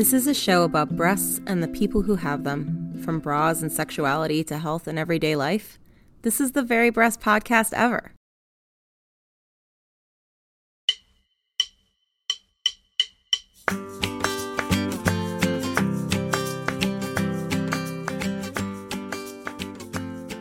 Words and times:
This 0.00 0.14
is 0.14 0.26
a 0.26 0.32
show 0.32 0.62
about 0.62 0.96
breasts 0.96 1.42
and 1.46 1.62
the 1.62 1.68
people 1.68 2.00
who 2.00 2.14
have 2.14 2.42
them, 2.42 2.98
from 3.04 3.20
bras 3.20 3.60
and 3.60 3.70
sexuality 3.70 4.42
to 4.44 4.56
health 4.56 4.86
and 4.86 4.98
everyday 4.98 5.36
life. 5.36 5.78
This 6.22 6.40
is 6.40 6.52
the 6.52 6.62
very 6.62 6.88
breast 6.88 7.20
podcast 7.20 7.74
ever. 7.74 8.10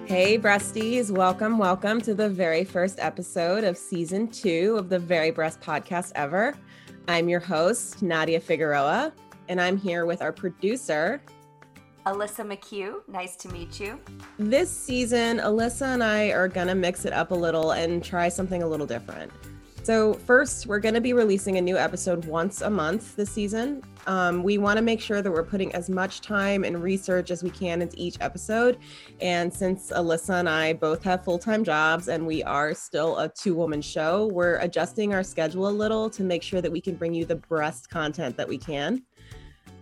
Hey, 0.06 0.40
breasties, 0.40 1.12
welcome, 1.12 1.58
welcome 1.58 2.00
to 2.00 2.14
the 2.16 2.30
very 2.30 2.64
first 2.64 2.98
episode 3.02 3.66
of 3.66 3.78
season 3.78 4.30
two 4.30 4.78
of 4.80 4.88
the 4.88 5.00
Very 5.00 5.32
Breast 5.32 5.60
Podcast 5.60 6.14
ever. 6.16 6.56
I'm 7.10 7.28
your 7.28 7.42
host, 7.42 8.02
Nadia 8.02 8.40
Figueroa, 8.40 9.12
and 9.50 9.60
I'm 9.60 9.78
here 9.78 10.06
with 10.06 10.22
our 10.22 10.32
producer. 10.32 11.22
Alissa 12.06 12.46
McHugh, 12.48 13.02
nice 13.08 13.36
to 13.36 13.50
meet 13.50 13.80
you. 13.80 14.00
This 14.38 14.72
season, 14.72 15.40
Alissa 15.40 15.94
and 15.94 16.04
I 16.04 16.30
are 16.30 16.48
going 16.48 16.68
to 16.68 16.76
mix 16.76 17.04
it 17.04 17.12
up 17.12 17.32
a 17.32 17.36
little 17.36 17.72
and 17.72 18.04
try 18.04 18.30
something 18.30 18.64
a 18.64 18.68
little 18.68 18.88
different. 18.88 19.32
So, 19.84 20.14
first, 20.14 20.68
we're 20.68 20.80
going 20.80 20.94
to 20.94 21.02
be 21.02 21.14
releasing 21.14 21.58
a 21.58 21.62
new 21.62 21.78
episode 21.78 22.26
once 22.26 22.62
a 22.62 22.70
month 22.70 23.16
this 23.16 23.32
season. 23.32 23.82
Um, 24.08 24.44
we 24.44 24.58
want 24.58 24.78
to 24.78 24.84
make 24.84 25.02
sure 25.02 25.22
that 25.22 25.32
we're 25.32 25.44
putting 25.44 25.74
as 25.74 25.90
much 25.90 26.22
time 26.22 26.64
and 26.64 26.82
research 26.82 27.32
as 27.32 27.44
we 27.44 27.50
can 27.50 27.82
into 27.82 27.96
each 27.98 28.18
episode. 28.22 28.78
And 29.22 29.52
since 29.54 29.92
Alissa 29.92 30.40
and 30.40 30.50
I 30.50 30.74
both 30.74 31.04
have 31.04 31.24
full 31.24 31.40
time 31.40 31.64
jobs 31.64 32.08
and 32.08 32.26
we 32.28 32.44
are 32.44 32.74
still 32.74 33.18
a 33.20 33.30
two 33.30 33.56
woman 33.56 33.82
show, 33.82 34.28
we're 34.28 34.58
adjusting 34.58 35.14
our 35.14 35.24
schedule 35.24 35.68
a 35.68 35.72
little 35.72 36.10
to 36.12 36.24
make 36.24 36.44
sure 36.44 36.62
that 36.62 36.72
we 36.72 36.82
can 36.82 36.96
bring 36.96 37.14
you 37.14 37.26
the 37.26 37.38
best 37.50 37.90
content 37.90 38.38
that 38.38 38.48
we 38.48 38.58
can. 38.58 39.04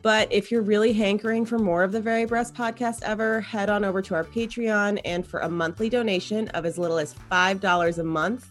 But 0.02 0.31
if 0.31 0.52
you're 0.52 0.62
really 0.62 0.94
hankering 0.94 1.46
for 1.46 1.58
more 1.58 1.84
of 1.84 1.91
the 1.91 2.00
Very 2.00 2.25
Breast 2.25 2.53
podcast 2.53 3.02
ever, 3.03 3.41
head 3.41 3.69
on 3.69 3.84
over 3.84 4.02
to 4.03 4.16
our 4.16 4.24
Patreon 4.24 5.00
and 5.03 5.25
for 5.25 5.40
a 5.41 5.50
monthly 5.50 5.90
donation 5.90 6.47
of 6.50 6.66
as 6.66 6.78
little 6.78 6.97
as 6.97 7.16
$5 7.31 7.97
a 7.97 8.03
month, 8.03 8.50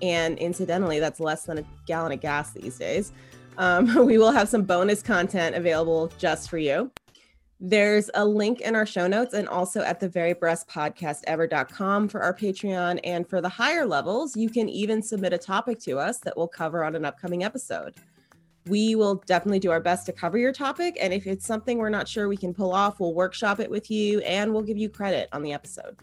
and 0.00 0.38
incidentally, 0.38 0.98
that's 0.98 1.20
less 1.20 1.44
than 1.44 1.58
a 1.58 1.64
gallon 1.86 2.12
of 2.12 2.20
gas 2.20 2.52
these 2.52 2.78
days, 2.78 3.12
um, 3.58 4.06
we 4.06 4.18
will 4.18 4.32
have 4.32 4.48
some 4.48 4.62
bonus 4.62 5.02
content 5.02 5.56
available 5.56 6.10
just 6.18 6.48
for 6.48 6.58
you. 6.58 6.90
There's 7.60 8.08
a 8.14 8.24
link 8.24 8.60
in 8.60 8.76
our 8.76 8.86
show 8.86 9.08
notes 9.08 9.34
and 9.34 9.48
also 9.48 9.82
at 9.82 9.98
the 9.98 10.08
very 10.08 10.32
podcast 10.32 11.22
ever.com 11.26 12.08
for 12.08 12.22
our 12.22 12.32
Patreon. 12.32 13.00
And 13.02 13.28
for 13.28 13.40
the 13.40 13.48
higher 13.48 13.84
levels, 13.84 14.36
you 14.36 14.48
can 14.48 14.68
even 14.68 15.02
submit 15.02 15.32
a 15.32 15.38
topic 15.38 15.80
to 15.80 15.98
us 15.98 16.18
that 16.18 16.36
we'll 16.36 16.46
cover 16.46 16.84
on 16.84 16.94
an 16.94 17.04
upcoming 17.04 17.42
episode 17.42 17.94
we 18.68 18.94
will 18.94 19.16
definitely 19.26 19.58
do 19.58 19.70
our 19.70 19.80
best 19.80 20.06
to 20.06 20.12
cover 20.12 20.38
your 20.38 20.52
topic. 20.52 20.96
And 21.00 21.12
if 21.12 21.26
it's 21.26 21.46
something 21.46 21.78
we're 21.78 21.88
not 21.88 22.08
sure 22.08 22.28
we 22.28 22.36
can 22.36 22.54
pull 22.54 22.72
off, 22.72 23.00
we'll 23.00 23.14
workshop 23.14 23.60
it 23.60 23.70
with 23.70 23.90
you 23.90 24.20
and 24.20 24.52
we'll 24.52 24.62
give 24.62 24.78
you 24.78 24.88
credit 24.88 25.28
on 25.32 25.42
the 25.42 25.52
episode. 25.52 25.96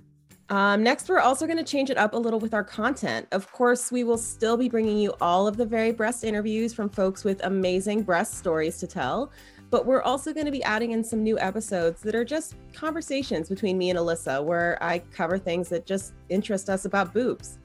Um, 0.49 0.83
next, 0.83 1.09
we're 1.09 1.19
also 1.19 1.47
going 1.47 1.57
to 1.57 1.63
change 1.63 1.89
it 1.89 1.97
up 1.97 2.13
a 2.13 2.17
little 2.17 2.39
with 2.39 2.53
our 2.53 2.63
content. 2.63 3.27
Of 3.31 3.51
course, 3.51 3.91
we 3.91 4.03
will 4.03 4.17
still 4.17 4.57
be 4.57 4.69
bringing 4.69 4.97
you 4.97 5.13
all 5.19 5.47
of 5.47 5.57
the 5.57 5.65
very 5.65 5.91
breast 5.91 6.23
interviews 6.23 6.71
from 6.71 6.87
folks 6.87 7.23
with 7.23 7.43
amazing 7.43 8.03
breast 8.03 8.35
stories 8.35 8.77
to 8.79 8.87
tell. 8.87 9.31
But 9.71 9.87
we're 9.87 10.03
also 10.03 10.33
going 10.33 10.45
to 10.45 10.51
be 10.51 10.63
adding 10.63 10.91
in 10.91 11.03
some 11.03 11.23
new 11.23 11.39
episodes 11.39 12.01
that 12.03 12.13
are 12.13 12.23
just 12.23 12.55
conversations 12.73 13.49
between 13.49 13.77
me 13.77 13.89
and 13.89 13.97
Alissa, 13.97 14.43
where 14.43 14.77
I 14.81 14.99
cover 14.99 15.39
things 15.39 15.67
that 15.69 15.87
just 15.87 16.13
interest 16.29 16.69
us 16.69 16.85
about 16.85 17.11
boobs. 17.11 17.57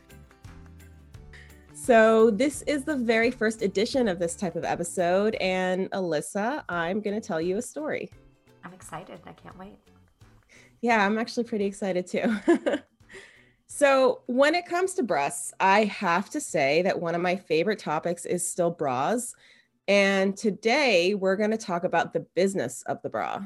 So, 1.82 2.30
this 2.30 2.60
is 2.62 2.84
the 2.84 2.94
very 2.94 3.30
first 3.30 3.62
edition 3.62 4.06
of 4.06 4.18
this 4.18 4.36
type 4.36 4.54
of 4.54 4.64
episode. 4.64 5.34
And 5.36 5.90
Alissa, 5.92 6.62
I'm 6.68 7.00
going 7.00 7.18
to 7.18 7.26
tell 7.26 7.40
you 7.40 7.56
a 7.56 7.62
story. 7.62 8.10
I'm 8.62 8.74
excited. 8.74 9.18
I 9.24 9.32
can't 9.32 9.58
wait. 9.58 9.78
Yeah, 10.82 11.04
I'm 11.04 11.16
actually 11.16 11.44
pretty 11.44 11.64
excited 11.64 12.06
too. 12.06 12.36
so, 13.66 14.20
when 14.26 14.54
it 14.54 14.66
comes 14.66 14.92
to 14.94 15.02
breasts, 15.02 15.54
I 15.58 15.84
have 15.84 16.28
to 16.30 16.40
say 16.40 16.82
that 16.82 17.00
one 17.00 17.14
of 17.14 17.22
my 17.22 17.34
favorite 17.34 17.78
topics 17.78 18.26
is 18.26 18.46
still 18.46 18.70
bras. 18.70 19.34
And 19.88 20.36
today 20.36 21.14
we're 21.14 21.36
going 21.36 21.50
to 21.50 21.56
talk 21.56 21.84
about 21.84 22.12
the 22.12 22.26
business 22.34 22.82
of 22.88 23.00
the 23.00 23.08
bra. 23.08 23.40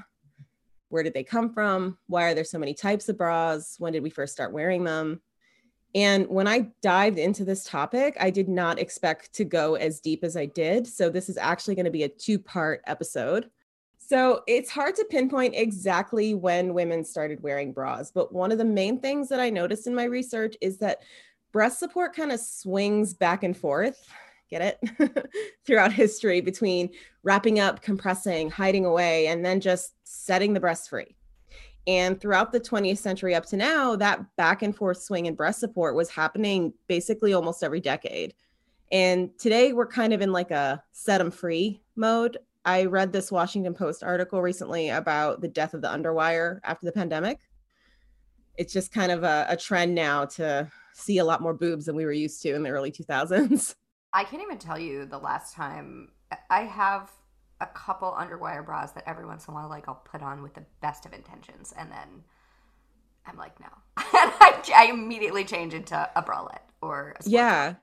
Where 0.88 1.04
did 1.04 1.14
they 1.14 1.24
come 1.24 1.54
from? 1.54 1.98
Why 2.08 2.24
are 2.24 2.34
there 2.34 2.42
so 2.42 2.58
many 2.58 2.74
types 2.74 3.08
of 3.08 3.16
bras? 3.16 3.76
When 3.78 3.92
did 3.92 4.02
we 4.02 4.10
first 4.10 4.32
start 4.32 4.52
wearing 4.52 4.82
them? 4.82 5.22
And 5.94 6.26
when 6.28 6.48
I 6.48 6.70
dived 6.82 7.18
into 7.18 7.44
this 7.44 7.64
topic, 7.64 8.16
I 8.18 8.30
did 8.30 8.48
not 8.48 8.80
expect 8.80 9.32
to 9.34 9.44
go 9.44 9.76
as 9.76 10.00
deep 10.00 10.24
as 10.24 10.36
I 10.36 10.46
did. 10.46 10.86
So, 10.86 11.08
this 11.08 11.28
is 11.28 11.36
actually 11.36 11.76
going 11.76 11.84
to 11.84 11.90
be 11.90 12.02
a 12.02 12.08
two 12.08 12.38
part 12.38 12.82
episode. 12.86 13.48
So, 13.98 14.42
it's 14.48 14.70
hard 14.70 14.96
to 14.96 15.06
pinpoint 15.08 15.54
exactly 15.54 16.34
when 16.34 16.74
women 16.74 17.04
started 17.04 17.42
wearing 17.42 17.72
bras, 17.72 18.10
but 18.10 18.32
one 18.32 18.50
of 18.50 18.58
the 18.58 18.64
main 18.64 19.00
things 19.00 19.28
that 19.28 19.40
I 19.40 19.50
noticed 19.50 19.86
in 19.86 19.94
my 19.94 20.04
research 20.04 20.56
is 20.60 20.78
that 20.78 20.98
breast 21.52 21.78
support 21.78 22.16
kind 22.16 22.32
of 22.32 22.40
swings 22.40 23.14
back 23.14 23.44
and 23.44 23.56
forth, 23.56 24.08
get 24.50 24.78
it, 24.82 25.28
throughout 25.66 25.92
history 25.92 26.40
between 26.40 26.90
wrapping 27.22 27.60
up, 27.60 27.80
compressing, 27.80 28.50
hiding 28.50 28.84
away, 28.84 29.28
and 29.28 29.44
then 29.44 29.60
just 29.60 29.94
setting 30.02 30.52
the 30.52 30.60
breast 30.60 30.90
free. 30.90 31.14
And 31.86 32.20
throughout 32.20 32.52
the 32.52 32.60
20th 32.60 32.98
century 32.98 33.34
up 33.34 33.44
to 33.46 33.56
now, 33.56 33.94
that 33.96 34.24
back 34.36 34.62
and 34.62 34.74
forth 34.74 35.02
swing 35.02 35.26
in 35.26 35.34
breast 35.34 35.60
support 35.60 35.94
was 35.94 36.08
happening 36.08 36.72
basically 36.88 37.34
almost 37.34 37.62
every 37.62 37.80
decade. 37.80 38.34
And 38.90 39.36
today 39.38 39.72
we're 39.72 39.86
kind 39.86 40.12
of 40.12 40.22
in 40.22 40.32
like 40.32 40.50
a 40.50 40.82
set 40.92 41.18
them 41.18 41.30
free 41.30 41.82
mode. 41.96 42.38
I 42.64 42.86
read 42.86 43.12
this 43.12 43.30
Washington 43.30 43.74
Post 43.74 44.02
article 44.02 44.40
recently 44.40 44.88
about 44.88 45.42
the 45.42 45.48
death 45.48 45.74
of 45.74 45.82
the 45.82 45.88
underwire 45.88 46.60
after 46.64 46.86
the 46.86 46.92
pandemic. 46.92 47.40
It's 48.56 48.72
just 48.72 48.92
kind 48.92 49.12
of 49.12 49.24
a, 49.24 49.46
a 49.48 49.56
trend 49.56 49.94
now 49.94 50.24
to 50.26 50.70
see 50.94 51.18
a 51.18 51.24
lot 51.24 51.42
more 51.42 51.52
boobs 51.52 51.86
than 51.86 51.96
we 51.96 52.04
were 52.04 52.12
used 52.12 52.40
to 52.42 52.54
in 52.54 52.62
the 52.62 52.70
early 52.70 52.92
2000s. 52.92 53.74
I 54.12 54.24
can't 54.24 54.42
even 54.42 54.58
tell 54.58 54.78
you 54.78 55.06
the 55.06 55.18
last 55.18 55.54
time 55.54 56.12
I 56.48 56.60
have 56.60 57.10
a 57.60 57.66
couple 57.66 58.10
underwire 58.12 58.64
bras 58.64 58.92
that 58.92 59.04
every 59.06 59.24
once 59.24 59.46
in 59.46 59.52
a 59.52 59.54
while 59.54 59.68
like 59.68 59.88
I'll 59.88 60.02
put 60.04 60.22
on 60.22 60.42
with 60.42 60.54
the 60.54 60.64
best 60.80 61.06
of 61.06 61.12
intentions 61.12 61.72
and 61.76 61.90
then 61.90 62.24
I'm 63.26 63.36
like 63.36 63.58
no. 63.60 63.66
and 63.96 64.32
I, 64.40 64.62
I, 64.74 64.84
immediately 64.86 65.44
change 65.44 65.72
into 65.72 65.96
a 66.16 66.22
bralette 66.22 66.68
or 66.82 67.14
a 67.18 67.28
Yeah. 67.28 67.74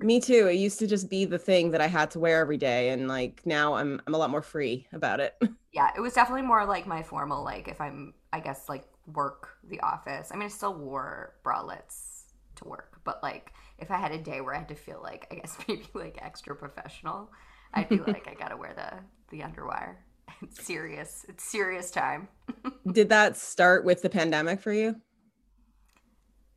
Me 0.00 0.20
too. 0.20 0.46
It 0.46 0.54
used 0.54 0.78
to 0.80 0.86
just 0.86 1.08
be 1.08 1.24
the 1.24 1.38
thing 1.38 1.70
that 1.72 1.80
I 1.80 1.86
had 1.86 2.10
to 2.12 2.20
wear 2.20 2.40
every 2.40 2.56
day 2.56 2.90
and 2.90 3.08
like 3.08 3.42
now 3.44 3.74
I'm 3.74 4.00
I'm 4.06 4.14
a 4.14 4.18
lot 4.18 4.30
more 4.30 4.42
free 4.42 4.86
about 4.92 5.20
it. 5.20 5.34
Yeah, 5.74 5.88
it 5.96 6.00
was 6.00 6.12
definitely 6.12 6.42
more 6.42 6.66
like 6.66 6.86
my 6.86 7.02
formal 7.02 7.42
like 7.42 7.66
if 7.66 7.80
I'm 7.80 8.12
I 8.30 8.40
guess 8.40 8.68
like 8.68 8.84
work 9.06 9.56
the 9.70 9.80
office. 9.80 10.30
I 10.30 10.36
mean 10.36 10.44
I 10.44 10.48
still 10.48 10.74
wore 10.74 11.32
bralettes 11.42 12.24
to 12.56 12.68
work, 12.68 13.00
but 13.04 13.22
like 13.22 13.54
if 13.78 13.90
I 13.90 13.96
had 13.96 14.12
a 14.12 14.18
day 14.18 14.42
where 14.42 14.54
I 14.54 14.58
had 14.58 14.68
to 14.68 14.74
feel 14.74 15.00
like 15.02 15.28
I 15.30 15.36
guess 15.36 15.56
maybe 15.68 15.86
like 15.94 16.18
extra 16.20 16.54
professional, 16.54 17.30
I'd 17.74 17.88
be 17.88 17.98
like, 17.98 18.28
I 18.28 18.34
gotta 18.34 18.56
wear 18.56 18.74
the 18.74 19.36
the 19.36 19.42
underwire. 19.42 19.96
it's 20.42 20.64
serious. 20.64 21.24
It's 21.28 21.44
serious 21.44 21.90
time. 21.90 22.28
Did 22.92 23.08
that 23.08 23.36
start 23.36 23.84
with 23.84 24.02
the 24.02 24.10
pandemic 24.10 24.60
for 24.60 24.72
you? 24.72 24.96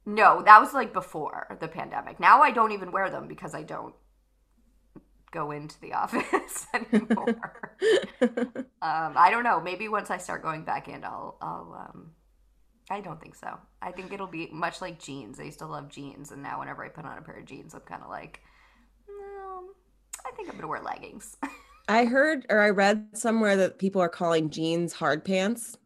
No, 0.06 0.44
that 0.44 0.60
was 0.60 0.74
like 0.74 0.94
before 0.94 1.58
the 1.60 1.68
pandemic. 1.68 2.20
Now 2.20 2.42
I 2.42 2.52
don't 2.52 2.72
even 2.72 2.92
wear 2.92 3.10
them 3.10 3.28
because 3.28 3.56
I 3.56 3.64
don't 3.64 3.96
go 5.32 5.52
into 5.52 5.80
the 5.82 5.94
office 6.02 6.68
anymore. 6.74 7.36
um, 8.82 9.14
I 9.16 9.30
don't 9.32 9.44
know. 9.44 9.60
Maybe 9.60 9.88
once 9.88 10.10
I 10.10 10.18
start 10.18 10.44
going 10.44 10.64
back 10.64 10.88
in, 10.88 11.04
I'll, 11.04 11.38
I'll, 11.42 11.90
um, 11.90 12.12
I 12.90 13.02
don't 13.02 13.20
think 13.20 13.36
so. 13.36 13.58
I 13.82 13.92
think 13.92 14.14
it'll 14.14 14.28
be 14.28 14.50
much 14.52 14.80
like 14.80 15.00
jeans. 15.00 15.40
I 15.40 15.44
used 15.44 15.60
to 15.60 15.66
love 15.66 15.90
jeans, 15.90 16.32
and 16.32 16.44
now 16.44 16.60
whenever 16.60 16.86
I 16.86 16.90
put 16.90 17.06
on 17.06 17.18
a 17.18 17.22
pair 17.22 17.40
of 17.40 17.46
jeans, 17.46 17.74
I'm 17.74 17.82
kind 17.82 18.04
of 18.04 18.10
like, 18.10 18.42
I 20.25 20.31
think 20.36 20.50
I'm 20.50 20.56
gonna 20.56 20.68
wear 20.68 20.81
leggings. 20.81 21.38
I 21.88 22.06
heard 22.06 22.45
or 22.50 22.62
I 22.62 22.69
read 22.69 23.07
somewhere 23.13 23.56
that 23.57 23.77
people 23.77 24.01
are 24.01 24.10
calling 24.10 24.50
jeans 24.50 24.94
hard 24.94 25.24
pants. 25.24 25.77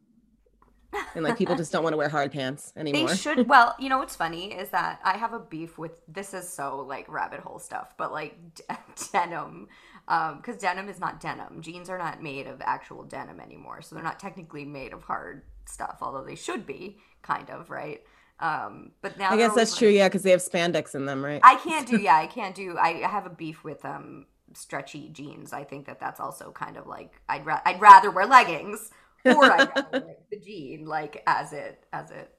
And 1.14 1.24
like 1.24 1.38
people 1.38 1.56
just 1.56 1.72
don't 1.72 1.84
want 1.84 1.94
to 1.94 1.98
wear 1.98 2.10
hard 2.10 2.32
pants 2.32 2.74
anymore. 2.78 3.10
They 3.10 3.16
should. 3.16 3.48
Well, 3.48 3.76
you 3.80 3.90
know 3.90 4.00
what's 4.00 4.16
funny 4.16 4.54
is 4.54 4.70
that 4.70 5.00
I 5.04 5.18
have 5.18 5.34
a 5.34 5.40
beef 5.40 5.78
with 5.78 6.02
this 6.08 6.34
is 6.34 6.50
so 6.50 6.80
like 6.80 7.08
rabbit 7.08 7.42
hole 7.42 7.60
stuff, 7.60 7.94
but 7.98 8.12
like 8.12 8.38
d- 8.56 8.64
denim, 9.12 9.68
because 10.08 10.56
um, 10.56 10.60
denim 10.60 10.90
is 10.90 11.00
not 11.00 11.20
denim. 11.20 11.62
Jeans 11.62 11.90
are 11.90 12.00
not 12.00 12.24
made 12.24 12.48
of 12.48 12.62
actual 12.62 13.04
denim 13.04 13.40
anymore, 13.40 13.82
so 13.82 13.94
they're 13.94 14.04
not 14.04 14.20
technically 14.20 14.66
made 14.66 14.94
of 14.94 15.04
hard 15.04 15.44
stuff, 15.66 16.00
although 16.02 16.24
they 16.24 16.36
should 16.36 16.66
be 16.66 16.98
kind 17.22 17.50
of 17.52 17.70
right. 17.70 18.02
Um, 18.40 18.92
but 19.02 19.18
now 19.18 19.32
I 19.32 19.38
guess 19.38 19.54
that's 19.54 19.72
like, 19.74 19.80
true, 19.80 19.90
yeah, 19.90 20.08
because 20.08 20.24
they 20.24 20.32
have 20.32 20.40
spandex 20.40 20.96
in 20.96 21.06
them, 21.06 21.24
right? 21.24 21.42
I 21.44 21.56
can't 21.56 21.88
do, 21.88 21.98
yeah, 22.02 22.16
I 22.16 22.28
can't 22.28 22.56
do. 22.56 22.78
I 22.78 22.94
have 23.08 23.26
a 23.26 23.30
beef 23.30 23.64
with 23.64 23.84
um 23.86 24.26
stretchy 24.54 25.10
jeans. 25.10 25.54
I 25.54 25.64
think 25.64 25.86
that 25.88 26.00
that's 26.00 26.20
also 26.20 26.52
kind 26.52 26.78
of 26.78 26.88
like 26.88 27.22
I'd 27.28 27.46
ra- 27.46 27.62
I'd 27.66 27.82
rather 27.82 28.12
wear 28.12 28.26
leggings 28.26 28.92
or 29.26 29.46
I'd 29.46 29.70
rather 29.76 29.90
wear 29.92 30.16
the 30.32 30.40
jean 30.40 30.86
like 30.86 31.22
as 31.28 31.54
it 31.54 31.86
as 31.94 32.12
it 32.12 32.34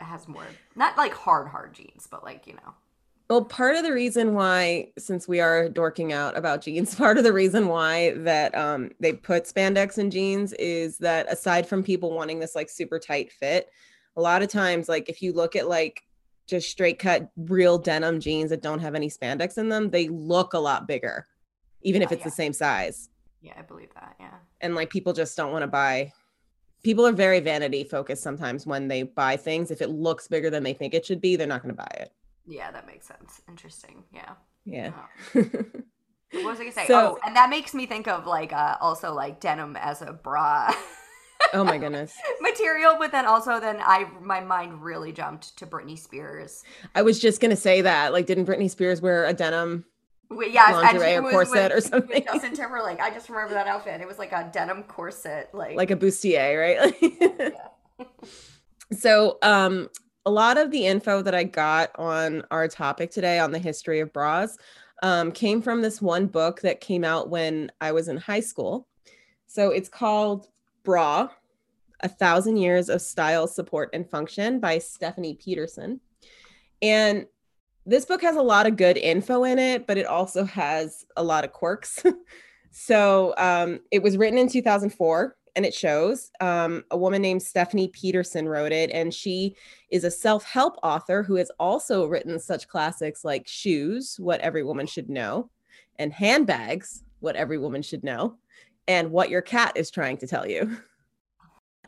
has 0.00 0.26
more 0.26 0.44
not 0.74 0.96
like 0.96 1.12
hard 1.12 1.48
hard 1.48 1.74
jeans, 1.74 2.06
but 2.10 2.24
like 2.24 2.46
you 2.46 2.54
know. 2.54 2.74
Well, 3.30 3.44
part 3.44 3.76
of 3.76 3.82
the 3.82 3.94
reason 3.94 4.34
why, 4.34 4.88
since 4.98 5.26
we 5.26 5.40
are 5.40 5.68
dorking 5.68 6.12
out 6.12 6.36
about 6.36 6.60
jeans, 6.60 6.94
part 6.96 7.16
of 7.16 7.24
the 7.24 7.32
reason 7.32 7.68
why 7.68 8.12
that 8.18 8.54
um, 8.54 8.90
they 9.00 9.14
put 9.14 9.44
spandex 9.44 9.96
in 9.98 10.10
jeans 10.10 10.52
is 10.54 10.98
that 10.98 11.32
aside 11.32 11.66
from 11.66 11.82
people 11.82 12.12
wanting 12.12 12.40
this 12.40 12.54
like 12.54 12.68
super 12.68 12.98
tight 12.98 13.32
fit, 13.32 13.70
a 14.16 14.20
lot 14.20 14.42
of 14.42 14.48
times, 14.48 14.88
like 14.88 15.08
if 15.08 15.22
you 15.22 15.32
look 15.32 15.56
at 15.56 15.68
like 15.68 16.02
just 16.46 16.70
straight 16.70 16.98
cut 16.98 17.30
real 17.36 17.78
denim 17.78 18.20
jeans 18.20 18.50
that 18.50 18.62
don't 18.62 18.80
have 18.80 18.94
any 18.94 19.08
spandex 19.08 19.58
in 19.58 19.68
them, 19.68 19.90
they 19.90 20.08
look 20.08 20.54
a 20.54 20.58
lot 20.58 20.86
bigger 20.86 21.26
even 21.82 22.02
if 22.02 22.12
it's 22.12 22.20
yeah. 22.20 22.24
the 22.24 22.30
same 22.30 22.52
size. 22.52 23.08
Yeah, 23.40 23.54
I 23.58 23.62
believe 23.62 23.92
that. 23.94 24.16
Yeah. 24.20 24.34
And 24.60 24.74
like 24.74 24.90
people 24.90 25.12
just 25.12 25.36
don't 25.36 25.52
want 25.52 25.62
to 25.62 25.68
buy. 25.68 26.12
People 26.82 27.06
are 27.06 27.12
very 27.12 27.40
vanity 27.40 27.84
focused 27.84 28.22
sometimes 28.22 28.66
when 28.66 28.88
they 28.88 29.02
buy 29.02 29.36
things. 29.36 29.70
If 29.70 29.82
it 29.82 29.90
looks 29.90 30.28
bigger 30.28 30.50
than 30.50 30.62
they 30.62 30.72
think 30.72 30.94
it 30.94 31.06
should 31.06 31.20
be, 31.20 31.36
they're 31.36 31.46
not 31.46 31.62
going 31.62 31.74
to 31.74 31.78
buy 31.78 31.90
it. 32.00 32.12
Yeah, 32.46 32.70
that 32.72 32.86
makes 32.86 33.06
sense. 33.06 33.40
Interesting. 33.48 34.02
Yeah. 34.12 34.32
Yeah. 34.64 34.92
what 35.32 35.44
was 36.32 36.58
I 36.58 36.64
gonna 36.64 36.72
say? 36.72 36.86
So, 36.86 37.16
oh, 37.16 37.18
and 37.26 37.36
that 37.36 37.50
makes 37.50 37.74
me 37.74 37.86
think 37.86 38.08
of 38.08 38.26
like 38.26 38.52
uh, 38.52 38.76
also 38.80 39.12
like 39.12 39.40
denim 39.40 39.76
as 39.76 40.02
a 40.02 40.12
bra. 40.12 40.72
oh 41.54 41.64
my 41.64 41.78
goodness. 41.78 42.16
Material, 42.40 42.96
but 42.98 43.12
then 43.12 43.26
also 43.26 43.60
then 43.60 43.78
I 43.80 44.06
my 44.20 44.40
mind 44.40 44.82
really 44.82 45.12
jumped 45.12 45.56
to 45.58 45.66
Britney 45.66 45.98
Spears. 45.98 46.62
I 46.94 47.02
was 47.02 47.18
just 47.20 47.40
gonna 47.40 47.56
say 47.56 47.80
that. 47.82 48.12
Like, 48.12 48.26
didn't 48.26 48.46
Britney 48.46 48.70
Spears 48.70 49.00
wear 49.00 49.24
a 49.24 49.32
denim 49.32 49.84
yeah, 50.30 50.70
lingerie 50.70 51.16
or 51.16 51.30
corset 51.30 51.74
with, 51.74 51.84
or 51.84 51.88
something. 51.88 52.24
Justin 52.24 52.54
Timberlake. 52.54 53.00
I 53.00 53.10
just 53.10 53.28
remember 53.28 53.54
that 53.54 53.66
outfit. 53.66 54.00
It 54.00 54.06
was 54.06 54.18
like 54.18 54.32
a 54.32 54.48
denim 54.52 54.82
corset, 54.84 55.50
like 55.52 55.76
like 55.76 55.90
a 55.90 55.96
bustier, 55.96 56.80
right? 56.80 57.54
so, 58.92 59.38
um, 59.42 59.88
a 60.24 60.30
lot 60.30 60.56
of 60.56 60.70
the 60.70 60.86
info 60.86 61.22
that 61.22 61.34
I 61.34 61.44
got 61.44 61.90
on 61.98 62.44
our 62.50 62.68
topic 62.68 63.10
today 63.10 63.38
on 63.38 63.50
the 63.50 63.58
history 63.58 64.00
of 64.00 64.12
bras 64.12 64.56
um, 65.02 65.32
came 65.32 65.60
from 65.60 65.82
this 65.82 66.00
one 66.00 66.26
book 66.26 66.60
that 66.60 66.80
came 66.80 67.04
out 67.04 67.28
when 67.28 67.72
I 67.80 67.92
was 67.92 68.08
in 68.08 68.16
high 68.16 68.40
school. 68.40 68.86
So 69.46 69.70
it's 69.70 69.88
called 69.88 70.48
Bra: 70.82 71.28
A 72.00 72.08
Thousand 72.08 72.56
Years 72.56 72.88
of 72.88 73.02
Style, 73.02 73.46
Support, 73.46 73.90
and 73.92 74.08
Function 74.08 74.60
by 74.60 74.78
Stephanie 74.78 75.38
Pedersen. 75.42 76.00
And 76.80 77.26
this 77.84 78.04
book 78.04 78.22
has 78.22 78.36
a 78.36 78.42
lot 78.42 78.66
of 78.66 78.76
good 78.76 78.96
info 78.96 79.44
in 79.44 79.58
it, 79.58 79.86
but 79.86 79.98
it 79.98 80.06
also 80.06 80.44
has 80.44 81.04
a 81.16 81.22
lot 81.22 81.44
of 81.44 81.52
quirks. 81.52 82.02
so 82.70 83.34
um, 83.38 83.80
it 83.90 84.02
was 84.02 84.16
written 84.16 84.38
in 84.38 84.48
2004 84.48 85.36
and 85.54 85.66
it 85.66 85.74
shows 85.74 86.30
um, 86.40 86.84
a 86.90 86.96
woman 86.96 87.20
named 87.20 87.42
Stephanie 87.42 87.88
Pedersen 87.88 88.48
wrote 88.48 88.72
it, 88.72 88.90
and 88.90 89.12
she 89.12 89.56
is 89.90 90.04
a 90.04 90.10
self 90.10 90.44
help 90.44 90.76
author 90.82 91.22
who 91.22 91.36
has 91.36 91.50
also 91.58 92.06
written 92.06 92.38
such 92.38 92.68
classics 92.68 93.24
like 93.24 93.46
Shoes, 93.46 94.16
What 94.18 94.40
Every 94.40 94.62
Woman 94.62 94.86
Should 94.86 95.10
Know, 95.10 95.50
and 95.98 96.12
Handbags, 96.12 97.02
What 97.20 97.36
Every 97.36 97.58
Woman 97.58 97.82
Should 97.82 98.02
Know, 98.02 98.38
and 98.88 99.10
What 99.10 99.30
Your 99.30 99.42
Cat 99.42 99.72
is 99.76 99.90
Trying 99.90 100.18
to 100.18 100.26
Tell 100.26 100.46
You. 100.46 100.78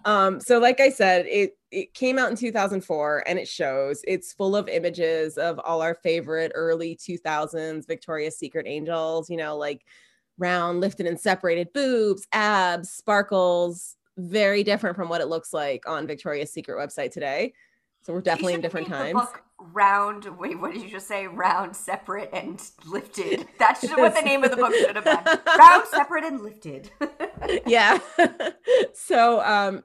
Um, 0.07 0.39
so 0.39 0.59
like 0.59 0.81
I 0.81 0.91
said, 0.91 1.27
it 1.27 1.57
it 1.71 1.95
came 1.95 2.19
out 2.19 2.31
in 2.31 2.37
2004 2.37 3.25
and 3.27 3.39
it 3.39 3.49
shows 3.49 4.03
it's 4.07 4.33
full 4.33 4.55
of 4.55 4.69
images 4.69 5.39
of 5.39 5.59
all 5.59 5.81
our 5.81 5.95
favorite 5.95 6.53
early 6.55 6.95
2000s 6.97 7.87
Victoria's 7.87 8.39
Secret 8.39 8.67
angels, 8.69 9.29
you 9.31 9.37
know, 9.37 9.57
like 9.57 9.85
round, 10.39 10.81
lifted 10.81 11.07
and 11.07 11.19
separated 11.19 11.73
boobs, 11.73 12.27
abs, 12.33 12.91
sparkles, 12.91 13.97
very 14.17 14.63
different 14.63 14.95
from 14.95 15.09
what 15.09 15.21
it 15.21 15.29
looks 15.29 15.53
like 15.53 15.89
on 15.89 16.07
Victoria's 16.07 16.53
Secret 16.53 16.77
website 16.77 17.11
today. 17.11 17.53
So 18.05 18.13
we're 18.13 18.21
definitely 18.21 18.53
in 18.53 18.61
different 18.61 18.87
times. 18.87 19.19
round, 19.59 20.27
wait, 20.39 20.61
what 20.61 20.75
did 20.75 20.83
you 20.83 20.91
just 20.91 21.09
say? 21.09 21.27
Round, 21.27 21.75
separate, 21.75 22.29
and 22.35 22.61
lifted. 22.87 23.49
That's 23.59 23.83
what 23.83 24.15
the 24.15 24.21
name 24.21 24.45
of 24.45 24.51
the 24.51 24.59
book 24.59 24.75
should 24.75 24.95
have 24.95 25.05
been. 25.05 25.39
Round, 25.59 25.87
separate, 25.89 26.25
and 26.25 26.43
lifted. 26.43 26.91
yeah. 27.67 27.99
so 28.93 29.41
um 29.43 29.83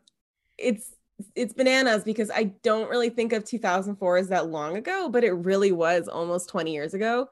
it's 0.58 0.96
it's 1.34 1.54
bananas 1.54 2.04
because 2.04 2.30
I 2.30 2.56
don't 2.62 2.90
really 2.90 3.10
think 3.10 3.32
of 3.32 3.46
2004 3.46 4.18
as 4.18 4.28
that 4.28 4.48
long 4.48 4.76
ago, 4.76 5.08
but 5.10 5.24
it 5.24 5.32
really 5.32 5.72
was 5.72 6.10
almost 6.10 6.50
20 6.50 6.74
years 6.74 6.94
ago. 6.94 7.30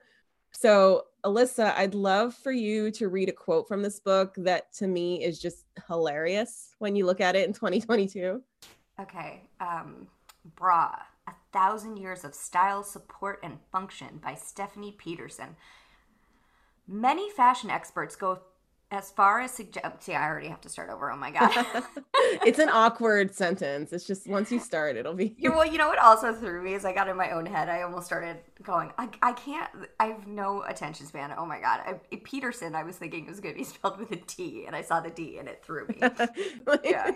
So, 0.52 1.06
Alissa, 1.26 1.74
I'd 1.76 1.94
love 1.94 2.34
for 2.34 2.52
you 2.52 2.92
to 2.92 3.10
read 3.10 3.30
a 3.30 3.34
quote 3.34 3.68
from 3.68 3.82
this 3.82 4.00
book 4.00 4.34
that 4.38 4.74
to 4.76 4.88
me 4.88 5.24
is 5.24 5.40
just 5.40 5.66
hilarious 5.88 6.76
when 6.80 6.96
you 6.96 7.06
look 7.06 7.22
at 7.22 7.36
it 7.36 7.48
in 7.48 7.54
2022. 7.54 8.42
Okay. 9.00 9.44
Um, 9.60 10.08
Bra, 10.56 10.96
A 11.28 11.34
Thousand 11.52 11.98
Years 11.98 12.24
of 12.24 12.34
Style, 12.34 12.84
Support, 12.84 13.40
and 13.44 13.60
Function 13.72 14.20
by 14.24 14.36
Stephanie 14.36 14.96
Pedersen. 14.98 15.56
Many 16.88 17.30
fashion 17.32 17.70
experts 17.70 18.16
go 18.16 18.40
as 18.90 19.12
far 19.12 19.42
as 19.42 19.52
suggest, 19.52 19.86
oh, 19.86 19.92
see, 20.00 20.14
I 20.14 20.26
already 20.26 20.48
have 20.48 20.62
to 20.62 20.70
start 20.70 20.90
over. 20.90 21.12
Oh 21.12 21.18
my 21.18 21.32
god, 21.32 21.52
it's 22.46 22.60
an 22.60 22.70
awkward 22.70 23.36
sentence. 23.36 23.92
It's 23.92 24.08
just 24.08 24.28
once 24.28 24.50
you 24.50 24.60
start, 24.60 24.96
it'll 24.96 25.14
be. 25.14 25.36
Yeah, 25.38 25.50
well, 25.50 25.66
you 25.66 25.78
know 25.78 25.90
what 25.90 26.00
also 26.00 26.34
threw 26.34 26.64
me 26.64 26.74
is 26.74 26.86
I 26.86 26.94
got 26.94 27.10
in 27.10 27.18
my 27.18 27.32
own 27.32 27.46
head. 27.46 27.68
I 27.68 27.82
almost 27.82 28.06
started 28.06 28.38
going. 28.64 28.94
I, 28.98 29.10
I 29.22 29.34
can't. 29.34 29.70
I 30.00 30.06
have 30.06 30.26
no 30.26 30.64
attention 30.64 31.06
span. 31.06 31.34
Oh 31.38 31.46
my 31.46 31.60
god, 31.60 31.82
I, 31.86 32.16
Pedersen. 32.24 32.76
I 32.76 32.84
was 32.84 32.96
thinking 32.96 33.26
it 33.26 33.30
was 33.30 33.42
going 33.42 33.56
to 33.56 33.60
be 33.60 33.64
spelled 33.66 34.00
with 34.00 34.12
a 34.14 34.16
T, 34.16 34.66
and 34.66 34.76
I 34.76 34.82
saw 34.82 35.02
the 35.02 35.10
D, 35.10 35.38
and 35.38 35.50
it 35.50 35.62
threw 35.64 35.86
me. 35.88 35.98
yeah. 36.84 37.12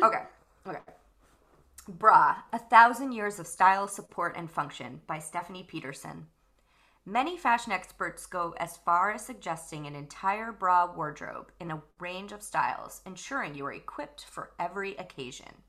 Okay. 0.00 0.22
Okay. 0.66 0.78
Bra: 1.98 2.36
A 2.52 2.58
Thousand 2.58 3.12
Years 3.12 3.40
of 3.40 3.48
Style, 3.48 3.88
Support, 3.88 4.36
and 4.36 4.48
Function 4.48 5.00
by 5.08 5.18
Stephanie 5.18 5.66
Pedersen. 5.68 6.28
Many 7.04 7.36
fashion 7.36 7.72
experts 7.72 8.26
go 8.26 8.54
as 8.58 8.76
far 8.76 9.10
as 9.10 9.26
suggesting 9.26 9.86
an 9.86 9.96
entire 9.96 10.52
bra 10.52 10.86
wardrobe 10.94 11.50
in 11.58 11.72
a 11.72 11.82
range 11.98 12.30
of 12.30 12.44
styles, 12.44 13.00
ensuring 13.04 13.56
you 13.56 13.66
are 13.66 13.72
equipped 13.72 14.24
for 14.24 14.52
every 14.58 14.94
occasion. 14.96 15.62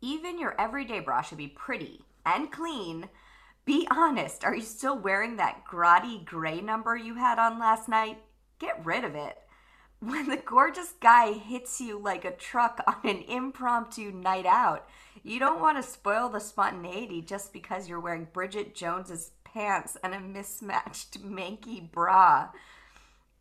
Even 0.00 0.40
your 0.40 0.60
everyday 0.60 0.98
bra 0.98 1.22
should 1.22 1.38
be 1.38 1.48
pretty 1.48 2.02
and 2.24 2.50
clean. 2.50 3.08
Be 3.64 3.86
honest, 3.90 4.44
are 4.44 4.56
you 4.56 4.62
still 4.62 4.98
wearing 4.98 5.36
that 5.36 5.64
grotty 5.70 6.24
gray 6.24 6.60
number 6.60 6.96
you 6.96 7.14
had 7.14 7.38
on 7.38 7.60
last 7.60 7.88
night? 7.88 8.18
Get 8.58 8.84
rid 8.84 9.04
of 9.04 9.14
it. 9.14 9.38
When 10.00 10.28
the 10.28 10.36
gorgeous 10.36 10.92
guy 11.00 11.32
hits 11.32 11.80
you 11.80 11.98
like 11.98 12.24
a 12.24 12.30
truck 12.30 12.82
on 12.86 13.10
an 13.10 13.22
impromptu 13.28 14.12
night 14.12 14.46
out, 14.46 14.88
you 15.22 15.38
don't 15.38 15.60
want 15.60 15.78
to 15.78 15.82
spoil 15.82 16.28
the 16.28 16.38
spontaneity 16.38 17.22
just 17.22 17.52
because 17.52 17.88
you're 17.88 18.00
wearing 18.00 18.28
Bridget 18.32 18.74
Jones's 18.74 19.32
pants 19.44 19.96
and 20.04 20.14
a 20.14 20.20
mismatched 20.20 21.22
manky 21.22 21.90
bra. 21.90 22.50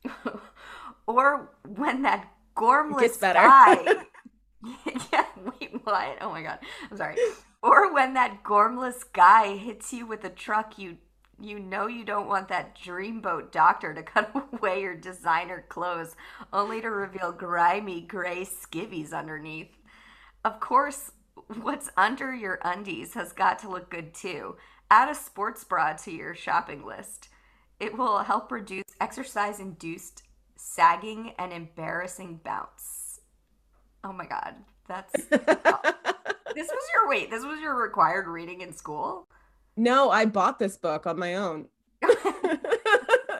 or 1.07 1.51
when 1.67 2.03
that 2.03 2.31
gormless 2.55 3.19
guy. 3.19 3.75
yeah, 5.13 5.25
wait, 5.59 5.71
what? 5.83 6.17
Oh 6.21 6.29
my 6.29 6.41
god. 6.41 6.59
I'm 6.89 6.97
sorry. 6.97 7.15
Or 7.61 7.93
when 7.93 8.13
that 8.13 8.43
gormless 8.43 9.03
guy 9.11 9.57
hits 9.57 9.91
you 9.91 10.07
with 10.07 10.23
a 10.23 10.29
truck 10.29 10.77
you 10.77 10.97
you 11.39 11.59
know 11.59 11.87
you 11.87 12.03
don't 12.05 12.27
want 12.27 12.47
that 12.47 12.77
dreamboat 12.77 13.51
doctor 13.51 13.93
to 13.93 14.03
cut 14.03 14.31
away 14.53 14.81
your 14.81 14.95
designer 14.95 15.65
clothes 15.69 16.15
only 16.53 16.81
to 16.81 16.89
reveal 16.89 17.31
grimy 17.31 18.01
gray 18.01 18.45
skivvies 18.45 19.13
underneath. 19.13 19.77
Of 20.43 20.59
course, 20.59 21.11
what's 21.61 21.89
under 21.97 22.33
your 22.33 22.59
undies 22.63 23.13
has 23.13 23.33
got 23.33 23.59
to 23.59 23.69
look 23.69 23.89
good 23.89 24.13
too. 24.13 24.55
Add 24.91 25.09
a 25.09 25.15
sports 25.15 25.63
bra 25.63 25.93
to 25.93 26.11
your 26.11 26.35
shopping 26.35 26.85
list. 26.85 27.29
It 27.79 27.97
will 27.97 28.19
help 28.19 28.51
reduce 28.51 28.83
exercise 29.01 29.59
induced 29.59 30.23
sagging 30.55 31.33
and 31.37 31.51
embarrassing 31.51 32.39
bounce. 32.43 33.19
Oh 34.03 34.13
my 34.13 34.25
god, 34.25 34.55
that's. 34.87 35.13
This 36.55 36.69
was 36.69 36.87
your 36.93 37.09
wait, 37.09 37.29
this 37.29 37.43
was 37.43 37.59
your 37.59 37.75
required 37.75 38.27
reading 38.27 38.61
in 38.61 38.71
school? 38.71 39.27
No, 39.77 40.09
I 40.09 40.25
bought 40.25 40.59
this 40.59 40.77
book 40.77 41.05
on 41.05 41.19
my 41.19 41.35
own. 41.35 41.67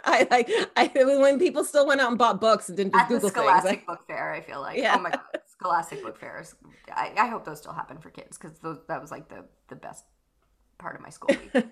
I 0.05 0.27
like 0.29 0.49
I 0.77 0.91
when 1.19 1.39
people 1.39 1.63
still 1.63 1.87
went 1.87 1.99
out 2.01 2.09
and 2.09 2.17
bought 2.17 2.39
books 2.39 2.69
and 2.69 2.77
didn't 2.77 2.93
just 2.93 3.03
At 3.03 3.09
Google 3.09 3.29
the 3.29 3.33
Scholastic 3.33 3.71
things. 3.71 3.83
Book 3.87 4.07
Fair, 4.07 4.33
I 4.33 4.41
feel 4.41 4.61
like. 4.61 4.77
Yeah. 4.77 4.95
Oh 4.97 5.01
my 5.01 5.09
god, 5.09 5.21
Scholastic 5.47 6.03
Book 6.03 6.17
Fairs. 6.17 6.55
I, 6.93 7.11
I 7.17 7.27
hope 7.27 7.45
those 7.45 7.59
still 7.59 7.73
happen 7.73 7.97
for 7.97 8.09
kids 8.09 8.37
because 8.37 8.57
that 8.87 9.01
was 9.01 9.11
like 9.11 9.29
the 9.29 9.45
the 9.67 9.75
best 9.75 10.05
part 10.77 10.95
of 10.95 11.01
my 11.01 11.09
school 11.09 11.35
week. 11.53 11.65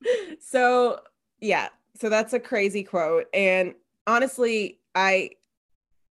so 0.40 1.00
yeah, 1.40 1.68
so 1.94 2.08
that's 2.08 2.32
a 2.32 2.40
crazy 2.40 2.82
quote. 2.82 3.26
And 3.32 3.74
honestly, 4.06 4.80
I 4.94 5.30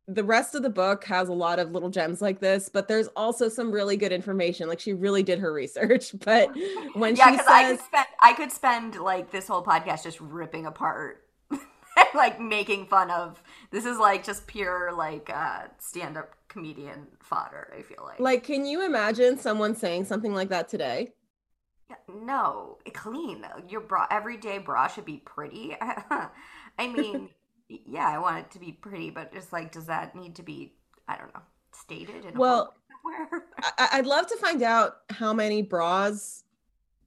the 0.07 0.23
rest 0.23 0.53
of 0.53 0.61
the 0.61 0.69
book 0.69 1.03
has 1.05 1.29
a 1.29 1.33
lot 1.33 1.57
of 1.57 1.71
little 1.71 1.89
gems 1.89 2.21
like 2.21 2.39
this, 2.39 2.69
but 2.69 2.87
there's 2.87 3.07
also 3.15 3.49
some 3.49 3.71
really 3.71 3.97
good 3.97 4.11
information. 4.11 4.67
Like 4.67 4.79
she 4.79 4.93
really 4.93 5.23
did 5.23 5.39
her 5.39 5.51
research. 5.51 6.13
But 6.25 6.49
when 6.93 7.15
yeah, 7.15 7.25
she 7.25 7.31
because 7.31 7.47
I 7.47 7.63
says 7.63 7.77
could 7.77 7.85
spend 7.85 8.07
I 8.21 8.33
could 8.33 8.51
spend 8.51 8.95
like 8.95 9.31
this 9.31 9.47
whole 9.47 9.63
podcast 9.63 10.03
just 10.03 10.19
ripping 10.19 10.65
apart 10.65 11.23
and 11.51 11.59
like 12.15 12.39
making 12.39 12.87
fun 12.87 13.11
of 13.11 13.41
this 13.71 13.85
is 13.85 13.97
like 13.97 14.23
just 14.23 14.47
pure 14.47 14.91
like 14.91 15.29
uh 15.29 15.67
stand 15.77 16.17
up 16.17 16.35
comedian 16.47 17.07
fodder, 17.21 17.73
I 17.77 17.81
feel 17.81 18.03
like. 18.03 18.19
like, 18.19 18.43
can 18.43 18.65
you 18.65 18.85
imagine 18.85 19.37
someone 19.37 19.75
saying 19.75 20.05
something 20.05 20.33
like 20.33 20.49
that 20.49 20.69
today? 20.69 21.13
No, 22.07 22.77
clean. 22.93 23.45
Your 23.69 23.81
bra 23.81 24.07
everyday 24.09 24.57
bra 24.57 24.87
should 24.87 25.05
be 25.05 25.17
pretty. 25.17 25.75
I 25.81 26.29
mean, 26.79 27.29
yeah, 27.69 28.07
I 28.07 28.19
want 28.19 28.39
it 28.39 28.51
to 28.51 28.59
be 28.59 28.71
pretty, 28.71 29.09
but 29.09 29.33
just 29.33 29.51
like, 29.53 29.71
does 29.71 29.85
that 29.87 30.15
need 30.15 30.35
to 30.35 30.43
be? 30.43 30.73
I 31.07 31.17
don't 31.17 31.33
know, 31.33 31.41
stated 31.71 32.25
in 32.25 32.37
Well. 32.37 32.75
I- 33.77 33.89
I'd 33.93 34.07
love 34.07 34.25
to 34.27 34.37
find 34.37 34.63
out 34.63 34.97
how 35.11 35.31
many 35.31 35.61
bras 35.61 36.43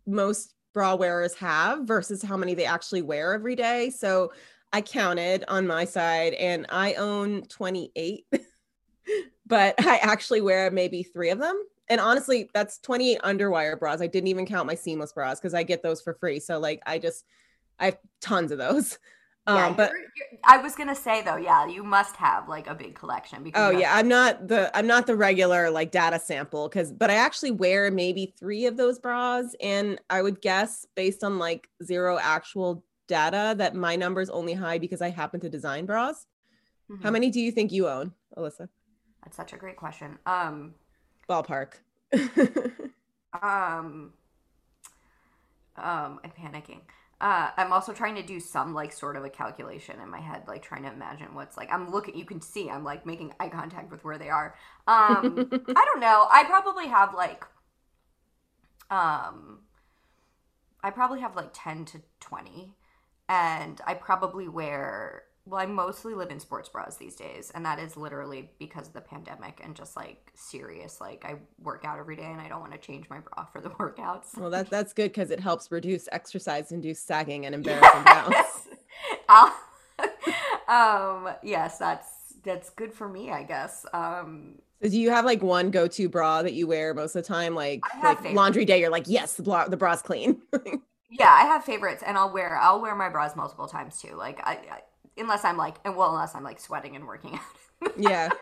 most 0.07 0.55
bra 0.73 0.95
wearers 0.95 1.35
have 1.35 1.81
versus 1.83 2.23
how 2.23 2.37
many 2.37 2.55
they 2.55 2.65
actually 2.65 3.03
wear 3.03 3.35
every 3.35 3.57
day. 3.57 3.91
So 3.91 4.33
I 4.73 4.81
counted 4.81 5.45
on 5.49 5.67
my 5.67 5.85
side 5.85 6.35
and 6.35 6.67
I 6.69 6.95
own 6.95 7.43
28, 7.43 8.27
but 9.47 9.75
I 9.85 9.97
actually 9.99 10.41
wear 10.41 10.71
maybe 10.71 11.03
three 11.03 11.31
of 11.31 11.39
them. 11.39 11.61
And 11.89 12.01
honestly, 12.01 12.51
that's 12.53 12.79
28 12.79 13.21
underwire 13.23 13.79
bras. 13.79 14.01
I 14.01 14.07
didn't 14.07 14.29
even 14.29 14.47
count 14.47 14.67
my 14.67 14.75
seamless 14.75 15.13
bras 15.13 15.41
because 15.41 15.55
I 15.55 15.63
get 15.63 15.83
those 15.83 16.03
for 16.03 16.15
free. 16.15 16.39
So 16.39 16.59
like 16.59 16.83
I 16.87 16.99
just 16.99 17.25
I 17.79 17.87
have 17.87 17.99
tons 18.21 18.53
of 18.53 18.59
those. 18.59 18.99
Yeah, 19.49 19.67
Um, 19.69 19.77
but 19.77 19.91
you're- 19.93 20.05
you're- 20.17 20.39
I 20.45 20.59
was 20.59 20.75
gonna 20.75 20.95
say 20.95 21.23
though, 21.23 21.37
yeah, 21.37 21.67
you 21.67 21.83
must 21.83 22.17
have 22.17 22.49
like 22.49 22.67
a 22.67 22.75
big 22.75 22.95
collection 22.95 23.43
because 23.43 23.75
Oh 23.75 23.79
yeah, 23.79 23.95
I'm 23.97 24.07
not 24.09 24.47
the 24.47 24.71
I'm 24.77 24.87
not 24.87 25.07
the 25.07 25.17
regular 25.17 25.71
like 25.71 25.91
data 25.91 26.19
sample 26.19 26.69
because 26.69 26.93
but 26.93 27.11
I 27.11 27.15
actually 27.15 27.53
wear 27.53 27.91
maybe 27.91 28.35
three 28.39 28.67
of 28.67 28.77
those 28.77 28.99
bras 28.99 29.55
and 29.61 29.99
I 30.11 30.21
would 30.21 30.43
guess 30.43 30.87
based 30.95 31.25
on 31.25 31.39
like 31.39 31.69
zero 31.83 32.19
actual 32.21 32.85
data 33.07 33.55
that 33.57 33.75
my 33.75 33.97
number 33.97 34.21
is 34.21 34.29
only 34.29 34.53
high 34.53 34.77
because 34.79 35.01
I 35.01 35.09
happen 35.09 35.41
to 35.41 35.49
design 35.49 35.87
bras. 35.87 36.27
How 37.03 37.09
Mhm. 37.09 37.13
many 37.15 37.31
do 37.31 37.41
you 37.41 37.51
think 37.51 37.73
you 37.73 37.89
own, 37.89 38.13
Alissa? 38.37 38.69
That's 39.25 39.37
such 39.37 39.55
a 39.55 39.57
great 39.57 39.77
question. 39.77 40.19
Um, 40.27 40.75
Ballpark. 41.29 41.75
um, 43.43 44.13
um, 45.77 46.21
I'm 46.25 46.33
panicking. 46.39 46.81
Uh, 47.21 47.51
I'm 47.57 47.73
also 47.73 47.93
trying 47.93 48.15
to 48.15 48.23
do 48.23 48.39
some 48.39 48.75
like 48.75 48.93
sort 48.93 49.17
of 49.17 49.25
a 49.25 49.31
calculation 49.31 50.01
in 50.01 50.09
my 50.09 50.21
head, 50.21 50.45
like 50.47 50.63
trying 50.63 50.85
to 50.85 50.93
imagine 50.93 51.35
what's 51.35 51.57
like. 51.57 51.69
I'm 51.73 51.91
looking. 51.91 52.17
You 52.17 52.25
can 52.25 52.41
see 52.41 52.71
I'm 52.71 52.85
like 52.85 53.05
making 53.05 53.35
eye 53.41 53.49
contact 53.49 53.91
with 53.91 54.05
where 54.05 54.19
they 54.19 54.29
are. 54.29 54.55
Um, 54.87 55.49
I 55.69 55.85
don't 55.85 56.01
know. 56.01 56.27
I 56.31 56.45
probably 56.45 56.87
have 56.87 57.15
like, 57.15 57.45
um, 58.91 59.61
I 60.83 60.91
probably 60.91 61.21
have 61.21 61.35
like 61.35 61.51
ten 61.53 61.85
to 61.87 62.03
twenty, 62.21 62.77
and 63.29 63.81
I 63.85 63.95
probably 63.95 64.49
wear. 64.49 65.25
Well, 65.49 65.61
I 65.61 65.65
mostly 65.67 66.13
live 66.13 66.31
in 66.31 66.41
sports 66.41 66.69
bras 66.69 66.97
these 66.97 67.17
days, 67.17 67.51
and 67.55 67.65
that 67.65 67.79
is 67.79 67.97
literally 67.97 68.51
because 68.59 68.87
of 68.89 68.93
the 68.93 69.01
pandemic 69.01 69.61
and 69.65 69.75
just 69.75 69.97
like 69.97 70.31
serious. 70.35 71.01
Like 71.01 71.25
I 71.25 71.37
work 71.63 71.85
out 71.87 71.99
every 71.99 72.17
day, 72.17 72.31
and 72.31 72.39
I 72.41 72.49
don't 72.49 72.61
want 72.61 72.73
to 72.73 72.79
change 72.79 73.09
my 73.09 73.21
bra 73.21 73.47
for 73.47 73.61
the 73.63 73.71
workouts. 73.81 74.37
well, 74.37 74.51
that 74.51 74.69
that's 74.69 74.93
good 74.93 75.09
because 75.11 75.31
it 75.31 75.41
helps 75.41 75.71
reduce 75.73 76.07
exercise 76.13 76.71
induced 76.71 77.07
sagging 77.07 77.47
and 77.47 77.55
embarrassing 77.55 78.05
bounce. 78.05 78.69
Um, 80.69 81.31
yes, 81.43 81.79
that's 81.79 82.35
that's 82.45 82.69
good 82.71 82.93
for 82.93 83.09
me, 83.09 83.31
I 83.31 83.43
guess. 83.43 83.87
Um, 83.95 84.57
So 84.83 84.91
do 84.91 85.01
you 85.01 85.11
have 85.11 85.25
like 85.25 85.43
one 85.43 85.71
go-to 85.71 86.11
bra 86.11 86.43
that 86.43 86.53
you 86.53 86.67
wear 86.67 86.93
most 86.93 87.17
of 87.17 87.23
the 87.23 87.27
time? 87.27 87.55
Like, 87.55 87.81
like 88.03 88.33
laundry 88.35 88.67
day, 88.67 88.79
you're 88.79 88.91
like, 88.91 89.05
yes, 89.07 89.35
the 89.37 89.43
bra 89.43 89.67
the 89.67 89.79
bra's 89.79 90.03
clean. 90.03 90.43
yeah, 91.11 91.31
I 91.31 91.45
have 91.45 91.65
favorites, 91.65 92.03
and 92.07 92.19
I'll 92.19 92.31
wear 92.33 92.59
I'll 92.59 92.83
wear 92.83 92.95
my 92.95 93.09
bras 93.09 93.35
multiple 93.35 93.67
times 93.67 93.99
too. 94.01 94.15
Like 94.15 94.41
I, 94.47 94.53
I 94.53 94.81
unless 95.19 95.45
I'm 95.45 95.57
like, 95.57 95.77
and 95.85 95.97
well, 95.97 96.11
unless 96.11 96.35
I'm 96.35 96.45
like 96.45 96.61
sweating 96.61 96.97
and 96.97 97.07
working 97.07 97.35
out. 97.35 97.93
yeah. 97.99 98.29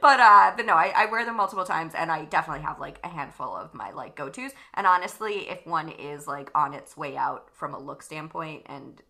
but 0.00 0.20
uh 0.20 0.52
but 0.56 0.66
no 0.66 0.74
I, 0.74 0.92
I 0.94 1.06
wear 1.06 1.24
them 1.24 1.36
multiple 1.36 1.64
times 1.64 1.92
and 1.94 2.10
i 2.10 2.24
definitely 2.24 2.64
have 2.64 2.80
like 2.80 2.98
a 3.04 3.08
handful 3.08 3.54
of 3.54 3.74
my 3.74 3.92
like 3.92 4.16
go-to's 4.16 4.52
and 4.74 4.86
honestly 4.86 5.48
if 5.48 5.64
one 5.66 5.88
is 5.88 6.26
like 6.26 6.50
on 6.54 6.74
its 6.74 6.96
way 6.96 7.16
out 7.16 7.48
from 7.52 7.74
a 7.74 7.78
look 7.78 8.02
standpoint 8.02 8.62
and 8.66 9.00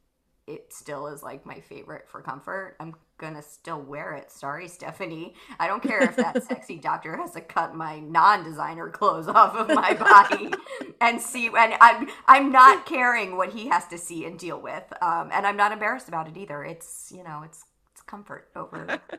it 0.46 0.72
still 0.72 1.06
is 1.08 1.22
like 1.22 1.46
my 1.46 1.60
favorite 1.60 2.08
for 2.08 2.20
comfort 2.20 2.76
i'm 2.80 2.94
gonna 3.18 3.42
still 3.42 3.80
wear 3.80 4.12
it 4.12 4.30
sorry 4.30 4.68
stephanie 4.68 5.34
i 5.58 5.66
don't 5.66 5.82
care 5.82 6.02
if 6.02 6.16
that 6.16 6.42
sexy 6.42 6.76
doctor 6.76 7.16
has 7.16 7.32
to 7.32 7.40
cut 7.40 7.74
my 7.74 7.98
non-designer 8.00 8.90
clothes 8.90 9.28
off 9.28 9.54
of 9.54 9.68
my 9.74 9.94
body 9.94 10.52
and 11.00 11.20
see 11.20 11.46
and 11.46 11.74
i'm 11.80 12.08
i'm 12.26 12.52
not 12.52 12.84
caring 12.86 13.36
what 13.36 13.52
he 13.52 13.68
has 13.68 13.86
to 13.86 13.98
see 13.98 14.24
and 14.24 14.38
deal 14.38 14.60
with 14.60 14.84
um 15.02 15.30
and 15.32 15.46
i'm 15.46 15.56
not 15.56 15.72
embarrassed 15.72 16.08
about 16.08 16.28
it 16.28 16.36
either 16.36 16.64
it's 16.64 17.12
you 17.14 17.24
know 17.24 17.42
it's 17.44 17.64
it's 17.92 18.02
comfort 18.02 18.48
over 18.54 19.00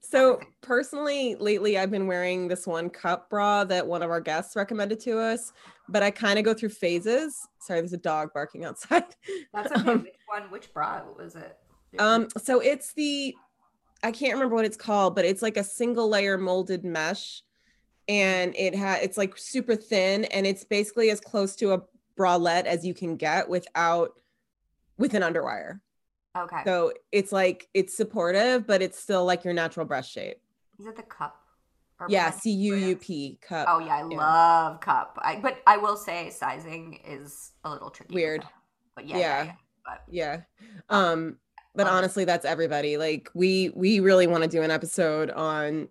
So 0.00 0.40
personally, 0.60 1.34
lately 1.36 1.78
I've 1.78 1.90
been 1.90 2.06
wearing 2.06 2.48
this 2.48 2.66
one 2.66 2.88
cup 2.90 3.28
bra 3.28 3.64
that 3.64 3.86
one 3.86 4.02
of 4.02 4.10
our 4.10 4.20
guests 4.20 4.56
recommended 4.56 5.00
to 5.00 5.18
us, 5.18 5.52
but 5.88 6.02
I 6.02 6.10
kind 6.10 6.38
of 6.38 6.44
go 6.44 6.54
through 6.54 6.70
phases. 6.70 7.36
Sorry, 7.60 7.80
there's 7.80 7.92
a 7.92 7.98
dog 7.98 8.30
barking 8.32 8.64
outside. 8.64 9.04
That's 9.52 9.72
okay. 9.72 9.90
Um, 9.90 10.02
which 10.02 10.14
one? 10.26 10.42
Which 10.50 10.72
bra 10.72 11.02
was 11.16 11.36
it? 11.36 11.58
Um, 11.98 12.28
so 12.42 12.60
it's 12.60 12.92
the 12.94 13.34
I 14.02 14.12
can't 14.12 14.34
remember 14.34 14.54
what 14.54 14.64
it's 14.64 14.76
called, 14.76 15.14
but 15.16 15.24
it's 15.24 15.42
like 15.42 15.56
a 15.56 15.64
single 15.64 16.08
layer 16.08 16.38
molded 16.38 16.84
mesh, 16.84 17.42
and 18.08 18.54
it 18.56 18.74
had 18.74 19.02
it's 19.02 19.16
like 19.18 19.36
super 19.36 19.74
thin, 19.76 20.24
and 20.26 20.46
it's 20.46 20.64
basically 20.64 21.10
as 21.10 21.20
close 21.20 21.56
to 21.56 21.72
a 21.72 21.82
bralette 22.18 22.64
as 22.64 22.84
you 22.86 22.94
can 22.94 23.16
get 23.16 23.48
without 23.48 24.12
with 24.98 25.14
an 25.14 25.22
underwire. 25.22 25.80
okay. 26.36 26.62
So 26.64 26.92
it's 27.12 27.32
like 27.32 27.68
it's 27.74 27.96
supportive, 27.96 28.66
but 28.66 28.82
it's 28.82 28.98
still 28.98 29.24
like 29.24 29.44
your 29.44 29.54
natural 29.54 29.86
breast 29.86 30.10
shape. 30.10 30.38
Is 30.78 30.86
it 30.86 30.96
the 30.96 31.02
Cuup? 31.02 31.32
Or 32.00 32.06
Yeah? 32.08 32.30
C 32.30 32.50
U 32.52 32.74
U 32.76 32.96
P 32.96 33.38
Cuup. 33.48 33.64
Oh 33.66 33.80
yeah, 33.80 33.96
I 33.96 34.08
Yeah. 34.08 34.16
love 34.16 34.80
Cuup. 34.80 35.08
I, 35.18 35.40
but 35.40 35.58
I 35.66 35.76
will 35.78 35.96
say 35.96 36.30
sizing 36.30 37.00
is 37.04 37.50
a 37.64 37.70
little 37.70 37.90
tricky. 37.90 38.14
Weird. 38.14 38.44
But 38.94 39.06
yeah, 39.08 39.18
yeah. 39.18 39.22
Yeah. 39.22 39.44
yeah. 39.44 39.52
But 39.84 40.02
yeah 40.08 40.40
um 40.90 41.38
but 41.78 41.86
honestly 41.86 42.24
that's 42.24 42.44
everybody 42.44 42.96
like 42.98 43.30
we 43.34 43.70
we 43.74 44.00
really 44.00 44.26
want 44.26 44.42
to 44.42 44.48
do 44.48 44.62
an 44.62 44.70
episode 44.70 45.30
on 45.30 45.88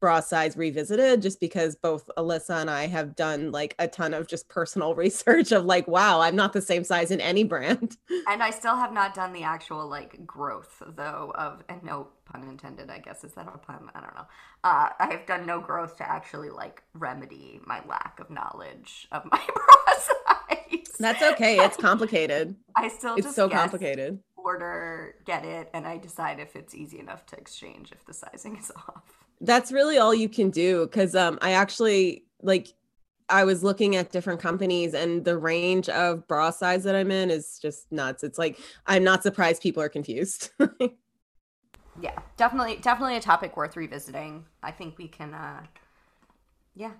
bra 0.00 0.20
size 0.20 0.56
revisited 0.56 1.20
just 1.20 1.40
because 1.40 1.76
both 1.76 2.08
alissa 2.16 2.60
and 2.60 2.70
i 2.70 2.86
have 2.86 3.14
done 3.16 3.50
like 3.52 3.74
a 3.78 3.86
ton 3.88 4.14
of 4.14 4.26
just 4.26 4.48
personal 4.48 4.94
research 5.04 5.52
of 5.52 5.64
like 5.64 5.86
wow 5.86 6.20
i'm 6.20 6.34
not 6.36 6.52
the 6.52 6.60
same 6.62 6.82
size 6.84 7.10
in 7.10 7.20
any 7.20 7.44
brand 7.44 7.96
and 8.28 8.42
I 8.42 8.50
still 8.50 8.76
have 8.76 8.92
not 8.92 9.14
done 9.14 9.32
the 9.32 9.42
actual 9.42 9.88
like 9.88 10.24
growth 10.26 10.82
though 10.96 11.32
of 11.34 11.62
and 11.68 11.82
no 11.82 12.08
pun 12.24 12.42
intended. 12.44 12.90
I 12.90 12.98
guess 12.98 13.24
is 13.24 13.32
that 13.34 13.48
a 13.52 13.58
pun? 13.58 13.90
I 13.94 14.00
don't 14.00 14.14
know. 14.14 14.26
Uh, 14.64 14.88
I 14.98 15.08
have 15.10 15.26
done 15.26 15.46
no 15.46 15.60
growth 15.60 15.96
to 15.98 16.08
actually 16.08 16.50
like 16.50 16.82
remedy 16.94 17.60
my 17.66 17.82
lack 17.86 18.18
of 18.20 18.30
knowledge 18.30 19.08
of 19.12 19.24
my 19.30 19.40
bra 19.54 19.94
size. 19.96 20.96
that's 20.98 21.22
okay 21.22 21.58
it's 21.58 21.76
complicated 21.76 22.56
I 22.76 22.88
still 22.88 23.14
it's 23.16 23.34
so 23.34 23.48
guess, 23.48 23.58
complicated 23.60 24.18
Order, 24.48 25.16
get 25.26 25.44
it, 25.44 25.68
and 25.74 25.86
I 25.86 25.98
decide 25.98 26.40
if 26.40 26.56
it's 26.56 26.74
easy 26.74 26.98
enough 26.98 27.26
to 27.26 27.36
exchange 27.36 27.92
if 27.92 28.06
the 28.06 28.14
sizing 28.14 28.56
is 28.56 28.72
off. 28.76 29.02
that's 29.42 29.70
really 29.70 29.98
all 29.98 30.14
you 30.14 30.28
can 30.28 30.48
do 30.50 30.86
because 30.86 31.14
um 31.14 31.38
i 31.42 31.52
actually 31.52 32.24
like 32.42 32.66
I 33.28 33.44
was 33.44 33.62
looking 33.62 33.94
at 33.94 34.10
different 34.10 34.40
companies 34.40 34.94
and 34.94 35.22
the 35.24 35.36
range 35.36 35.88
of 35.90 36.26
bra 36.26 36.50
size 36.50 36.84
that 36.84 36.94
I'm 36.94 37.10
in 37.10 37.30
is 37.30 37.58
just 37.60 37.92
nuts. 37.92 38.24
It's 38.24 38.38
like 38.38 38.58
I'm 38.86 39.04
not 39.04 39.22
surprised 39.22 39.62
people 39.62 39.82
are 39.82 39.88
confused. 39.90 40.50
yeah, 42.00 42.18
definitely 42.38 42.76
definitely 42.80 43.16
a 43.16 43.20
topic 43.20 43.54
worth 43.54 43.76
revisiting. 43.76 44.46
I 44.62 44.70
think 44.70 44.96
we 44.96 45.08
can 45.08 45.34
uh 45.34 45.60
yeah, 46.74 46.92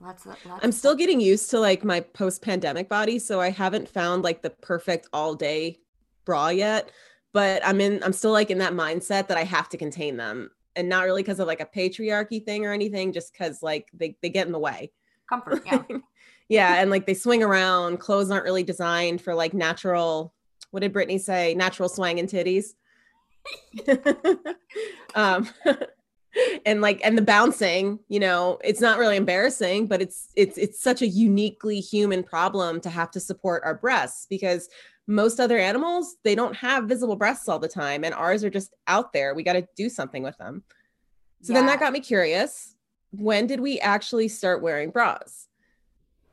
lots 0.00 0.24
of 0.24 0.36
lots 0.46 0.64
I'm 0.64 0.72
still 0.72 0.94
getting 0.94 1.20
used 1.20 1.50
to 1.50 1.60
like 1.60 1.84
my 1.84 2.00
post-pandemic 2.00 2.88
body, 2.88 3.18
so 3.18 3.42
I 3.42 3.50
haven't 3.50 3.86
found 3.86 4.24
like 4.24 4.40
the 4.40 4.50
perfect 4.50 5.08
all-day 5.12 5.80
bra 6.24 6.48
yet, 6.48 6.90
but 7.32 7.64
I'm 7.64 7.80
in 7.80 8.02
I'm 8.02 8.12
still 8.12 8.32
like 8.32 8.50
in 8.50 8.58
that 8.58 8.72
mindset 8.72 9.28
that 9.28 9.38
I 9.38 9.44
have 9.44 9.68
to 9.70 9.76
contain 9.76 10.16
them 10.16 10.50
and 10.76 10.88
not 10.88 11.04
really 11.04 11.22
because 11.22 11.40
of 11.40 11.46
like 11.46 11.60
a 11.60 11.66
patriarchy 11.66 12.44
thing 12.44 12.64
or 12.66 12.72
anything, 12.72 13.12
just 13.12 13.34
cuz 13.34 13.62
like 13.62 13.88
they 13.92 14.16
they 14.22 14.30
get 14.30 14.46
in 14.46 14.52
the 14.52 14.58
way. 14.58 14.92
comfort, 15.28 15.62
yeah. 15.66 15.82
yeah, 16.48 16.80
and 16.80 16.90
like 16.90 17.06
they 17.06 17.14
swing 17.14 17.42
around. 17.42 17.98
Clothes 17.98 18.30
aren't 18.30 18.44
really 18.44 18.62
designed 18.62 19.20
for 19.20 19.34
like 19.34 19.54
natural. 19.54 20.34
What 20.70 20.80
did 20.80 20.92
Brittany 20.92 21.18
say? 21.18 21.54
Natural 21.54 21.88
swanging 21.88 22.26
titties. 22.26 22.74
um, 25.14 25.48
and 26.66 26.80
like 26.80 27.00
and 27.04 27.16
the 27.16 27.22
bouncing, 27.22 27.98
you 28.08 28.20
know, 28.20 28.58
it's 28.64 28.80
not 28.80 28.98
really 28.98 29.16
embarrassing, 29.16 29.86
but 29.86 30.02
it's 30.02 30.28
it's 30.36 30.58
it's 30.58 30.80
such 30.80 31.02
a 31.02 31.06
uniquely 31.06 31.80
human 31.80 32.22
problem 32.22 32.80
to 32.80 32.90
have 32.90 33.10
to 33.12 33.20
support 33.20 33.62
our 33.64 33.74
breasts 33.74 34.26
because 34.28 34.68
most 35.06 35.40
other 35.40 35.58
animals 35.58 36.16
they 36.24 36.34
don't 36.34 36.56
have 36.56 36.84
visible 36.84 37.16
breasts 37.16 37.48
all 37.48 37.58
the 37.58 37.68
time, 37.68 38.04
and 38.04 38.14
ours 38.14 38.44
are 38.44 38.50
just 38.50 38.74
out 38.86 39.12
there. 39.12 39.34
We 39.34 39.42
got 39.42 39.54
to 39.54 39.66
do 39.76 39.88
something 39.88 40.22
with 40.22 40.36
them. 40.38 40.64
So 41.42 41.52
then 41.52 41.66
that 41.66 41.80
got 41.80 41.92
me 41.92 42.00
curious. 42.00 42.74
When 43.10 43.46
did 43.46 43.60
we 43.60 43.78
actually 43.80 44.28
start 44.28 44.62
wearing 44.62 44.90
bras? 44.90 45.46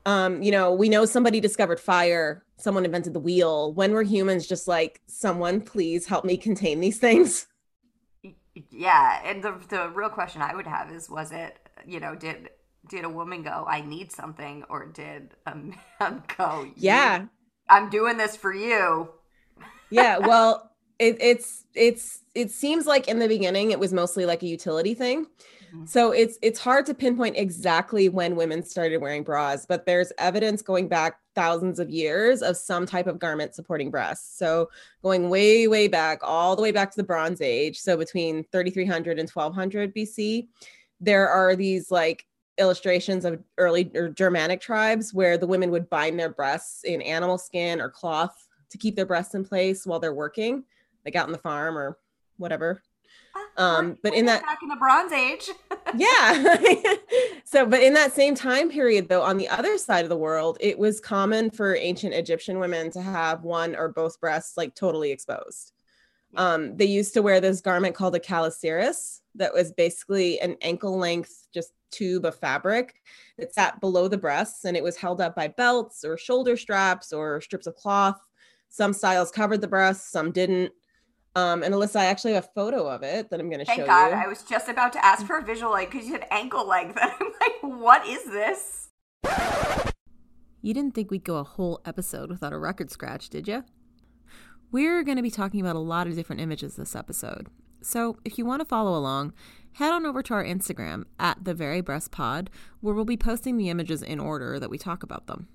Um, 0.06 0.42
you 0.42 0.50
know, 0.50 0.72
we 0.72 0.88
know 0.88 1.04
somebody 1.04 1.38
discovered 1.38 1.78
fire, 1.78 2.44
someone 2.56 2.84
invented 2.84 3.12
the 3.12 3.20
wheel. 3.20 3.72
When 3.74 3.92
were 3.92 4.02
humans 4.02 4.46
just 4.46 4.66
like, 4.66 5.00
someone 5.06 5.60
please 5.60 6.06
help 6.06 6.24
me 6.24 6.36
contain 6.36 6.80
these 6.80 6.98
things? 6.98 7.46
Yeah, 8.70 9.22
and 9.24 9.42
the 9.42 9.58
the 9.70 9.88
real 9.88 10.10
question 10.10 10.42
I 10.42 10.54
would 10.54 10.66
have 10.66 10.92
is 10.92 11.08
was 11.08 11.32
it, 11.32 11.58
you 11.86 12.00
know, 12.00 12.14
did 12.14 12.50
did 12.86 13.04
a 13.04 13.08
woman 13.08 13.42
go, 13.42 13.64
I 13.66 13.80
need 13.80 14.12
something, 14.12 14.64
or 14.68 14.84
did 14.84 15.30
a 15.46 15.54
man 16.00 16.22
go, 16.36 16.66
Yeah. 16.76 17.26
I'm 17.68 17.90
doing 17.90 18.16
this 18.16 18.36
for 18.36 18.52
you. 18.54 19.08
Yeah. 19.90 20.18
Well, 20.26 20.70
it, 20.98 21.16
it's 21.20 21.64
it's 21.74 22.20
it 22.34 22.50
seems 22.50 22.86
like 22.86 23.08
in 23.08 23.18
the 23.18 23.28
beginning 23.28 23.72
it 23.72 23.78
was 23.78 23.92
mostly 23.92 24.24
like 24.24 24.42
a 24.42 24.46
utility 24.46 24.94
thing. 24.94 25.26
Mhm. 25.74 25.88
So 25.88 26.12
it's 26.12 26.38
it's 26.42 26.60
hard 26.60 26.86
to 26.86 26.94
pinpoint 26.94 27.36
exactly 27.36 28.08
when 28.08 28.36
women 28.36 28.62
started 28.62 28.98
wearing 28.98 29.22
bras, 29.22 29.66
but 29.66 29.84
there's 29.86 30.12
evidence 30.18 30.62
going 30.62 30.88
back 30.88 31.18
thousands 31.34 31.78
of 31.78 31.90
years 31.90 32.42
of 32.42 32.56
some 32.56 32.86
type 32.86 33.06
of 33.06 33.18
garment 33.18 33.54
supporting 33.54 33.90
breasts. 33.90 34.38
So 34.38 34.70
going 35.02 35.28
way 35.30 35.66
way 35.66 35.88
back, 35.88 36.20
all 36.22 36.54
the 36.56 36.62
way 36.62 36.72
back 36.72 36.90
to 36.92 36.96
the 36.96 37.04
Bronze 37.04 37.40
Age, 37.40 37.78
so 37.78 37.96
between 37.96 38.44
3300 38.52 39.18
and 39.18 39.28
1200 39.28 39.94
BC, 39.94 40.48
there 41.00 41.28
are 41.28 41.56
these 41.56 41.90
like 41.90 42.26
illustrations 42.58 43.24
of 43.24 43.42
early 43.58 43.90
or 43.94 44.08
Germanic 44.08 44.60
tribes 44.60 45.14
where 45.14 45.38
the 45.38 45.46
women 45.46 45.70
would 45.70 45.88
bind 45.90 46.18
their 46.18 46.28
breasts 46.30 46.84
in 46.84 47.00
animal 47.02 47.38
skin 47.38 47.80
or 47.80 47.88
cloth 47.88 48.48
to 48.70 48.78
keep 48.78 48.96
their 48.96 49.06
breasts 49.06 49.34
in 49.34 49.44
place 49.44 49.86
while 49.86 49.98
they're 50.00 50.14
working, 50.14 50.64
like 51.04 51.16
out 51.16 51.26
in 51.26 51.32
the 51.32 51.38
farm 51.38 51.76
or 51.76 51.98
whatever. 52.36 52.82
Ah, 53.34 53.78
Um, 53.78 53.98
but 54.02 54.12
in 54.14 54.26
that- 54.26 54.42
back 54.42 54.58
in 54.62 54.68
the 54.68 54.76
Bronze 54.76 55.12
Age, 55.12 55.50
Yeah. 55.96 56.56
so, 57.44 57.66
but 57.66 57.82
in 57.82 57.94
that 57.94 58.12
same 58.12 58.34
time 58.34 58.70
period, 58.70 59.08
though, 59.08 59.22
on 59.22 59.36
the 59.36 59.48
other 59.48 59.76
side 59.78 60.04
of 60.04 60.08
the 60.08 60.16
world, 60.16 60.56
it 60.60 60.78
was 60.78 61.00
common 61.00 61.50
for 61.50 61.74
ancient 61.76 62.14
Egyptian 62.14 62.58
women 62.58 62.90
to 62.92 63.02
have 63.02 63.42
one 63.44 63.74
or 63.76 63.88
both 63.88 64.20
breasts 64.20 64.56
like 64.56 64.74
totally 64.74 65.10
exposed. 65.10 65.72
Um, 66.36 66.76
they 66.76 66.86
used 66.86 67.12
to 67.14 67.22
wear 67.22 67.40
this 67.40 67.60
garment 67.60 67.94
called 67.94 68.14
a 68.14 68.20
kalasiris 68.20 69.20
that 69.34 69.52
was 69.52 69.72
basically 69.72 70.40
an 70.40 70.56
ankle 70.62 70.96
length, 70.96 71.46
just 71.52 71.72
tube 71.92 72.24
of 72.24 72.34
fabric 72.34 72.94
that 73.38 73.54
sat 73.54 73.80
below 73.80 74.08
the 74.08 74.18
breasts 74.18 74.64
and 74.64 74.76
it 74.76 74.82
was 74.82 74.96
held 74.96 75.20
up 75.20 75.36
by 75.36 75.48
belts 75.48 76.04
or 76.04 76.16
shoulder 76.16 76.56
straps 76.56 77.12
or 77.12 77.40
strips 77.40 77.66
of 77.66 77.76
cloth. 77.76 78.20
Some 78.68 78.92
styles 78.92 79.30
covered 79.30 79.60
the 79.60 79.68
breasts, 79.68 80.10
some 80.10 80.32
didn't. 80.32 80.72
Um, 81.34 81.62
and 81.62 81.74
Alissa, 81.74 81.96
I 81.96 82.06
actually 82.06 82.34
have 82.34 82.44
a 82.44 82.52
photo 82.54 82.88
of 82.88 83.02
it 83.02 83.30
that 83.30 83.40
I'm 83.40 83.48
going 83.48 83.60
to 83.60 83.64
show 83.64 83.76
thank 83.76 83.86
God. 83.86 84.08
you. 84.08 84.16
I 84.16 84.26
was 84.26 84.42
just 84.42 84.68
about 84.68 84.92
to 84.94 85.04
ask 85.04 85.26
for 85.26 85.38
a 85.38 85.42
visual, 85.42 85.70
like, 85.70 85.90
because 85.90 86.06
you 86.06 86.12
had 86.12 86.26
ankle 86.30 86.66
length, 86.66 86.98
and 87.00 87.10
I'm 87.20 87.32
like, 87.40 87.80
what 87.80 88.06
is 88.06 88.24
this? 88.24 88.90
You 90.60 90.74
didn't 90.74 90.94
think 90.94 91.10
we'd 91.10 91.24
go 91.24 91.36
a 91.36 91.44
whole 91.44 91.80
episode 91.84 92.30
without 92.30 92.52
a 92.52 92.58
record 92.58 92.90
scratch, 92.90 93.30
did 93.30 93.48
you? 93.48 93.64
We're 94.70 95.02
going 95.02 95.16
to 95.16 95.22
be 95.22 95.30
talking 95.30 95.60
about 95.60 95.76
a 95.76 95.80
lot 95.80 96.06
of 96.06 96.14
different 96.14 96.40
images 96.40 96.76
this 96.76 96.94
episode. 96.94 97.48
So 97.84 98.16
if 98.24 98.38
you 98.38 98.44
want 98.44 98.60
to 98.60 98.64
follow 98.64 98.96
along, 98.98 99.32
head 99.74 99.92
on 99.92 100.06
over 100.06 100.22
to 100.22 100.34
our 100.34 100.44
Instagram 100.44 101.04
at 101.18 101.44
the 101.44 101.54
Very 101.54 101.80
Breast 101.80 102.10
Pod, 102.10 102.50
where 102.80 102.94
we'll 102.94 103.04
be 103.04 103.16
posting 103.16 103.56
the 103.56 103.70
images 103.70 104.02
in 104.02 104.20
order 104.20 104.58
that 104.58 104.70
we 104.70 104.78
talk 104.78 105.02
about 105.02 105.26
them. 105.26 105.48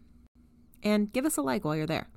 And 0.84 1.12
give 1.12 1.26
us 1.26 1.38
a 1.38 1.42
like 1.42 1.66
while 1.66 1.76
you're 1.76 1.86
there. 1.88 2.08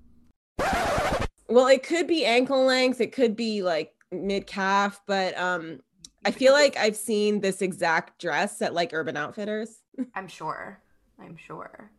Well, 1.48 1.66
it 1.66 1.82
could 1.82 2.06
be 2.06 2.24
ankle 2.24 2.64
length, 2.64 3.00
it 3.00 3.12
could 3.12 3.34
be 3.34 3.62
like 3.62 3.92
mid 4.12 4.46
calf, 4.46 5.00
but 5.06 5.36
um 5.38 5.80
I 6.24 6.30
feel 6.32 6.52
like 6.52 6.76
I've 6.76 6.96
seen 6.96 7.40
this 7.40 7.62
exact 7.62 8.20
dress 8.20 8.60
at 8.60 8.74
like 8.74 8.92
Urban 8.92 9.16
Outfitters. 9.16 9.80
I'm 10.14 10.28
sure. 10.28 10.80
I'm 11.18 11.36
sure. 11.36 11.90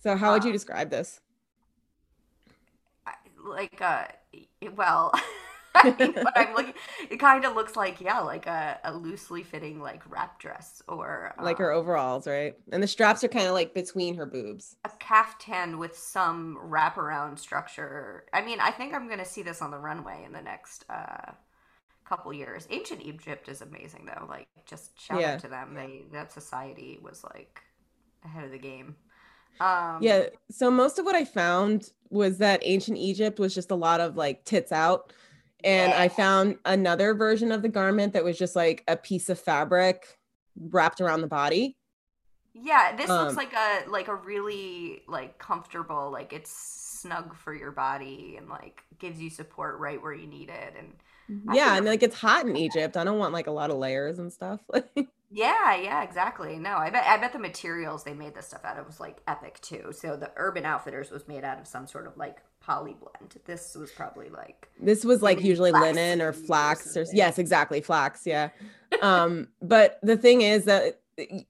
So 0.00 0.16
how 0.16 0.32
would 0.32 0.44
you 0.44 0.52
describe 0.52 0.90
this? 0.90 1.20
I- 3.06 3.14
like 3.44 3.80
uh 3.80 4.04
well 4.76 5.12
Mean, 5.98 6.14
what 6.20 6.34
I'm 6.36 6.54
looking 6.54 6.74
it 7.10 7.16
kind 7.18 7.44
of 7.44 7.54
looks 7.54 7.76
like 7.76 8.00
yeah 8.00 8.20
like 8.20 8.46
a, 8.46 8.78
a 8.84 8.94
loosely 8.94 9.42
fitting 9.42 9.80
like 9.80 10.02
wrap 10.10 10.38
dress 10.38 10.82
or 10.88 11.34
Like 11.38 11.58
her 11.58 11.70
um, 11.70 11.72
overalls, 11.72 12.26
right? 12.26 12.56
And 12.70 12.82
the 12.82 12.86
straps 12.86 13.22
are 13.24 13.28
kind 13.28 13.46
of 13.46 13.52
like 13.52 13.74
between 13.74 14.14
her 14.16 14.26
boobs. 14.26 14.76
a 14.84 14.90
caftan 14.98 15.78
with 15.78 15.96
some 15.96 16.58
wraparound 16.60 17.38
structure 17.38 18.24
i 18.32 18.42
mean 18.42 18.58
i 18.60 18.70
think 18.70 18.92
i'm 18.92 19.08
gonna 19.08 19.24
see 19.24 19.42
this 19.42 19.62
on 19.62 19.70
the 19.70 19.78
runway 19.78 20.22
in 20.24 20.32
the 20.32 20.42
next 20.42 20.84
uh 20.90 21.32
couple 22.04 22.32
years 22.32 22.66
ancient 22.70 23.02
egypt 23.02 23.48
is 23.48 23.62
amazing 23.62 24.06
though 24.06 24.26
like 24.28 24.48
just 24.66 25.00
shout 25.00 25.20
Yeah. 25.20 25.34
out 25.34 25.38
to 25.40 25.48
them 25.48 25.74
they 25.74 26.04
that 26.12 26.32
society 26.32 26.98
was 27.02 27.24
like 27.34 27.62
ahead 28.24 28.44
of 28.44 28.52
the 28.52 28.58
game 28.58 28.96
um 29.60 30.04
Yeah. 30.04 30.26
So 30.50 30.70
most 30.70 30.98
of 30.98 31.04
what 31.04 31.14
I 31.14 31.24
found 31.24 31.90
was 32.10 32.38
that 32.38 32.60
ancient 32.64 32.98
Egypt 32.98 33.38
was 33.38 33.54
just 33.54 33.70
a 33.70 33.74
lot 33.74 34.00
of 34.00 34.16
like 34.16 34.44
tits 34.44 34.72
out. 34.72 35.12
And 35.64 35.94
I 35.94 36.08
found 36.08 36.58
another 36.64 37.14
version 37.14 37.52
of 37.52 37.62
the 37.62 37.68
garment 37.68 38.14
that 38.14 38.24
was 38.24 38.38
just 38.38 38.56
like 38.56 38.82
a 38.88 38.96
piece 38.96 39.28
of 39.28 39.38
fabric 39.38 40.18
wrapped 40.56 41.00
around 41.00 41.20
the 41.20 41.28
body. 41.28 41.76
Yeah, 42.54 42.94
this 42.96 43.16
looks 43.16 43.34
Um, 43.34 43.36
like 43.36 43.52
a 43.54 43.84
like 43.88 44.08
a 44.08 44.14
really 44.14 45.02
like 45.08 45.38
comfortable, 45.38 46.10
like 46.10 46.32
it's 46.32 46.50
snug 46.50 47.34
for 47.34 47.54
your 47.54 47.72
body 47.72 48.36
and 48.36 48.48
like 48.48 48.82
gives 48.98 49.20
you 49.20 49.30
support 49.30 49.78
right 49.78 50.00
where 50.02 50.12
you 50.12 50.26
need 50.26 50.50
it. 50.50 50.74
And 50.78 50.92
yeah. 51.28 51.76
And 51.76 51.86
like 51.86 52.02
it's 52.02 52.16
hot 52.16 52.46
in 52.46 52.56
Egypt. 52.56 52.96
I 52.96 53.04
don't 53.04 53.18
want 53.18 53.32
like 53.32 53.46
a 53.46 53.50
lot 53.52 53.70
of 53.70 53.78
layers 53.78 54.18
and 54.18 54.32
stuff. 54.32 54.60
yeah, 55.30 55.74
yeah, 55.76 56.02
exactly. 56.02 56.58
No, 56.58 56.76
I 56.76 56.90
bet 56.90 57.04
I 57.06 57.16
bet 57.16 57.32
the 57.32 57.38
materials 57.38 58.04
they 58.04 58.12
made 58.14 58.34
this 58.34 58.46
stuff 58.48 58.64
out 58.64 58.78
of 58.78 58.86
was 58.86 59.00
like 59.00 59.22
epic 59.26 59.60
too. 59.62 59.92
So 59.92 60.16
the 60.16 60.30
Urban 60.36 60.64
Outfitters 60.66 61.10
was 61.10 61.26
made 61.26 61.44
out 61.44 61.58
of 61.58 61.66
some 61.66 61.86
sort 61.86 62.06
of 62.06 62.16
like 62.16 62.42
poly 62.62 62.94
blend. 62.94 63.34
This 63.44 63.74
was 63.74 63.90
probably 63.90 64.28
like 64.28 64.68
This 64.80 65.04
was 65.04 65.22
like 65.22 65.42
usually 65.42 65.70
flax 65.70 65.84
linen 65.84 66.22
or 66.22 66.32
seeds 66.32 66.44
or 66.44 66.46
flax 66.46 66.96
or 66.96 67.06
yes, 67.12 67.38
exactly, 67.38 67.80
flax, 67.80 68.26
yeah. 68.26 68.50
um 69.02 69.48
but 69.62 69.98
the 70.02 70.16
thing 70.16 70.42
is 70.42 70.64
that 70.64 71.00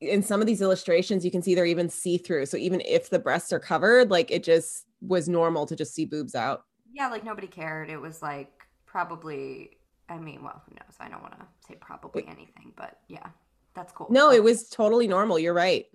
in 0.01 0.23
some 0.23 0.41
of 0.41 0.47
these 0.47 0.61
illustrations 0.61 1.25
you 1.25 1.31
can 1.31 1.43
see 1.43 1.55
they're 1.55 1.67
even 1.67 1.89
see-through. 1.89 2.47
So 2.47 2.57
even 2.57 2.81
if 2.81 3.11
the 3.11 3.19
breasts 3.19 3.53
are 3.53 3.61
covered, 3.61 4.11
like 4.11 4.31
it 4.31 4.43
just 4.43 4.87
was 5.01 5.29
normal 5.29 5.67
to 5.67 5.77
just 5.77 5.95
see 5.95 6.05
boobs 6.05 6.35
out. 6.35 6.65
yeah, 6.93 7.09
like 7.09 7.25
nobody 7.25 7.47
cared. 7.47 7.91
It 7.91 8.01
was 8.01 8.23
like 8.23 8.51
probably. 8.87 9.79
I 10.09 10.19
mean, 10.19 10.43
well, 10.43 10.63
who 10.67 10.75
knows? 10.75 10.97
I 11.01 11.09
don't 11.09 11.23
want 11.23 11.39
to 11.39 11.47
say 11.67 11.77
probably 11.81 12.25
anything, 12.27 12.73
but 12.77 12.99
yeah, 13.09 13.29
that's 13.75 13.93
cool. 13.93 14.09
No, 14.11 14.31
it 14.31 14.43
was 14.43 14.69
totally 14.69 15.07
normal. 15.07 15.39
You're 15.39 15.55
right. 15.55 15.87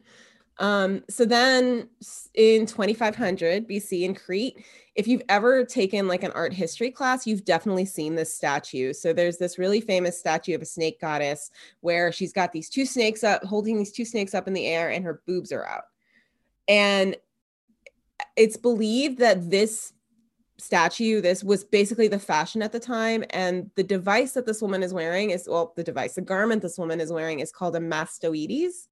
Um, 0.60 1.04
so 1.10 1.26
then 1.26 1.89
in 2.34 2.65
2500 2.65 3.67
BC 3.67 4.04
in 4.04 4.15
Crete, 4.15 4.63
if 4.96 5.08
you've 5.08 5.22
ever 5.30 5.63
taken 5.63 6.08
like 6.08 6.24
an 6.24 6.32
art 6.32 6.54
history 6.54 6.89
class, 6.89 7.28
you've 7.28 7.46
definitely 7.46 7.86
seen 7.86 8.15
this 8.15 8.34
statue. 8.34 8.93
So 8.93 9.13
there's 9.13 9.38
this 9.38 9.60
really 9.60 9.80
famous 9.82 10.20
statue 10.20 10.56
of 10.56 10.62
a 10.62 10.65
snake 10.65 11.00
goddess 11.00 11.52
where 11.82 12.12
she's 12.12 12.34
got 12.34 12.52
these 12.52 12.70
two 12.70 12.86
snakes 12.86 13.24
up, 13.24 13.43
holding 13.43 13.78
these 13.78 13.91
two 13.91 14.06
snakes 14.06 14.34
up 14.34 14.48
in 14.48 14.54
the 14.54 14.65
air, 14.65 14.89
and 14.89 15.06
her 15.06 15.22
boobs 15.28 15.52
are 15.52 15.65
out. 15.67 15.84
And 16.67 17.15
it's 18.36 18.58
believed 18.58 19.20
that 19.20 19.50
this 19.50 19.93
statue 20.60 21.22
this 21.22 21.43
was 21.43 21.63
basically 21.63 22.08
the 22.08 22.17
fashion 22.17 22.63
at 22.63 22.72
the 22.72 22.80
time 22.80 23.24
and 23.30 23.70
the 23.76 23.84
device 23.84 24.32
that 24.32 24.48
this 24.48 24.60
woman 24.60 24.82
is 24.82 24.91
wearing 24.91 25.30
is 25.30 25.48
well 25.48 25.72
the 25.76 25.84
device 25.84 26.15
the 26.15 26.22
garment 26.22 26.63
this 26.63 26.80
woman 26.80 27.00
is 27.00 27.12
wearing 27.12 27.41
is 27.41 27.52
called 27.52 27.76
a 27.76 27.80
mastoides 27.80 28.88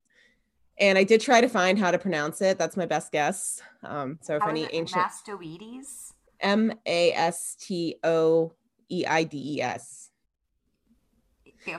And 0.77 0.97
I 0.97 1.03
did 1.03 1.21
try 1.21 1.41
to 1.41 1.47
find 1.47 1.79
how 1.79 1.91
to 1.91 1.97
pronounce 1.97 2.41
it. 2.41 2.57
That's 2.57 2.75
my 2.75 2.85
best 2.85 3.11
guess. 3.11 3.61
Um, 3.83 4.19
so 4.21 4.35
if 4.35 4.43
How 4.43 4.49
any 4.49 4.67
ancient 4.73 5.05
Mastoides? 5.05 6.11
M 6.41 6.73
A 6.85 7.13
S 7.13 7.55
T 7.55 7.95
O 8.03 8.51
E 8.89 9.05
I 9.07 9.23
D 9.23 9.55
E 9.55 9.61
S. 9.61 10.09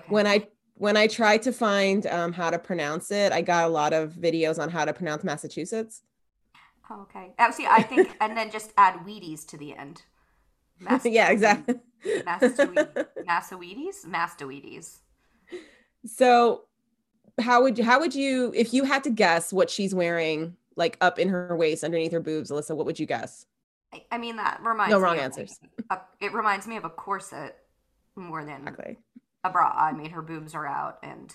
When 0.09 0.27
I 0.27 0.49
when 0.75 0.97
I 0.97 1.07
tried 1.07 1.43
to 1.43 1.53
find 1.53 2.07
um, 2.07 2.33
how 2.33 2.51
to 2.51 2.59
pronounce 2.59 3.11
it, 3.11 3.33
I 3.33 3.41
got 3.41 3.65
a 3.65 3.69
lot 3.69 3.93
of 3.93 4.13
videos 4.13 4.59
on 4.59 4.69
how 4.69 4.85
to 4.85 4.93
pronounce 4.93 5.25
Massachusetts. 5.25 6.03
Oh, 6.91 7.03
okay. 7.03 7.33
Oh, 7.39 7.51
see, 7.51 7.67
I 7.67 7.83
think, 7.83 8.15
and 8.21 8.37
then 8.37 8.51
just 8.51 8.73
add 8.77 8.95
Wheaties 9.07 9.47
to 9.49 9.57
the 9.57 9.75
end. 9.75 10.03
yeah, 11.05 11.31
exactly. 11.31 11.77
Mastoides? 12.05 13.07
Mastoides? 13.27 14.07
Mastoides. 14.07 14.99
So, 16.05 16.65
how 17.41 17.63
would 17.63 17.79
you 17.79 17.85
how 17.85 18.01
would 18.01 18.15
you 18.15 18.53
if 18.55 18.73
you 18.73 18.85
had 18.85 19.05
to 19.05 19.11
guess 19.11 19.53
what 19.53 19.71
she's 19.71 19.95
wearing 19.95 20.57
like 20.77 20.97
up 21.01 21.19
in 21.19 21.29
her 21.29 21.57
waist 21.57 21.85
underneath 21.85 22.13
her 22.13 22.21
boobs, 22.21 22.51
Alissa? 22.51 22.77
What 22.77 22.87
would 22.87 22.99
you 22.99 23.07
guess? 23.07 23.47
I, 23.93 24.05
I 24.11 24.19
mean, 24.19 24.37
that 24.37 24.61
reminds 24.63 24.91
No 24.91 24.99
me 24.99 25.05
wrong 25.05 25.19
of, 25.19 25.25
answers. 25.25 25.61
a, 25.91 25.99
it 26.21 26.33
reminds 26.33 26.67
me 26.67 26.77
of 26.77 26.85
a 26.85 26.91
corset 26.91 27.57
more 28.17 28.45
than 28.45 28.63
Exactly. 28.63 28.99
a 29.45 29.51
bra. 29.51 29.73
I 29.77 29.93
mean, 29.93 30.11
her 30.11 30.23
boobs 30.23 30.55
are 30.55 30.67
out 30.67 30.99
and 31.03 31.35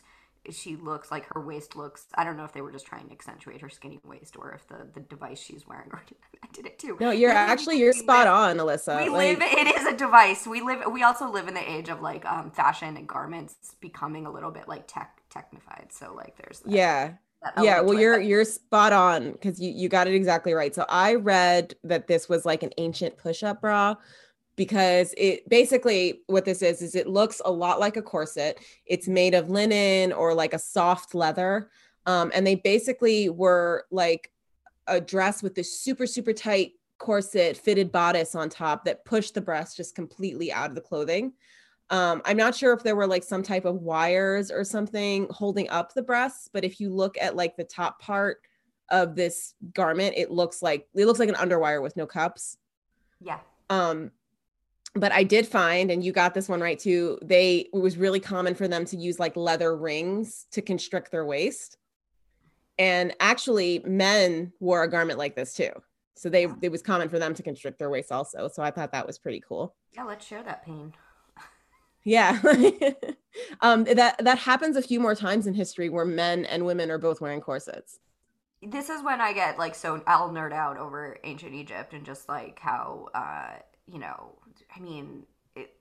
she 0.49 0.75
looks 0.75 1.11
like 1.11 1.27
her 1.33 1.41
waist 1.41 1.75
looks. 1.75 2.07
I 2.15 2.23
don't 2.23 2.35
know 2.35 2.45
if 2.45 2.51
they 2.53 2.61
were 2.61 2.71
just 2.71 2.87
trying 2.87 3.07
to 3.07 3.13
accentuate 3.13 3.61
her 3.61 3.69
skinny 3.69 3.99
waist 4.03 4.35
or 4.37 4.51
if 4.53 4.67
the, 4.67 4.87
the 4.93 4.99
device 5.01 5.39
she's 5.41 5.67
wearing 5.67 5.89
already 5.93 6.17
I 6.43 6.47
did 6.51 6.65
it 6.65 6.79
too. 6.79 6.97
No, 6.99 7.11
you're 7.11 7.31
actually 7.31 7.77
you're 7.79 7.93
spot 7.93 8.27
on, 8.27 8.57
Alissa. 8.57 9.03
We 9.03 9.09
Like, 9.09 9.39
live. 9.39 9.49
It 9.51 9.75
is 9.79 9.85
a 9.85 9.95
device. 9.95 10.47
We 10.47 10.61
live. 10.61 10.81
We 10.91 11.03
also 11.03 11.29
live 11.29 11.47
in 11.47 11.53
the 11.53 11.71
age 11.71 11.89
of 11.89 12.01
like 12.01 12.25
um, 12.25 12.51
fashion 12.51 12.97
and 12.97 13.07
garments 13.07 13.75
becoming 13.79 14.25
a 14.25 14.31
little 14.31 14.51
bit 14.51 14.67
like 14.67 14.87
tech 14.87 15.20
technified. 15.31 15.87
So 15.91 16.13
like, 16.13 16.35
there's 16.37 16.59
that, 16.59 16.71
yeah. 16.71 17.13
that 17.43 17.63
yeah 17.63 17.81
well 17.81 17.99
you're 17.99 18.19
you're 18.19 18.45
spot 18.45 18.93
on 18.93 19.31
because 19.31 19.59
you, 19.59 19.71
you 19.71 19.89
got 19.89 20.07
it 20.07 20.13
exactly 20.13 20.53
right. 20.53 20.75
So 20.75 20.85
i 20.89 21.15
read 21.15 21.73
that 21.83 22.07
this 22.07 22.29
was 22.29 22.45
like 22.45 22.63
an 22.63 22.71
ancient 22.77 23.17
push-up 23.17 23.61
bra 23.61 23.95
because 24.55 25.13
it 25.17 25.47
basically 25.49 26.21
what 26.27 26.45
this 26.45 26.61
is 26.61 26.81
is 26.81 26.93
it 26.93 27.07
looks 27.07 27.41
a 27.45 27.51
lot 27.51 27.79
like 27.79 27.97
a 27.97 28.01
corset. 28.01 28.59
It's 28.85 29.07
made 29.07 29.33
of 29.33 29.49
linen 29.49 30.13
or 30.13 30.33
like 30.33 30.53
a 30.53 30.59
soft 30.59 31.15
leather. 31.15 31.71
Um, 32.05 32.31
and 32.33 32.45
they 32.45 32.55
basically 32.55 33.29
were 33.29 33.85
like 33.91 34.31
a 34.87 34.99
dress 34.99 35.41
with 35.41 35.55
this 35.55 35.79
super 35.79 36.05
super 36.05 36.33
tight 36.33 36.73
corset 36.97 37.57
fitted 37.57 37.91
bodice 37.91 38.35
on 38.35 38.49
top 38.49 38.85
that 38.85 39.05
pushed 39.05 39.33
the 39.33 39.41
breast 39.41 39.77
just 39.77 39.95
completely 39.95 40.51
out 40.51 40.69
of 40.69 40.75
the 40.75 40.81
clothing 40.81 41.33
um, 41.91 42.21
I'm 42.23 42.37
not 42.37 42.55
sure 42.55 42.71
if 42.71 42.83
there 42.83 42.95
were 42.95 43.05
like 43.05 43.23
some 43.23 43.43
type 43.43 43.65
of 43.65 43.81
wires 43.81 44.49
or 44.49 44.63
something 44.63 45.27
holding 45.29 45.69
up 45.69 45.93
the 45.93 46.01
breasts, 46.01 46.49
but 46.51 46.63
if 46.63 46.79
you 46.79 46.89
look 46.89 47.17
at 47.19 47.35
like 47.35 47.57
the 47.57 47.65
top 47.65 48.01
part 48.01 48.41
of 48.89 49.15
this 49.15 49.55
garment, 49.73 50.13
it 50.15 50.31
looks 50.31 50.61
like 50.61 50.87
it 50.95 51.05
looks 51.05 51.19
like 51.19 51.27
an 51.29 51.35
underwire 51.35 51.81
with 51.81 51.97
no 51.97 52.07
cups. 52.07 52.57
yeah. 53.19 53.39
Um, 53.69 54.11
but 54.93 55.13
I 55.13 55.23
did 55.23 55.47
find, 55.47 55.89
and 55.91 56.03
you 56.03 56.11
got 56.11 56.33
this 56.33 56.49
one 56.49 56.59
right 56.59 56.79
too. 56.79 57.19
They 57.21 57.69
it 57.73 57.77
was 57.77 57.97
really 57.97 58.19
common 58.21 58.55
for 58.55 58.67
them 58.67 58.85
to 58.85 58.97
use 58.97 59.19
like 59.19 59.35
leather 59.35 59.75
rings 59.75 60.47
to 60.51 60.61
constrict 60.61 61.11
their 61.11 61.25
waist, 61.25 61.77
and 62.79 63.13
actually, 63.19 63.79
men 63.85 64.53
wore 64.61 64.83
a 64.83 64.89
garment 64.89 65.19
like 65.19 65.35
this 65.35 65.53
too. 65.53 65.71
So 66.15 66.29
they 66.29 66.47
it 66.61 66.71
was 66.71 66.81
common 66.81 67.09
for 67.09 67.19
them 67.19 67.33
to 67.33 67.43
constrict 67.43 67.79
their 67.79 67.89
waist 67.89 68.13
also. 68.13 68.47
So 68.47 68.63
I 68.63 68.71
thought 68.71 68.93
that 68.93 69.07
was 69.07 69.17
pretty 69.19 69.41
cool. 69.45 69.75
Yeah. 69.93 70.03
Let's 70.03 70.25
share 70.25 70.43
that 70.43 70.65
pain. 70.65 70.93
Yeah. 72.03 72.39
um 73.61 73.85
that 73.85 74.17
that 74.23 74.39
happens 74.39 74.75
a 74.75 74.81
few 74.81 74.99
more 74.99 75.15
times 75.15 75.47
in 75.47 75.53
history 75.53 75.89
where 75.89 76.05
men 76.05 76.45
and 76.45 76.65
women 76.65 76.91
are 76.91 76.97
both 76.97 77.21
wearing 77.21 77.41
corsets. 77.41 77.99
this 78.61 78.89
is 78.89 79.03
when 79.03 79.21
I 79.21 79.33
get 79.33 79.57
like 79.57 79.75
so 79.75 80.01
I'll 80.05 80.29
nerd 80.29 80.53
out 80.53 80.77
over 80.77 81.17
ancient 81.23 81.53
Egypt 81.53 81.93
and 81.93 82.05
just 82.05 82.27
like 82.29 82.59
how 82.59 83.07
uh 83.13 83.53
you 83.87 83.99
know 83.99 84.35
I 84.75 84.79
mean 84.79 85.23
it, 85.55 85.73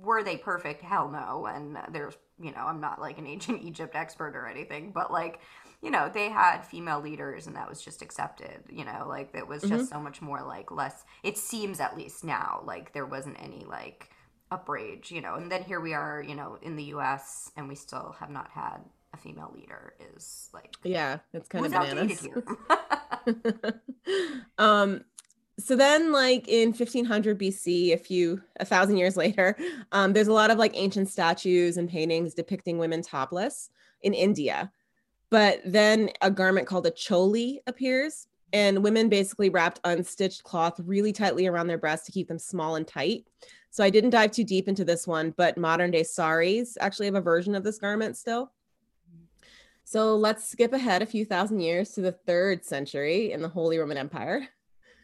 were 0.00 0.22
they 0.22 0.36
perfect 0.36 0.82
hell 0.82 1.08
no 1.08 1.46
and 1.46 1.78
there's 1.90 2.16
you 2.40 2.50
know 2.52 2.64
I'm 2.66 2.80
not 2.80 3.00
like 3.00 3.18
an 3.18 3.26
ancient 3.26 3.62
Egypt 3.64 3.94
expert 3.94 4.34
or 4.34 4.46
anything 4.46 4.90
but 4.92 5.12
like 5.12 5.40
you 5.82 5.90
know 5.90 6.10
they 6.12 6.28
had 6.28 6.62
female 6.62 7.00
leaders 7.00 7.46
and 7.46 7.56
that 7.56 7.68
was 7.68 7.80
just 7.80 8.02
accepted 8.02 8.62
you 8.70 8.84
know 8.84 9.04
like 9.08 9.30
it 9.34 9.46
was 9.46 9.62
just 9.62 9.90
so 9.90 10.00
much 10.00 10.20
more 10.22 10.42
like 10.42 10.70
less 10.70 11.04
it 11.22 11.36
seems 11.38 11.80
at 11.80 11.96
least 11.96 12.24
now 12.24 12.62
like 12.64 12.92
there 12.92 13.06
wasn't 13.06 13.36
any 13.42 13.64
like 13.64 14.10
uprage 14.52 15.10
you 15.10 15.20
know 15.20 15.34
and 15.34 15.50
then 15.50 15.62
here 15.62 15.80
we 15.80 15.94
are 15.94 16.22
you 16.22 16.34
know 16.34 16.58
in 16.62 16.76
the 16.76 16.84
US 16.84 17.50
and 17.56 17.68
we 17.68 17.74
still 17.74 18.14
have 18.18 18.30
not 18.30 18.50
had 18.50 18.78
a 19.14 19.16
female 19.16 19.52
leader 19.54 19.94
is 20.14 20.48
like 20.52 20.74
Yeah, 20.82 21.18
it's 21.32 21.48
kind 21.48 21.66
of 21.66 21.72
bananas. 21.72 22.26
um 24.58 25.04
so 25.58 25.76
then 25.76 26.12
like 26.12 26.48
in 26.48 26.68
1500 26.70 27.38
BC, 27.38 27.92
a 27.92 27.98
few 27.98 28.42
a 28.58 28.64
thousand 28.64 28.96
years 28.96 29.16
later, 29.16 29.56
um, 29.92 30.12
there's 30.12 30.28
a 30.28 30.32
lot 30.32 30.50
of 30.50 30.58
like 30.58 30.72
ancient 30.74 31.08
statues 31.08 31.76
and 31.76 31.88
paintings 31.88 32.34
depicting 32.34 32.78
women 32.78 33.02
topless 33.02 33.70
in 34.00 34.14
India. 34.14 34.72
But 35.30 35.60
then 35.64 36.10
a 36.20 36.30
garment 36.30 36.66
called 36.66 36.86
a 36.86 36.90
choli 36.90 37.58
appears, 37.66 38.28
and 38.52 38.82
women 38.82 39.08
basically 39.08 39.50
wrapped 39.50 39.82
unstitched 39.84 40.42
cloth 40.42 40.80
really 40.84 41.12
tightly 41.12 41.46
around 41.46 41.68
their 41.68 41.78
breasts 41.78 42.06
to 42.06 42.12
keep 42.12 42.28
them 42.28 42.38
small 42.38 42.76
and 42.76 42.86
tight. 42.86 43.26
So 43.72 43.82
I 43.82 43.88
didn't 43.88 44.10
dive 44.10 44.32
too 44.32 44.44
deep 44.44 44.68
into 44.68 44.84
this 44.84 45.06
one, 45.06 45.30
but 45.34 45.56
modern 45.56 45.90
day 45.90 46.02
saris 46.02 46.76
actually 46.78 47.06
have 47.06 47.14
a 47.14 47.22
version 47.22 47.54
of 47.54 47.64
this 47.64 47.78
garment 47.78 48.18
still. 48.18 48.52
So 49.84 50.14
let's 50.14 50.46
skip 50.46 50.74
ahead 50.74 51.00
a 51.00 51.06
few 51.06 51.24
thousand 51.24 51.60
years 51.60 51.92
to 51.92 52.02
the 52.02 52.12
third 52.12 52.66
century 52.66 53.32
in 53.32 53.40
the 53.40 53.48
Holy 53.48 53.78
Roman 53.78 53.96
Empire. 53.96 54.46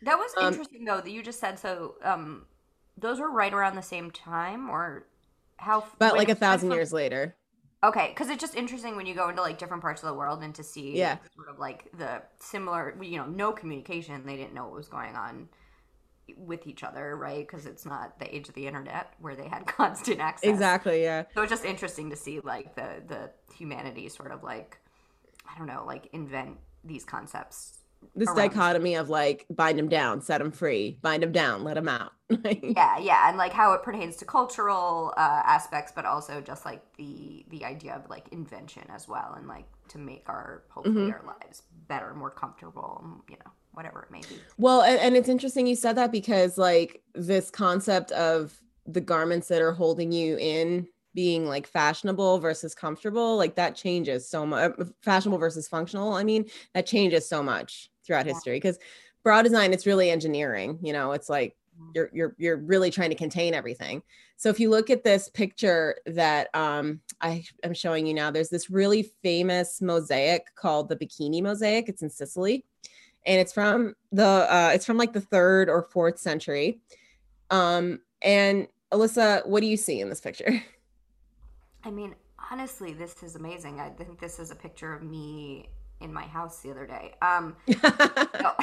That 0.03 0.19
was 0.19 0.35
Um, 0.37 0.49
interesting 0.53 0.85
though 0.85 1.01
that 1.01 1.11
you 1.11 1.23
just 1.23 1.41
said 1.41 1.59
so. 1.59 1.95
Um, 2.03 2.45
those 2.99 3.19
were 3.21 3.31
right 3.31 3.55
around 3.55 3.75
the 3.77 3.83
same 3.83 4.11
time, 4.11 4.69
or 4.69 5.07
how? 5.57 5.79
About 5.95 6.13
when- 6.13 6.19
like 6.19 6.29
a 6.29 6.35
thousand 6.35 6.71
years 6.73 6.93
later. 6.93 7.35
Okay, 7.83 8.09
because 8.09 8.29
it's 8.29 8.41
just 8.41 8.55
interesting 8.55 8.97
when 8.97 9.07
you 9.07 9.15
go 9.15 9.31
into 9.31 9.41
like 9.41 9.57
different 9.57 9.83
parts 9.83 10.03
of 10.03 10.09
the 10.11 10.15
world 10.15 10.43
and 10.43 10.55
to 10.57 10.63
see 10.63 10.95
Yeah. 10.99 11.17
sort 11.35 11.49
of 11.49 11.59
like 11.59 11.91
the 11.97 12.23
similar, 12.39 12.95
you 13.03 13.17
know, 13.17 13.27
no 13.27 13.53
communication. 13.53 14.27
They 14.27 14.37
didn't 14.37 14.53
know 14.53 14.65
what 14.65 14.75
was 14.75 14.89
going 14.89 15.15
on 15.17 15.49
with 16.37 16.67
each 16.67 16.83
other, 16.83 17.17
right? 17.17 17.47
Because 17.47 17.67
it's 17.67 17.87
not 17.87 18.19
the 18.19 18.35
age 18.35 18.49
of 18.49 18.55
the 18.55 18.67
internet 18.67 19.15
where 19.21 19.35
they 19.35 19.49
had 19.49 19.67
constant 19.67 20.21
access. 20.21 20.49
Exactly. 20.49 21.03
Yeah. 21.03 21.25
So 21.35 21.43
it's 21.43 21.51
just 21.51 21.65
interesting 21.65 22.11
to 22.11 22.17
see 22.17 22.41
like 22.41 22.75
the 22.75 23.03
the 23.07 23.31
humanity 23.55 24.09
sort 24.09 24.33
of 24.33 24.43
like 24.43 24.79
I 25.49 25.57
don't 25.59 25.67
know, 25.67 25.85
like 25.87 26.09
invent 26.13 26.59
these 26.85 27.05
concepts. 27.05 27.78
This 28.15 28.29
around- 28.29 28.37
dichotomy 28.37 28.95
of 28.95 29.09
like 29.09 29.47
bind 29.51 29.79
them 29.79 29.89
down, 29.89 30.21
set 30.21 30.39
them 30.39 30.51
free, 30.51 30.99
bind 31.03 31.23
them 31.23 31.33
down, 31.33 31.65
let 31.65 31.75
them 31.75 31.89
out. 31.89 32.13
yeah 32.63 32.99
yeah 32.99 33.29
and 33.31 33.39
like 33.39 33.55
how 33.55 33.73
it 33.73 33.83
pertains 33.83 34.15
to 34.17 34.27
cultural 34.27 35.15
uh, 35.17 35.41
aspects 35.47 35.93
but 35.97 36.05
also 36.05 36.43
just 36.43 36.67
like 36.67 36.83
the 36.99 37.47
the 37.49 37.65
idea 37.65 37.95
of 37.95 38.07
like 38.11 38.29
invention 38.33 38.83
as 38.95 39.09
well 39.09 39.33
and 39.39 39.49
like 39.49 39.65
to 39.89 39.97
make 39.97 40.29
our 40.29 40.63
hopefully 40.69 41.11
our 41.11 41.25
lives 41.27 41.63
better 41.89 42.13
more 42.13 42.31
comfortable 42.31 43.03
you 43.31 43.37
know 43.37 43.51
whatever 43.73 44.03
it 44.03 44.11
may 44.11 44.21
be. 44.23 44.41
Well, 44.59 44.83
and, 44.83 44.99
and 44.99 45.17
it's 45.17 45.29
interesting 45.29 45.67
you 45.67 45.77
said 45.77 45.97
that 45.97 46.11
because 46.11 46.59
like 46.59 47.01
this 47.15 47.49
concept 47.49 48.11
of 48.13 48.61
the 48.87 49.01
garments 49.01 49.49
that 49.49 49.63
are 49.63 49.73
holding 49.73 50.11
you 50.11 50.37
in 50.39 50.89
being 51.19 51.47
like 51.47 51.67
fashionable 51.67 52.39
versus 52.39 52.77
comfortable, 52.77 53.37
like 53.37 53.57
that 53.57 53.75
changes 53.75 54.29
so 54.29 54.47
much. 54.47 54.71
Fashionable 55.03 55.39
versus 55.39 55.67
functional, 55.67 56.13
I 56.13 56.23
mean, 56.23 56.45
that 56.75 56.87
changes 56.87 57.29
so 57.29 57.43
much 57.43 57.91
throughout 58.07 58.25
Yeah. 58.25 58.35
history 58.35 58.55
because 58.55 58.79
bra 59.25 59.43
design, 59.43 59.73
it's 59.73 59.85
really 59.85 60.11
engineering. 60.11 60.79
You 60.81 60.93
know, 60.93 61.11
it's 61.11 61.29
like 61.29 61.57
you're 61.93 62.09
you're 62.13 62.37
you're 62.39 62.57
really 62.59 62.93
trying 62.93 63.11
to 63.11 63.17
contain 63.17 63.53
everything. 63.53 64.01
So 64.37 64.49
if 64.49 64.61
you 64.61 64.71
look 64.71 64.91
at 64.91 65.03
this 65.03 65.29
picture 65.29 65.97
that 66.07 66.55
um, 66.55 67.01
I 67.21 67.43
am 67.65 67.75
showing 67.75 68.07
you 68.07 68.15
now, 68.15 68.31
there's 68.31 68.49
this 68.49 68.71
really 68.71 69.11
famous 69.21 69.83
mosaic 69.83 70.55
called 70.55 70.89
the 70.89 70.95
Bikini 70.95 71.43
Mosaic. 71.43 71.89
It's 71.89 72.03
in 72.03 72.11
Sicily 72.11 72.65
and 73.27 73.41
it's 73.41 73.53
from 73.53 73.97
the 74.13 74.25
uh 74.25 74.71
it's 74.73 74.87
from 74.87 74.97
like 74.97 75.13
the 75.13 75.21
third 75.21 75.69
or 75.69 75.83
fourth 75.83 76.17
century 76.21 76.81
um 77.51 77.99
and 78.23 78.69
alissa 78.93 79.45
what 79.49 79.61
do 79.61 79.67
you 79.67 79.77
see 79.77 80.01
in 80.01 80.09
this 80.09 80.21
picture 80.21 80.63
i 81.89 81.91
mean 81.91 82.15
honestly 82.53 82.93
this 82.93 83.23
is 83.23 83.35
amazing. 83.35 83.81
I 83.81 83.89
think 83.89 84.21
this 84.21 84.39
is 84.39 84.51
a 84.51 84.55
picture 84.55 84.93
of 84.95 85.03
me 85.03 85.69
in 86.01 86.13
my 86.13 86.23
house 86.23 86.61
the 86.61 86.71
other 86.71 86.87
day. 86.87 87.15
Um 87.23 87.57
no. 87.67 88.53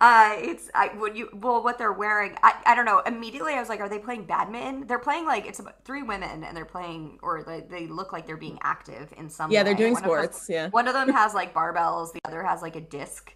uh 0.00 0.34
it's 0.38 0.70
i 0.74 0.90
would 0.98 1.16
you 1.16 1.28
well 1.34 1.62
what 1.62 1.76
they're 1.78 1.92
wearing 1.92 2.34
I, 2.42 2.54
I 2.66 2.74
don't 2.74 2.86
know. 2.86 3.00
Immediately 3.00 3.52
i 3.52 3.60
was 3.60 3.68
like 3.68 3.80
are 3.80 3.88
they 3.88 3.98
playing 3.98 4.24
badminton? 4.24 4.86
They're 4.86 4.98
playing 4.98 5.26
like 5.26 5.46
it's 5.46 5.58
about 5.60 5.84
three 5.84 6.02
women 6.02 6.42
and 6.42 6.56
they're 6.56 6.64
playing 6.64 7.18
or 7.22 7.42
they, 7.42 7.60
they 7.60 7.86
look 7.86 8.12
like 8.12 8.26
they're 8.26 8.36
being 8.38 8.58
active 8.62 9.12
in 9.18 9.28
some 9.28 9.50
yeah 9.52 9.62
they're 9.62 9.74
doing 9.74 9.92
One 9.92 10.04
of 10.04 10.10
them- 10.10 10.18
sports 10.18 10.46
yeah. 10.48 10.68
one 10.70 10.88
of 10.88 10.94
them 10.94 11.10
has 11.10 11.34
like 11.34 11.52
barbells 11.54 12.12
the 12.12 12.20
other 12.24 12.42
has 12.42 12.62
like 12.62 12.76
a 12.76 12.80
disc. 12.80 13.34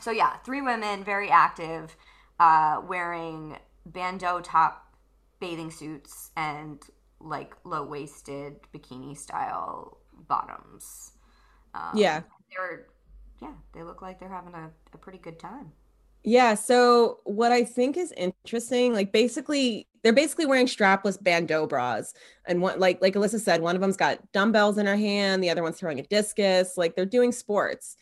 So 0.00 0.10
yeah 0.10 0.36
three 0.38 0.62
women 0.62 1.04
very 1.04 1.30
active 1.30 1.96
uh 2.40 2.80
wearing 2.86 3.56
bandeau 3.86 4.40
top 4.40 4.84
bathing 5.40 5.70
suits 5.70 6.30
and 6.36 6.82
like 7.20 7.54
low 7.64 7.84
waisted 7.84 8.56
bikini 8.74 9.16
style 9.16 9.98
bottoms. 10.28 11.12
Um, 11.74 11.92
Yeah. 11.94 12.22
they're 12.56 12.86
yeah, 13.40 13.52
they 13.72 13.82
look 13.84 14.02
like 14.02 14.18
they're 14.18 14.28
having 14.28 14.54
a, 14.54 14.70
a 14.92 14.98
pretty 14.98 15.18
good 15.18 15.38
time. 15.38 15.72
Yeah. 16.24 16.54
So 16.54 17.18
what 17.24 17.52
I 17.52 17.62
think 17.62 17.96
is 17.96 18.12
interesting, 18.16 18.92
like 18.92 19.12
basically, 19.12 19.86
they're 20.02 20.12
basically 20.12 20.46
wearing 20.46 20.66
strapless 20.66 21.22
bandeau 21.22 21.66
bras, 21.66 22.12
and 22.46 22.60
one 22.60 22.78
like 22.80 23.00
like 23.00 23.14
Alissa 23.14 23.40
said, 23.40 23.60
one 23.62 23.76
of 23.76 23.80
them's 23.80 23.96
got 23.96 24.32
dumbbells 24.32 24.78
in 24.78 24.86
her 24.86 24.96
hand, 24.96 25.42
the 25.42 25.50
other 25.50 25.62
one's 25.62 25.78
throwing 25.78 26.00
a 26.00 26.02
discus. 26.04 26.76
Like 26.76 26.96
they're 26.96 27.06
doing 27.06 27.30
sports. 27.32 27.96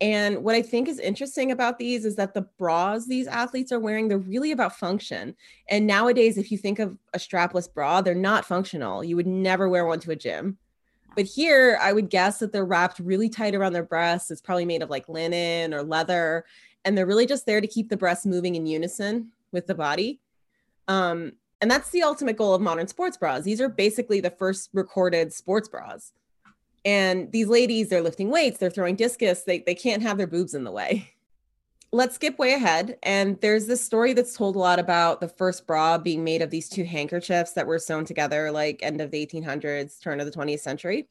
And 0.00 0.44
what 0.44 0.54
I 0.54 0.60
think 0.60 0.88
is 0.88 0.98
interesting 0.98 1.52
about 1.52 1.78
these 1.78 2.04
is 2.04 2.16
that 2.16 2.34
the 2.34 2.42
bras 2.42 3.06
these 3.06 3.26
athletes 3.26 3.72
are 3.72 3.80
wearing, 3.80 4.08
they're 4.08 4.18
really 4.18 4.52
about 4.52 4.76
function. 4.76 5.34
And 5.68 5.86
nowadays, 5.86 6.36
if 6.36 6.52
you 6.52 6.58
think 6.58 6.78
of 6.78 6.98
a 7.14 7.18
strapless 7.18 7.72
bra, 7.72 8.02
they're 8.02 8.14
not 8.14 8.44
functional. 8.44 9.02
You 9.02 9.16
would 9.16 9.26
never 9.26 9.68
wear 9.68 9.86
one 9.86 10.00
to 10.00 10.10
a 10.10 10.16
gym. 10.16 10.58
But 11.14 11.24
here, 11.24 11.78
I 11.80 11.94
would 11.94 12.10
guess 12.10 12.40
that 12.40 12.52
they're 12.52 12.66
wrapped 12.66 12.98
really 12.98 13.30
tight 13.30 13.54
around 13.54 13.72
their 13.72 13.82
breasts. 13.82 14.30
It's 14.30 14.42
probably 14.42 14.66
made 14.66 14.82
of 14.82 14.90
like 14.90 15.08
linen 15.08 15.72
or 15.72 15.82
leather 15.82 16.44
and 16.86 16.96
they're 16.96 17.04
really 17.04 17.26
just 17.26 17.46
there 17.46 17.60
to 17.60 17.66
keep 17.66 17.90
the 17.90 17.96
breasts 17.96 18.24
moving 18.24 18.54
in 18.54 18.64
unison 18.64 19.32
with 19.50 19.66
the 19.66 19.74
body. 19.74 20.20
Um, 20.86 21.32
and 21.60 21.68
that's 21.68 21.90
the 21.90 22.04
ultimate 22.04 22.36
goal 22.36 22.54
of 22.54 22.62
modern 22.62 22.86
sports 22.86 23.16
bras. 23.16 23.42
These 23.42 23.60
are 23.60 23.68
basically 23.68 24.20
the 24.20 24.30
first 24.30 24.70
recorded 24.72 25.32
sports 25.32 25.68
bras. 25.68 26.12
And 26.86 27.32
these 27.32 27.48
ladies, 27.48 27.88
they're 27.88 28.00
lifting 28.00 28.30
weights, 28.30 28.58
they're 28.58 28.70
throwing 28.70 28.94
discus, 28.94 29.42
they, 29.42 29.58
they 29.58 29.74
can't 29.74 30.02
have 30.02 30.18
their 30.18 30.28
boobs 30.28 30.54
in 30.54 30.62
the 30.62 30.70
way. 30.70 31.12
Let's 31.92 32.14
skip 32.14 32.38
way 32.38 32.54
ahead. 32.54 32.96
And 33.02 33.40
there's 33.40 33.66
this 33.66 33.84
story 33.84 34.12
that's 34.12 34.36
told 34.36 34.54
a 34.54 34.60
lot 34.60 34.78
about 34.78 35.20
the 35.20 35.28
first 35.28 35.66
bra 35.66 35.98
being 35.98 36.22
made 36.22 36.42
of 36.42 36.50
these 36.50 36.68
two 36.68 36.84
handkerchiefs 36.84 37.52
that 37.52 37.66
were 37.66 37.80
sewn 37.80 38.04
together, 38.04 38.52
like 38.52 38.80
end 38.82 39.00
of 39.00 39.10
the 39.10 39.26
1800s, 39.26 40.00
turn 40.00 40.20
of 40.20 40.26
the 40.26 40.32
20th 40.32 40.60
century. 40.60 41.08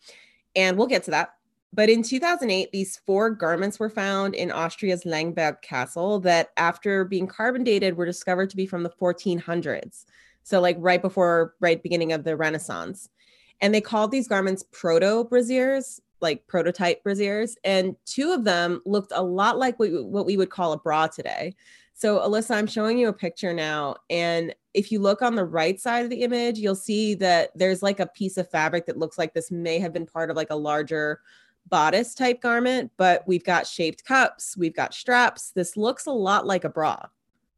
And 0.55 0.77
we'll 0.77 0.87
get 0.87 1.03
to 1.03 1.11
that. 1.11 1.33
But 1.73 1.89
in 1.89 2.03
2008, 2.03 2.71
these 2.71 3.01
four 3.05 3.29
garments 3.31 3.77
were 3.77 3.89
found 3.89 4.33
in 4.33 4.51
Austria's 4.51 5.03
Lengberg 5.03 5.61
Castle 5.61 6.21
that, 6.21 6.51
after 6.55 7.03
being 7.03 7.27
carbon 7.27 7.65
dated, 7.65 7.97
were 7.97 8.05
discovered 8.05 8.49
to 8.51 8.55
be 8.55 8.65
from 8.65 8.83
the 8.83 8.91
1400s. 8.91 10.05
So, 10.43 10.61
like 10.61 10.77
right 10.79 11.01
before, 11.01 11.55
right 11.59 11.83
beginning 11.83 12.13
of 12.13 12.23
the 12.23 12.37
Renaissance. 12.37 13.09
And 13.61 13.73
they 13.73 13.81
called 13.81 14.11
these 14.11 14.27
garments 14.27 14.63
proto 14.71 15.27
brassieres, 15.29 15.99
like 16.21 16.45
prototype 16.47 17.03
brassieres. 17.03 17.55
And 17.63 17.95
two 18.05 18.31
of 18.31 18.43
them 18.43 18.81
looked 18.85 19.11
a 19.15 19.23
lot 19.23 19.57
like 19.57 19.79
what, 19.79 19.89
what 20.05 20.25
we 20.25 20.37
would 20.37 20.49
call 20.49 20.73
a 20.73 20.77
bra 20.77 21.07
today. 21.07 21.55
So, 21.93 22.19
Alissa, 22.19 22.55
I'm 22.55 22.67
showing 22.67 22.97
you 22.97 23.07
a 23.07 23.13
picture 23.13 23.53
now. 23.53 23.95
And 24.09 24.53
if 24.73 24.91
you 24.91 24.99
look 24.99 25.21
on 25.21 25.35
the 25.35 25.45
right 25.45 25.79
side 25.79 26.03
of 26.03 26.09
the 26.09 26.23
image, 26.23 26.59
you'll 26.59 26.75
see 26.75 27.15
that 27.15 27.51
there's 27.55 27.81
like 27.81 28.01
a 28.01 28.07
piece 28.07 28.37
of 28.37 28.49
fabric 28.49 28.85
that 28.87 28.97
looks 28.97 29.17
like 29.17 29.33
this 29.33 29.49
may 29.49 29.79
have 29.79 29.93
been 29.93 30.05
part 30.05 30.29
of 30.29 30.35
like 30.35 30.49
a 30.49 30.55
larger 30.55 31.21
bodice 31.67 32.13
type 32.13 32.41
garment, 32.41 32.91
but 32.97 33.25
we've 33.27 33.43
got 33.43 33.65
shaped 33.65 34.03
cups, 34.05 34.55
we've 34.57 34.75
got 34.75 34.93
straps. 34.93 35.51
This 35.51 35.77
looks 35.77 36.05
a 36.05 36.11
lot 36.11 36.45
like 36.45 36.63
a 36.63 36.69
bra. 36.69 37.05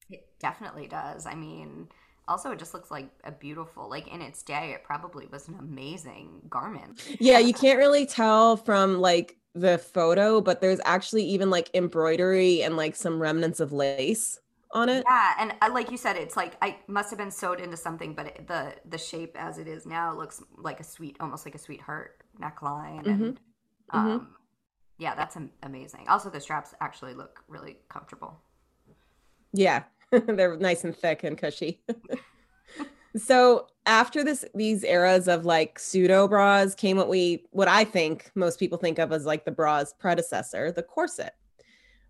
It 0.09 0.27
definitely 0.39 0.87
does. 0.87 1.25
I 1.25 1.35
mean, 1.35 1.89
also 2.27 2.51
it 2.51 2.59
just 2.59 2.73
looks 2.73 2.91
like 2.91 3.09
a 3.23 3.31
beautiful, 3.31 3.89
like 3.89 4.07
in 4.07 4.21
its 4.21 4.43
day, 4.43 4.71
it 4.73 4.83
probably 4.83 5.27
was 5.31 5.47
an 5.47 5.55
amazing 5.59 6.41
garment. 6.49 7.01
Yeah, 7.19 7.39
you 7.39 7.53
can't 7.53 7.77
really 7.77 8.05
tell 8.05 8.57
from 8.57 8.99
like 8.99 9.37
the 9.55 9.77
photo, 9.77 10.41
but 10.41 10.61
there's 10.61 10.79
actually 10.85 11.23
even 11.25 11.49
like 11.49 11.69
embroidery 11.73 12.61
and 12.63 12.77
like 12.77 12.95
some 12.95 13.19
remnants 13.21 13.59
of 13.59 13.71
lace 13.71 14.39
on 14.71 14.89
it. 14.89 15.03
Yeah, 15.07 15.33
and 15.39 15.53
uh, 15.61 15.69
like 15.73 15.89
you 15.91 15.97
said, 15.97 16.15
it's 16.17 16.35
like 16.35 16.57
I 16.61 16.77
must 16.87 17.09
have 17.09 17.17
been 17.17 17.31
sewed 17.31 17.59
into 17.59 17.77
something, 17.77 18.13
but 18.13 18.27
it, 18.27 18.47
the 18.47 18.75
the 18.85 18.97
shape 18.97 19.35
as 19.39 19.57
it 19.57 19.67
is 19.67 19.85
now 19.85 20.13
looks 20.13 20.43
like 20.57 20.79
a 20.79 20.83
sweet, 20.83 21.17
almost 21.19 21.45
like 21.45 21.55
a 21.55 21.59
sweetheart 21.59 22.23
neckline, 22.39 23.07
and 23.07 23.39
Mhm. 23.93 23.97
um, 23.97 24.35
yeah, 24.99 25.15
that's 25.15 25.35
am- 25.37 25.51
amazing. 25.63 26.07
Also, 26.07 26.29
the 26.29 26.41
straps 26.41 26.73
actually 26.81 27.13
look 27.13 27.43
really 27.47 27.77
comfortable. 27.89 28.41
Yeah, 29.53 29.83
they're 30.27 30.57
nice 30.57 30.83
and 30.83 30.95
thick 30.95 31.23
and 31.23 31.37
cushy. 31.37 31.81
so 33.15 33.67
after 33.85 34.23
this, 34.23 34.45
these 34.55 34.83
eras 34.83 35.27
of 35.27 35.45
like 35.45 35.79
pseudo 35.79 36.27
bras 36.27 36.75
came 36.75 36.97
what 36.97 37.09
we, 37.09 37.45
what 37.51 37.67
I 37.67 37.83
think 37.83 38.31
most 38.35 38.59
people 38.59 38.77
think 38.77 38.99
of 38.99 39.11
as 39.11 39.25
like 39.25 39.45
the 39.45 39.51
bra's 39.51 39.93
predecessor, 39.93 40.71
the 40.71 40.83
corset. 40.83 41.35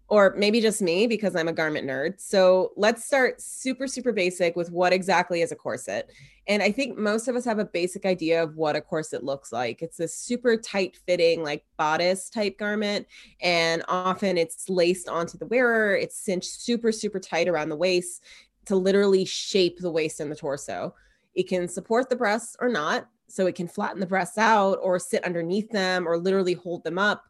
Or 0.09 0.33
maybe 0.37 0.61
just 0.61 0.81
me 0.81 1.05
because 1.05 1.35
I'm 1.35 1.49
a 1.49 1.53
garment 1.53 1.85
nerd. 1.85 2.21
So 2.21 2.71
let's 2.77 3.03
start 3.03 3.41
super, 3.41 3.87
super 3.87 4.13
basic 4.13 4.55
with 4.55 4.71
what 4.71 4.93
exactly 4.93 5.41
is 5.41 5.51
a 5.51 5.55
corset. 5.55 6.09
And 6.47 6.63
I 6.63 6.71
think 6.71 6.97
most 6.97 7.27
of 7.27 7.35
us 7.35 7.43
have 7.43 7.59
a 7.59 7.65
basic 7.65 8.05
idea 8.05 8.41
of 8.41 8.55
what 8.55 8.77
a 8.77 8.81
corset 8.81 9.25
looks 9.25 9.51
like. 9.51 9.81
It's 9.81 9.97
this 9.97 10.15
super 10.15 10.55
tight 10.55 10.95
fitting, 11.05 11.43
like 11.43 11.65
bodice 11.75 12.29
type 12.29 12.57
garment. 12.57 13.05
And 13.41 13.83
often 13.89 14.37
it's 14.37 14.69
laced 14.69 15.09
onto 15.09 15.37
the 15.37 15.47
wearer, 15.47 15.95
it's 15.95 16.17
cinched 16.17 16.61
super, 16.61 16.93
super 16.93 17.19
tight 17.19 17.49
around 17.49 17.67
the 17.67 17.75
waist 17.75 18.23
to 18.67 18.77
literally 18.77 19.25
shape 19.25 19.79
the 19.79 19.91
waist 19.91 20.21
and 20.21 20.31
the 20.31 20.35
torso. 20.35 20.95
It 21.35 21.49
can 21.49 21.67
support 21.67 22.09
the 22.09 22.15
breasts 22.15 22.55
or 22.61 22.69
not. 22.69 23.09
So 23.27 23.45
it 23.45 23.55
can 23.55 23.67
flatten 23.67 23.99
the 23.99 24.05
breasts 24.05 24.37
out 24.37 24.79
or 24.81 24.99
sit 24.99 25.25
underneath 25.25 25.69
them 25.69 26.07
or 26.07 26.17
literally 26.17 26.53
hold 26.53 26.85
them 26.85 26.97
up. 26.97 27.25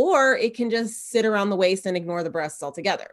Or 0.00 0.34
it 0.34 0.54
can 0.54 0.70
just 0.70 1.10
sit 1.10 1.26
around 1.26 1.50
the 1.50 1.56
waist 1.56 1.84
and 1.84 1.94
ignore 1.94 2.22
the 2.22 2.30
breasts 2.30 2.62
altogether. 2.62 3.10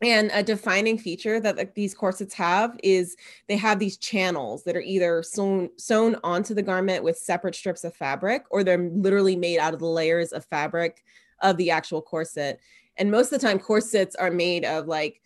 And 0.00 0.30
a 0.32 0.40
defining 0.40 0.96
feature 0.96 1.40
that 1.40 1.56
like, 1.56 1.74
these 1.74 1.94
corsets 1.94 2.32
have 2.34 2.78
is 2.84 3.16
they 3.48 3.56
have 3.56 3.80
these 3.80 3.96
channels 3.96 4.62
that 4.62 4.76
are 4.76 4.82
either 4.82 5.24
sewn, 5.24 5.68
sewn 5.78 6.14
onto 6.22 6.54
the 6.54 6.62
garment 6.62 7.02
with 7.02 7.18
separate 7.18 7.56
strips 7.56 7.82
of 7.82 7.92
fabric, 7.96 8.44
or 8.50 8.62
they're 8.62 8.78
literally 8.78 9.34
made 9.34 9.58
out 9.58 9.74
of 9.74 9.80
the 9.80 9.86
layers 9.86 10.32
of 10.32 10.44
fabric 10.44 11.02
of 11.42 11.56
the 11.56 11.72
actual 11.72 12.00
corset. 12.00 12.60
And 12.96 13.10
most 13.10 13.32
of 13.32 13.40
the 13.40 13.44
time, 13.44 13.58
corsets 13.58 14.14
are 14.14 14.30
made 14.30 14.64
of 14.64 14.86
like 14.86 15.20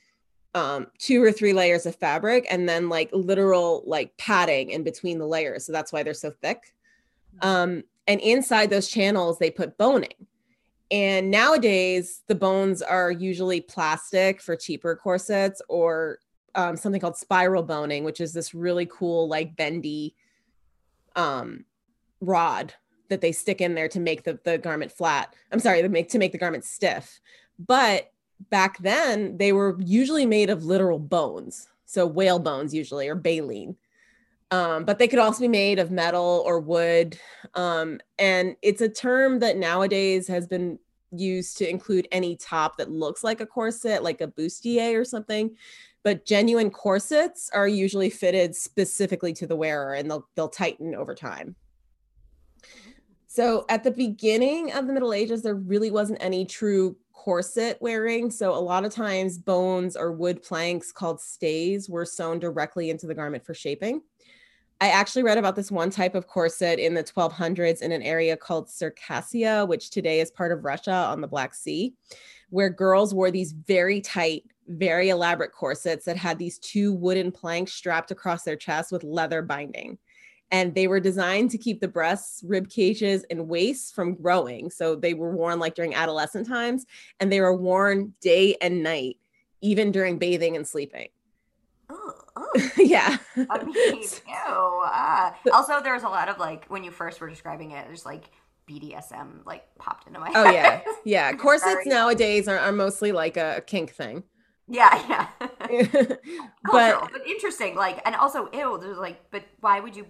um, 0.55 0.87
two 0.98 1.22
or 1.22 1.31
three 1.31 1.53
layers 1.53 1.85
of 1.85 1.94
fabric 1.96 2.46
and 2.48 2.66
then 2.66 2.88
like 2.88 3.11
literal 3.12 3.83
like 3.87 4.16
padding 4.16 4.70
in 4.70 4.83
between 4.83 5.18
the 5.18 5.27
layers. 5.27 5.66
So 5.66 5.72
that's 5.72 5.92
why 5.92 6.03
they're 6.03 6.14
so 6.14 6.31
thick. 6.31 6.74
Um, 7.42 7.83
and 8.07 8.18
inside 8.22 8.70
those 8.70 8.88
channels, 8.88 9.38
they 9.38 9.50
put 9.50 9.77
boning. 9.77 10.27
And 10.94 11.28
nowadays, 11.28 12.22
the 12.28 12.37
bones 12.37 12.80
are 12.80 13.11
usually 13.11 13.61
plastic 13.61 14.40
for 14.40 14.54
cheaper 14.54 14.94
corsets 14.94 15.61
or 15.68 16.20
um, 16.54 16.76
something 16.76 17.00
called 17.00 17.16
spiral 17.16 17.64
boning, 17.64 18.04
which 18.04 18.20
is 18.20 18.33
this 18.33 18.54
really 18.54 18.87
cool, 18.87 19.26
like 19.26 19.57
bendy 19.57 20.14
um, 21.16 21.64
rod 22.20 22.74
that 23.09 23.20
they 23.20 23.33
stick 23.33 23.61
in 23.61 23.74
there 23.74 23.88
to 23.88 23.98
make 23.98 24.22
the, 24.22 24.38
the 24.44 24.57
garment 24.57 24.92
flat. 24.92 25.35
I'm 25.50 25.59
sorry, 25.59 25.83
to 25.83 25.88
make 25.88 26.11
to 26.11 26.18
make 26.20 26.30
the 26.30 26.38
garment 26.38 26.64
stiff. 26.64 27.20
But 27.59 28.12
back 28.50 28.78
then, 28.78 29.37
they 29.37 29.52
were 29.52 29.76
usually 29.80 30.26
made 30.26 30.48
of 30.48 30.64
literal 30.64 31.00
bones, 31.00 31.66
so 31.87 32.07
whale 32.07 32.38
bones 32.38 32.72
usually 32.72 33.09
or 33.09 33.16
baleen. 33.16 33.74
Um, 34.52 34.85
but 34.85 35.00
they 35.00 35.09
could 35.09 35.18
also 35.18 35.40
be 35.40 35.48
made 35.48 35.80
of 35.80 35.90
metal 35.90 36.44
or 36.46 36.61
wood. 36.61 37.18
Um, 37.54 37.98
and 38.16 38.54
it's 38.62 38.80
a 38.80 38.88
term 38.88 39.40
that 39.40 39.57
nowadays 39.57 40.28
has 40.28 40.46
been 40.46 40.78
used 41.18 41.57
to 41.59 41.68
include 41.68 42.09
any 42.12 42.37
top 42.37 42.77
that 42.79 42.90
looks 42.90 43.24
like 43.24 43.40
a 43.40 43.46
corset, 43.46 44.03
like 44.03 44.20
a 44.20 44.29
bustier 44.29 45.00
or 45.00 45.05
something. 45.05 45.57
But 46.03 46.27
genuine 46.27 46.70
corsets 46.70 47.50
are 47.55 47.66
usually 47.66 48.11
fitted 48.11 48.55
specifically 48.55 49.33
to 49.35 49.46
the 49.46 49.57
wearer 49.57 49.94
and 49.94 50.11
they'll, 50.11 50.29
they'll 50.37 50.48
tighten 50.48 50.94
over 50.94 51.14
time. 51.14 51.57
So 53.27 53.64
at 53.68 53.83
the 53.83 53.90
beginning 53.90 54.72
of 54.72 54.87
the 54.87 54.92
Middle 54.92 55.12
Ages, 55.12 55.42
there 55.42 55.57
really 55.57 55.90
wasn't 55.90 56.22
any 56.22 56.44
true 56.44 56.96
corset 57.12 57.79
wearing. 57.81 58.31
So 58.31 58.55
a 58.55 58.61
lot 58.61 58.85
of 58.85 58.92
times 58.92 59.38
bones 59.38 59.96
or 59.96 60.12
wood 60.12 60.42
planks 60.42 60.92
called 60.92 61.20
stays 61.20 61.88
were 61.88 62.05
sewn 62.05 62.38
directly 62.38 62.90
into 62.90 63.07
the 63.07 63.14
garment 63.14 63.44
for 63.44 63.55
shaping. 63.55 64.03
I 64.81 64.89
actually 64.89 65.23
read 65.23 65.39
about 65.39 65.57
this 65.57 65.71
one 65.71 65.91
type 65.91 66.15
of 66.15 66.27
corset 66.27 66.79
in 66.79 66.95
the 66.95 67.05
1200s 67.05 67.81
in 67.81 67.93
an 67.93 68.03
area 68.03 68.37
called 68.37 68.69
Circassia, 68.69 69.67
which 69.67 69.91
today 69.91 70.21
is 70.21 70.31
part 70.31 70.53
of 70.53 70.65
Russia 70.65 70.93
on 70.93 71.21
the 71.21 71.29
Black 71.29 71.55
Sea, 71.55 71.95
where 72.51 72.71
girls 72.71 73.15
wore 73.15 73.31
these 73.31 73.53
very 73.53 74.01
tight, 74.01 74.45
very 74.69 75.11
elaborate 75.11 75.53
corsets 75.53 76.05
that 76.05 76.17
had 76.17 76.39
these 76.39 76.59
two 76.59 76.93
wooden 76.93 77.31
planks 77.31 77.73
strapped 77.73 78.11
across 78.11 78.43
their 78.43 78.57
chest 78.57 78.91
with 78.91 79.05
leather 79.05 79.43
binding. 79.43 79.97
And 80.51 80.75
they 80.75 80.87
were 80.87 81.01
designed 81.01 81.51
to 81.53 81.59
keep 81.59 81.81
the 81.81 81.89
breasts, 81.89 82.43
rib 82.47 82.69
cages, 82.69 83.25
and 83.31 83.49
waists 83.49 83.91
from 83.91 84.15
growing. 84.15 84.71
So 84.71 84.95
they 84.95 85.15
were 85.15 85.35
worn 85.35 85.59
like 85.59 85.75
during 85.75 85.95
adolescent 85.95 86.47
times, 86.47 86.85
and 87.21 87.33
they 87.33 87.41
were 87.41 87.57
worn 87.57 88.13
day 88.21 88.57
and 88.61 88.83
night, 88.83 89.17
even 89.63 89.93
during 89.93 90.19
bathing 90.19 90.57
and 90.57 90.67
sleeping. 90.67 91.09
Oh, 91.89 92.24
oh. 92.37 92.70
yeah. 92.79 93.16
I 93.37 93.64
mean, 93.64 94.03
ew. 94.03 94.23
Ah. 94.27 95.37
Also, 95.53 95.81
there's 95.81 96.03
a 96.03 96.09
lot 96.09 96.29
of 96.29 96.38
like 96.38 96.66
when 96.66 96.85
you 96.85 96.90
first 96.90 97.20
were 97.20 97.29
describing 97.29 97.73
it, 97.73 97.87
there's 97.87 98.07
like 98.07 98.31
BDSM 98.68 99.44
like 99.44 99.64
popped 99.79 100.07
into 100.07 100.20
my 100.20 100.29
head. 100.29 100.37
Oh 100.37 100.44
head. 100.44 100.83
yeah, 100.85 100.92
yeah. 101.05 101.33
Corsets 101.37 101.73
Sorry. 101.73 101.85
nowadays 101.87 102.49
are, 102.49 102.59
are 102.59 102.73
mostly 102.73 103.12
like 103.12 103.37
a 103.37 103.62
kink 103.66 103.92
thing, 103.92 104.25
yeah, 104.68 105.07
yeah. 105.09 105.29
but 105.38 106.20
Cultural, 106.70 107.09
but 107.12 107.27
interesting. 107.27 107.75
Like, 107.75 108.01
and 108.05 108.14
also, 108.14 108.49
ew. 108.53 108.79
There's 108.81 108.99
like, 108.99 109.31
but 109.31 109.44
why 109.61 109.81
would 109.81 109.97
you? 109.97 110.07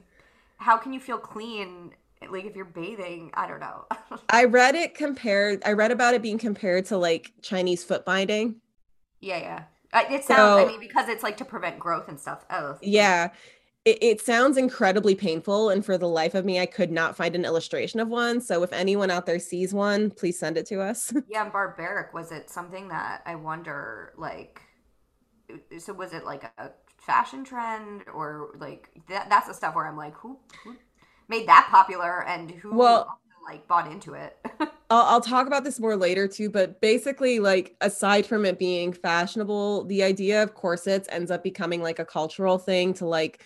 How 0.57 0.77
can 0.77 0.93
you 0.93 1.01
feel 1.01 1.19
clean 1.19 1.93
like 2.31 2.45
if 2.45 2.57
you're 2.57 2.65
bathing, 2.65 3.31
I 3.35 3.47
don't 3.47 3.61
know. 3.61 3.85
I 4.29 4.45
read 4.45 4.75
it 4.75 4.95
compared. 4.95 5.63
I 5.65 5.73
read 5.73 5.91
about 5.91 6.15
it 6.15 6.23
being 6.23 6.39
compared 6.39 6.87
to 6.87 6.97
like 6.97 7.33
Chinese 7.43 7.85
foot 7.85 8.05
binding. 8.05 8.57
yeah, 9.21 9.39
yeah. 9.39 9.63
It 9.95 10.25
sounds. 10.25 10.65
I 10.65 10.67
mean, 10.67 10.81
because 10.81 11.09
it's 11.09 11.23
like 11.23 11.37
to 11.39 11.45
prevent 11.45 11.79
growth 11.79 12.09
and 12.09 12.19
stuff. 12.19 12.45
Oh, 12.51 12.77
Yeah. 12.83 13.31
It, 13.85 13.99
it 14.03 14.21
sounds 14.23 14.57
incredibly 14.57 15.15
painful. 15.15 15.69
And 15.69 15.85
for 15.85 15.99
the 15.99 16.09
life 16.09 16.35
of 16.35 16.47
me, 16.47 16.59
I 16.59 16.65
could 16.65 16.91
not 16.91 17.17
find 17.17 17.35
an 17.35 17.45
illustration 17.45 18.01
of 18.01 18.09
one. 18.09 18.41
So 18.41 18.63
if 18.63 18.73
anyone 18.73 19.11
out 19.11 19.27
there 19.27 19.39
sees 19.39 19.75
one, 19.75 20.11
please 20.11 20.39
send 20.39 20.57
it 20.57 20.65
to 20.67 20.81
us. 20.81 21.13
Yeah, 21.29 21.43
and 21.43 21.53
barbaric 21.53 22.15
was 22.15 22.33
it 22.33 22.49
something 22.49 22.89
that 22.89 23.23
I 23.27 23.35
wonder 23.35 24.15
like 24.17 24.63
so 25.79 25.93
was 25.93 26.13
it 26.15 26.25
like 26.25 26.45
a 26.59 26.71
fashion 26.99 27.45
trend 27.45 28.05
or 28.13 28.53
like 28.59 28.89
that 29.11 29.29
that's 29.29 29.47
the 29.49 29.53
stuff 29.55 29.75
where 29.75 29.87
I'm 29.87 29.97
like 29.97 30.15
who 30.15 30.39
who 30.65 30.77
made 31.29 31.47
that 31.49 31.69
popular 31.71 32.25
and 32.27 32.51
who 32.51 32.75
Well- 32.75 33.19
like 33.45 33.67
bought 33.69 33.91
into 33.91 34.15
it. 34.15 34.37
I'll, 34.91 35.03
I'll 35.03 35.21
talk 35.21 35.47
about 35.47 35.65
this 35.65 35.81
more 35.81 35.97
later 35.97 36.29
too, 36.29 36.51
but 36.51 36.81
basically, 36.81 37.39
like, 37.41 37.77
aside 37.81 38.27
from 38.27 38.45
it 38.45 38.59
being 38.59 38.93
fashionable, 38.93 39.85
the 39.85 40.03
idea 40.03 40.43
of 40.43 40.55
corsets 40.55 41.09
ends 41.11 41.31
up 41.31 41.43
becoming 41.43 41.83
like 41.83 41.99
a 41.99 42.05
cultural 42.05 42.59
thing 42.59 42.95
to 42.95 43.07
like 43.07 43.43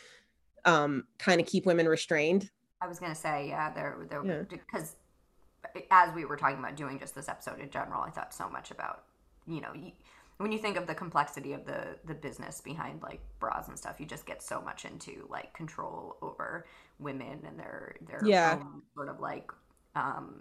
um 0.64 1.04
kind 1.18 1.40
of 1.40 1.46
keep 1.46 1.64
women 1.66 1.86
restrained. 1.88 2.50
I 2.80 2.86
was 2.88 2.98
gonna 2.98 3.14
say 3.14 3.48
yeah 3.48 3.72
there 3.72 4.06
there 4.10 4.24
Yeah. 4.24 4.42
because 4.48 4.96
as 5.90 6.14
we 6.14 6.24
were 6.24 6.36
talking 6.36 6.58
about 6.58 6.76
doing 6.76 6.98
just 6.98 7.14
this 7.14 7.28
episode 7.28 7.60
in 7.60 7.70
general, 7.70 8.02
I 8.02 8.10
thought 8.10 8.34
so 8.34 8.48
much 8.48 8.70
about 8.70 9.04
you 9.46 9.60
know 9.60 9.72
when 10.38 10.52
you 10.52 10.58
think 10.58 10.76
of 10.76 10.86
the 10.86 10.94
complexity 10.94 11.52
of 11.52 11.64
the 11.64 11.96
the 12.04 12.14
business 12.14 12.60
behind 12.60 13.02
like 13.02 13.20
bras 13.40 13.68
and 13.68 13.78
stuff, 13.78 13.98
you 14.00 14.06
just 14.06 14.26
get 14.26 14.42
so 14.42 14.60
much 14.60 14.84
into 14.84 15.26
like 15.30 15.52
control 15.54 16.16
over 16.22 16.66
women 16.98 17.40
and 17.46 17.58
their 17.58 17.96
their 18.06 18.20
Yeah. 18.24 18.58
own 18.60 18.82
sort 18.94 19.08
of 19.08 19.20
like 19.20 19.50
um 19.98 20.40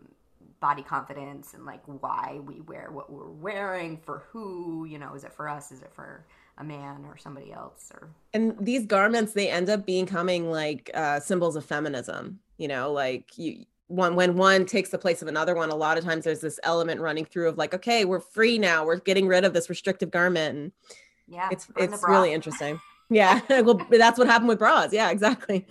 body 0.60 0.82
confidence 0.82 1.54
and 1.54 1.65
like 1.65 1.82
why 1.86 2.39
we 2.46 2.62
wear 2.62 2.89
what 2.91 3.12
we're 3.12 3.30
wearing 3.30 3.98
for 3.98 4.24
who 4.32 4.86
you 4.86 4.98
know 4.98 5.13
is 5.13 5.24
it 5.24 5.34
for 5.34 5.48
us 5.48 5.72
is 5.72 5.82
it 5.82 5.91
for 5.93 6.26
a 6.60 6.63
man 6.63 7.06
or 7.06 7.15
somebody 7.17 7.52
else 7.52 7.91
or 7.93 8.10
and 8.34 8.56
these 8.60 8.86
garments 8.86 9.34
they 9.34 9.50
end 9.50 9.70
up 9.70 9.86
becoming 9.86 10.50
like 10.50 10.89
uh 10.96 11.20
symbols 11.20 11.56
of 11.56 11.63
feminism 11.63 12.39
you 12.58 12.67
know 12.67 12.91
like 12.91 13.38
you 13.38 13.65
one 13.88 14.15
when 14.15 14.36
one 14.36 14.65
takes 14.65 14.89
the 14.89 14.98
place 14.98 15.22
of 15.22 15.28
another 15.28 15.56
one 15.56 15.70
a 15.70 15.76
lot 15.76 15.98
of 15.98 16.04
times 16.04 16.26
there's 16.26 16.41
this 16.41 16.60
element 16.63 17.00
running 17.00 17.26
through 17.26 17.48
of 17.48 17.58
like 17.58 17.74
okay 17.74 18.04
we're 18.04 18.20
free 18.20 18.58
now 18.58 18.86
we're 18.86 18.98
getting 18.98 19.28
rid 19.28 19.46
of 19.46 19.54
this 19.54 19.70
restrictive 19.70 20.12
garment 20.12 20.58
and 20.58 20.72
yeah 21.28 21.50
it's 21.52 21.67
it's 21.78 22.04
really 22.08 22.34
interesting. 22.34 22.80
Yeah 23.10 23.39
well 23.62 23.80
that's 23.89 24.20
what 24.20 24.28
happened 24.28 24.50
with 24.50 24.60
bras. 24.60 24.91
Yeah 24.91 25.10
exactly 25.10 25.65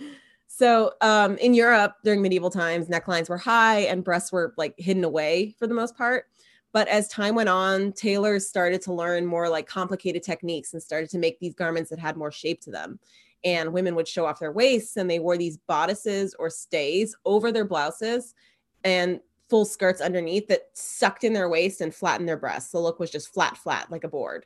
so 0.47 0.93
um 1.01 1.37
in 1.37 1.53
europe 1.53 1.95
during 2.03 2.21
medieval 2.21 2.49
times 2.49 2.87
necklines 2.87 3.29
were 3.29 3.37
high 3.37 3.79
and 3.81 4.03
breasts 4.03 4.31
were 4.31 4.53
like 4.57 4.73
hidden 4.77 5.03
away 5.03 5.55
for 5.59 5.67
the 5.67 5.73
most 5.73 5.95
part. 5.97 6.25
But 6.73 6.87
as 6.89 7.07
time 7.07 7.33
went 7.35 7.49
on 7.49 7.93
tailors 7.93 8.47
started 8.47 8.81
to 8.83 8.93
learn 8.93 9.25
more 9.25 9.49
like 9.49 9.67
complicated 9.67 10.21
techniques 10.21 10.73
and 10.73 10.83
started 10.83 11.09
to 11.11 11.17
make 11.17 11.39
these 11.39 11.55
garments 11.55 11.89
that 11.89 11.99
had 11.99 12.17
more 12.17 12.31
shape 12.31 12.61
to 12.61 12.71
them. 12.71 12.99
And 13.43 13.73
women 13.73 13.95
would 13.95 14.07
show 14.07 14.25
off 14.25 14.39
their 14.39 14.51
waists 14.51 14.97
and 14.97 15.09
they 15.09 15.19
wore 15.19 15.37
these 15.37 15.57
bodices 15.57 16.35
or 16.37 16.49
stays 16.49 17.15
over 17.25 17.51
their 17.51 17.65
blouses 17.65 18.35
and 18.83 19.19
full 19.49 19.65
skirts 19.65 20.01
underneath 20.01 20.47
that 20.49 20.69
sucked 20.73 21.23
in 21.23 21.33
their 21.33 21.47
waist 21.47 21.81
and 21.81 21.95
flattened 21.95 22.27
their 22.27 22.37
breasts. 22.37 22.71
The 22.71 22.79
look 22.79 22.99
was 22.99 23.09
just 23.09 23.33
flat 23.33 23.57
flat 23.57 23.89
like 23.89 24.03
a 24.03 24.09
board. 24.09 24.45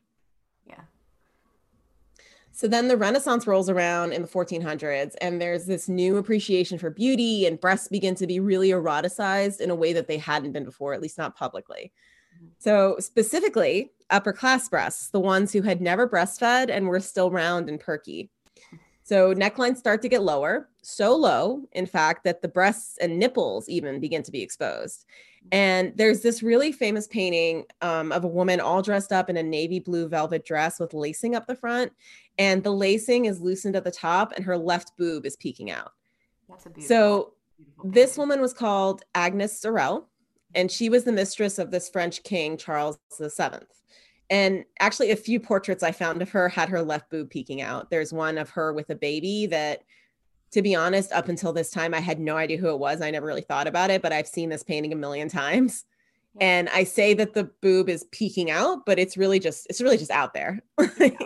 Yeah 0.67 0.81
so 2.61 2.67
then 2.67 2.87
the 2.87 2.95
Renaissance 2.95 3.47
rolls 3.47 3.71
around 3.71 4.13
in 4.13 4.21
the 4.21 4.27
1400s, 4.27 5.15
and 5.19 5.41
there's 5.41 5.65
this 5.65 5.89
new 5.89 6.17
appreciation 6.17 6.77
for 6.77 6.91
beauty, 6.91 7.47
and 7.47 7.59
breasts 7.59 7.87
begin 7.87 8.13
to 8.13 8.27
be 8.27 8.39
really 8.39 8.69
eroticized 8.69 9.61
in 9.61 9.71
a 9.71 9.75
way 9.75 9.93
that 9.93 10.07
they 10.07 10.19
hadn't 10.19 10.51
been 10.51 10.63
before, 10.63 10.93
at 10.93 11.01
least 11.01 11.17
not 11.17 11.35
publicly. 11.35 11.91
Mm-hmm. 12.35 12.49
So, 12.59 12.97
specifically, 12.99 13.93
upper 14.11 14.31
class 14.31 14.69
breasts, 14.69 15.09
the 15.09 15.19
ones 15.19 15.51
who 15.51 15.63
had 15.63 15.81
never 15.81 16.07
breastfed 16.07 16.69
and 16.69 16.85
were 16.85 16.99
still 16.99 17.31
round 17.31 17.67
and 17.67 17.79
perky. 17.79 18.29
So, 19.01 19.33
necklines 19.33 19.77
start 19.77 20.03
to 20.03 20.07
get 20.07 20.21
lower, 20.21 20.69
so 20.83 21.15
low, 21.15 21.63
in 21.71 21.87
fact, 21.87 22.23
that 22.25 22.43
the 22.43 22.47
breasts 22.47 22.95
and 22.99 23.17
nipples 23.17 23.69
even 23.69 23.99
begin 23.99 24.21
to 24.21 24.31
be 24.31 24.43
exposed. 24.43 25.07
And 25.51 25.93
there's 25.97 26.21
this 26.21 26.41
really 26.41 26.71
famous 26.71 27.07
painting 27.07 27.65
um, 27.81 28.11
of 28.11 28.23
a 28.23 28.27
woman 28.27 28.59
all 28.59 28.81
dressed 28.81 29.11
up 29.11 29.29
in 29.29 29.37
a 29.37 29.43
navy 29.43 29.79
blue 29.79 30.07
velvet 30.07 30.45
dress 30.45 30.79
with 30.79 30.93
lacing 30.93 31.35
up 31.35 31.47
the 31.47 31.55
front 31.55 31.91
and 32.37 32.63
the 32.63 32.71
lacing 32.71 33.25
is 33.25 33.41
loosened 33.41 33.75
at 33.75 33.83
the 33.83 33.91
top 33.91 34.31
and 34.33 34.45
her 34.45 34.57
left 34.57 34.95
boob 34.97 35.25
is 35.25 35.35
peeking 35.35 35.69
out. 35.69 35.91
that's 36.47 36.65
a 36.65 36.69
beautiful 36.69 36.87
So 36.87 37.33
this 37.83 38.17
woman 38.17 38.39
was 38.39 38.53
called 38.53 39.03
Agnes 39.13 39.59
Sorel 39.59 40.07
and 40.55 40.71
she 40.71 40.89
was 40.89 41.03
the 41.03 41.11
mistress 41.11 41.59
of 41.59 41.71
this 41.71 41.89
French 41.89 42.23
king 42.23 42.57
Charles 42.57 42.97
VII. 43.19 43.65
And 44.29 44.63
actually 44.79 45.11
a 45.11 45.17
few 45.17 45.39
portraits 45.39 45.83
I 45.83 45.91
found 45.91 46.21
of 46.21 46.29
her 46.29 46.47
had 46.47 46.69
her 46.69 46.81
left 46.81 47.09
boob 47.09 47.29
peeking 47.29 47.61
out. 47.61 47.89
There's 47.89 48.13
one 48.13 48.37
of 48.37 48.49
her 48.51 48.71
with 48.71 48.89
a 48.89 48.95
baby 48.95 49.45
that 49.47 49.83
to 50.51 50.61
be 50.61 50.75
honest 50.75 51.11
up 51.11 51.29
until 51.29 51.53
this 51.53 51.71
time 51.71 51.93
I 51.93 51.99
had 51.99 52.19
no 52.19 52.37
idea 52.37 52.57
who 52.57 52.69
it 52.69 52.79
was. 52.79 53.01
I 53.01 53.11
never 53.11 53.25
really 53.25 53.41
thought 53.41 53.67
about 53.67 53.89
it, 53.89 54.01
but 54.01 54.11
I've 54.11 54.27
seen 54.27 54.49
this 54.49 54.63
painting 54.63 54.93
a 54.93 54.97
million 54.97 55.29
times. 55.29 55.85
Yeah. 56.35 56.47
And 56.47 56.69
I 56.69 56.83
say 56.83 57.13
that 57.15 57.33
the 57.33 57.45
boob 57.61 57.89
is 57.89 58.05
peeking 58.11 58.51
out, 58.51 58.85
but 58.85 58.99
it's 58.99 59.17
really 59.17 59.39
just 59.39 59.67
it's 59.69 59.81
really 59.81 59.97
just 59.97 60.11
out 60.11 60.33
there. 60.33 60.61
yeah 60.99 61.17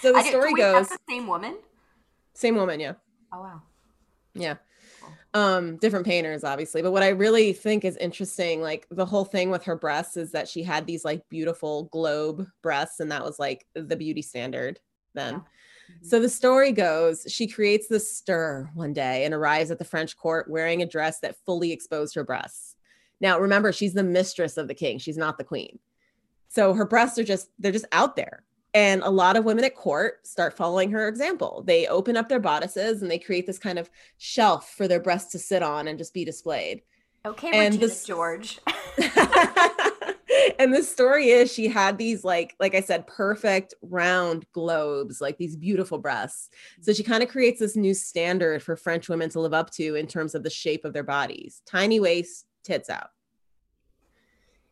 So 0.00 0.12
the 0.12 0.22
story 0.22 0.54
wait, 0.54 0.56
goes, 0.60 0.88
the 0.88 0.98
same 1.08 1.26
woman 1.26 1.56
same 2.34 2.54
woman, 2.56 2.80
yeah. 2.80 2.94
oh 3.32 3.40
wow 3.40 3.62
Yeah. 4.34 4.56
Um, 5.32 5.76
different 5.76 6.06
painters, 6.06 6.42
obviously. 6.42 6.82
But 6.82 6.90
what 6.90 7.04
I 7.04 7.10
really 7.10 7.52
think 7.52 7.84
is 7.84 7.96
interesting, 7.98 8.62
like 8.62 8.86
the 8.90 9.06
whole 9.06 9.24
thing 9.24 9.50
with 9.50 9.62
her 9.64 9.76
breasts 9.76 10.16
is 10.16 10.32
that 10.32 10.48
she 10.48 10.62
had 10.64 10.86
these 10.86 11.04
like 11.04 11.28
beautiful 11.28 11.84
globe 11.92 12.48
breasts, 12.62 12.98
and 12.98 13.12
that 13.12 13.22
was 13.22 13.38
like 13.38 13.64
the 13.74 13.94
beauty 13.96 14.22
standard 14.22 14.80
then. 15.14 15.34
Mhm. 15.34 15.44
So 16.02 16.16
mm-hmm. 16.16 16.22
the 16.22 16.28
story 16.28 16.72
goes, 16.72 17.26
she 17.28 17.46
creates 17.46 17.88
this 17.88 18.14
stir 18.16 18.70
one 18.74 18.92
day 18.92 19.24
and 19.24 19.34
arrives 19.34 19.70
at 19.70 19.78
the 19.78 19.84
French 19.84 20.16
court 20.16 20.50
wearing 20.50 20.82
a 20.82 20.86
dress 20.86 21.20
that 21.20 21.36
fully 21.44 21.72
exposed 21.72 22.14
her 22.14 22.24
breasts. 22.24 22.76
Now, 23.20 23.38
remember, 23.38 23.72
she's 23.72 23.94
the 23.94 24.02
mistress 24.02 24.56
of 24.56 24.68
the 24.68 24.74
king, 24.74 24.98
she's 24.98 25.18
not 25.18 25.38
the 25.38 25.44
queen. 25.44 25.78
So 26.48 26.74
her 26.74 26.86
breasts 26.86 27.18
are 27.18 27.24
just, 27.24 27.50
they're 27.58 27.72
just 27.72 27.86
out 27.92 28.16
there. 28.16 28.44
And 28.72 29.02
a 29.02 29.10
lot 29.10 29.36
of 29.36 29.44
women 29.44 29.64
at 29.64 29.74
court 29.74 30.26
start 30.26 30.56
following 30.56 30.90
her 30.92 31.08
example. 31.08 31.62
They 31.66 31.86
open 31.86 32.16
up 32.16 32.28
their 32.28 32.40
bodices 32.40 33.02
and 33.02 33.10
they 33.10 33.18
create 33.18 33.46
this 33.46 33.58
kind 33.58 33.78
of 33.78 33.90
shelf 34.16 34.74
for 34.76 34.86
their 34.86 35.00
breasts 35.00 35.32
to 35.32 35.38
sit 35.38 35.62
on 35.62 35.88
and 35.88 35.98
just 35.98 36.14
be 36.14 36.24
displayed. 36.24 36.82
okay 37.26 37.48
And 37.48 37.74
Regina 37.74 37.86
this- 37.86 38.04
George 38.04 38.60
and 40.58 40.74
the 40.74 40.82
story 40.82 41.30
is 41.30 41.52
she 41.52 41.68
had 41.68 41.98
these 41.98 42.24
like 42.24 42.54
like 42.60 42.74
I 42.74 42.80
said 42.80 43.06
perfect 43.06 43.74
round 43.82 44.46
globes 44.52 45.20
like 45.20 45.38
these 45.38 45.56
beautiful 45.56 45.98
breasts. 45.98 46.50
So 46.80 46.92
she 46.92 47.02
kind 47.02 47.22
of 47.22 47.28
creates 47.28 47.60
this 47.60 47.76
new 47.76 47.94
standard 47.94 48.62
for 48.62 48.76
French 48.76 49.08
women 49.08 49.30
to 49.30 49.40
live 49.40 49.54
up 49.54 49.70
to 49.72 49.94
in 49.94 50.06
terms 50.06 50.34
of 50.34 50.42
the 50.42 50.50
shape 50.50 50.84
of 50.84 50.92
their 50.92 51.02
bodies. 51.02 51.62
Tiny 51.66 52.00
waist, 52.00 52.46
tits 52.64 52.90
out. 52.90 53.10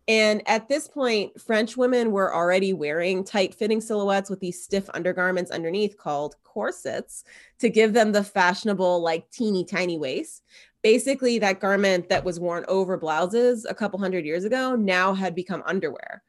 And 0.09 0.43
at 0.49 0.69
this 0.69 0.89
point, 0.89 1.39
French 1.39 1.77
women 1.77 2.11
were 2.13 2.35
already 2.35 2.73
wearing 2.73 3.23
tight 3.25 3.55
fitting 3.55 3.83
silhouettes 3.83 4.31
with 4.31 4.41
these 4.41 4.65
stiff 4.65 4.89
undergarments 4.95 5.51
underneath 5.51 5.99
called 5.99 6.35
corsets 6.45 7.25
to 7.59 7.69
give 7.69 7.93
them 7.93 8.13
the 8.13 8.25
fashionable, 8.25 9.03
like 9.03 9.31
teeny 9.31 9.67
tiny 9.67 9.99
waist. 9.99 10.45
Basically, 10.83 11.39
that 11.39 11.61
garment 11.61 12.09
that 12.09 12.25
was 12.25 12.39
worn 12.39 12.65
over 12.69 12.97
blouses 12.97 13.65
a 13.65 13.75
couple 13.75 13.99
hundred 13.99 14.25
years 14.25 14.45
ago 14.45 14.77
now 14.77 15.13
had 15.13 15.35
become 15.35 15.63
underwear. 15.67 16.23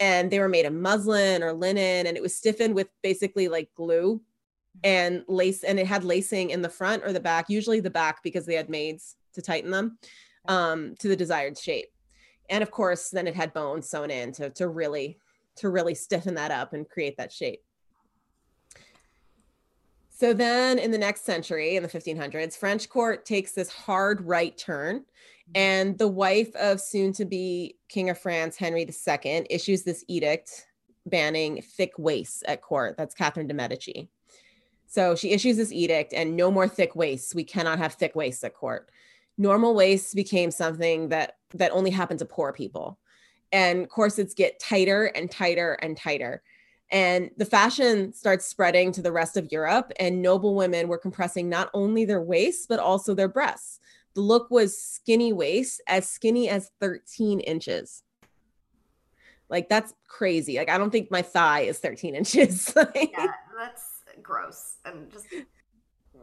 And 0.00 0.30
they 0.30 0.40
were 0.40 0.48
made 0.48 0.66
of 0.66 0.72
muslin 0.72 1.42
or 1.42 1.52
linen, 1.52 2.06
and 2.06 2.16
it 2.16 2.22
was 2.22 2.34
stiffened 2.34 2.74
with 2.74 2.88
basically 3.02 3.48
like 3.48 3.70
glue 3.74 4.20
and 4.82 5.22
lace, 5.28 5.62
and 5.62 5.78
it 5.78 5.86
had 5.86 6.02
lacing 6.02 6.50
in 6.50 6.62
the 6.62 6.68
front 6.68 7.04
or 7.04 7.12
the 7.12 7.20
back, 7.20 7.48
usually 7.48 7.80
the 7.80 7.90
back 7.90 8.22
because 8.22 8.46
they 8.46 8.54
had 8.54 8.68
maids 8.68 9.16
to 9.34 9.42
tighten 9.42 9.70
them 9.70 9.98
um, 10.48 10.94
to 10.98 11.08
the 11.08 11.16
desired 11.16 11.56
shape. 11.56 11.88
And 12.50 12.62
of 12.62 12.70
course 12.70 13.10
then 13.10 13.26
it 13.26 13.34
had 13.34 13.52
bones 13.52 13.88
sewn 13.88 14.10
in 14.10 14.32
to, 14.32 14.50
to 14.50 14.68
really 14.68 15.18
to 15.56 15.68
really 15.68 15.94
stiffen 15.94 16.34
that 16.34 16.50
up 16.50 16.72
and 16.72 16.88
create 16.88 17.16
that 17.18 17.32
shape 17.32 17.62
so 20.22 20.32
then 20.32 20.78
in 20.78 20.90
the 20.90 20.98
next 20.98 21.24
century 21.24 21.76
in 21.76 21.82
the 21.82 21.88
1500s 21.88 22.56
french 22.56 22.88
court 22.88 23.24
takes 23.24 23.52
this 23.52 23.70
hard 23.70 24.20
right 24.20 24.56
turn 24.56 25.00
mm-hmm. 25.00 25.52
and 25.54 25.98
the 25.98 26.08
wife 26.08 26.54
of 26.56 26.80
soon 26.80 27.12
to 27.12 27.24
be 27.24 27.76
king 27.88 28.10
of 28.10 28.18
france 28.18 28.56
henry 28.56 28.88
ii 28.88 29.46
issues 29.50 29.82
this 29.82 30.04
edict 30.08 30.66
banning 31.06 31.62
thick 31.62 31.92
waists 31.98 32.42
at 32.46 32.62
court. 32.62 32.96
That's 32.96 33.14
catherine 33.14 33.46
de 33.46 33.54
medici. 33.54 34.08
So 34.86 35.14
she 35.14 35.30
issues 35.30 35.56
this 35.56 35.72
edict 35.72 36.12
and 36.12 36.36
no 36.36 36.50
more 36.50 36.68
thick 36.68 36.94
waists 36.94 37.34
we 37.34 37.44
cannot 37.44 37.78
have 37.78 37.94
thick 37.94 38.14
waists 38.14 38.44
at 38.44 38.54
court. 38.54 38.90
Normal 39.38 39.74
waists 39.74 40.14
became 40.14 40.50
something 40.50 41.08
that 41.08 41.36
that 41.54 41.72
only 41.72 41.90
happened 41.90 42.18
to 42.18 42.26
poor 42.26 42.52
people. 42.52 42.98
And 43.50 43.88
corsets 43.88 44.34
get 44.34 44.60
tighter 44.60 45.06
and 45.06 45.30
tighter 45.30 45.74
and 45.74 45.96
tighter 45.96 46.42
And 46.92 47.30
the 47.38 47.46
fashion 47.46 48.12
starts 48.12 48.44
spreading 48.44 48.92
to 48.92 49.02
the 49.02 49.10
rest 49.10 49.38
of 49.38 49.50
Europe, 49.50 49.92
and 49.98 50.20
noble 50.20 50.54
women 50.54 50.88
were 50.88 50.98
compressing 50.98 51.48
not 51.48 51.70
only 51.72 52.04
their 52.04 52.20
waists, 52.20 52.66
but 52.66 52.78
also 52.78 53.14
their 53.14 53.28
breasts. 53.28 53.80
The 54.14 54.20
look 54.20 54.50
was 54.50 54.78
skinny 54.78 55.32
waist, 55.32 55.80
as 55.86 56.06
skinny 56.06 56.50
as 56.50 56.70
13 56.80 57.40
inches. 57.40 58.02
Like, 59.48 59.70
that's 59.70 59.94
crazy. 60.06 60.58
Like, 60.58 60.68
I 60.68 60.76
don't 60.76 60.90
think 60.90 61.10
my 61.10 61.22
thigh 61.22 61.60
is 61.60 61.78
13 61.78 62.14
inches. 62.14 62.72
yeah, 62.76 63.32
that's 63.58 64.02
gross. 64.22 64.76
And 64.84 65.10
just. 65.10 65.26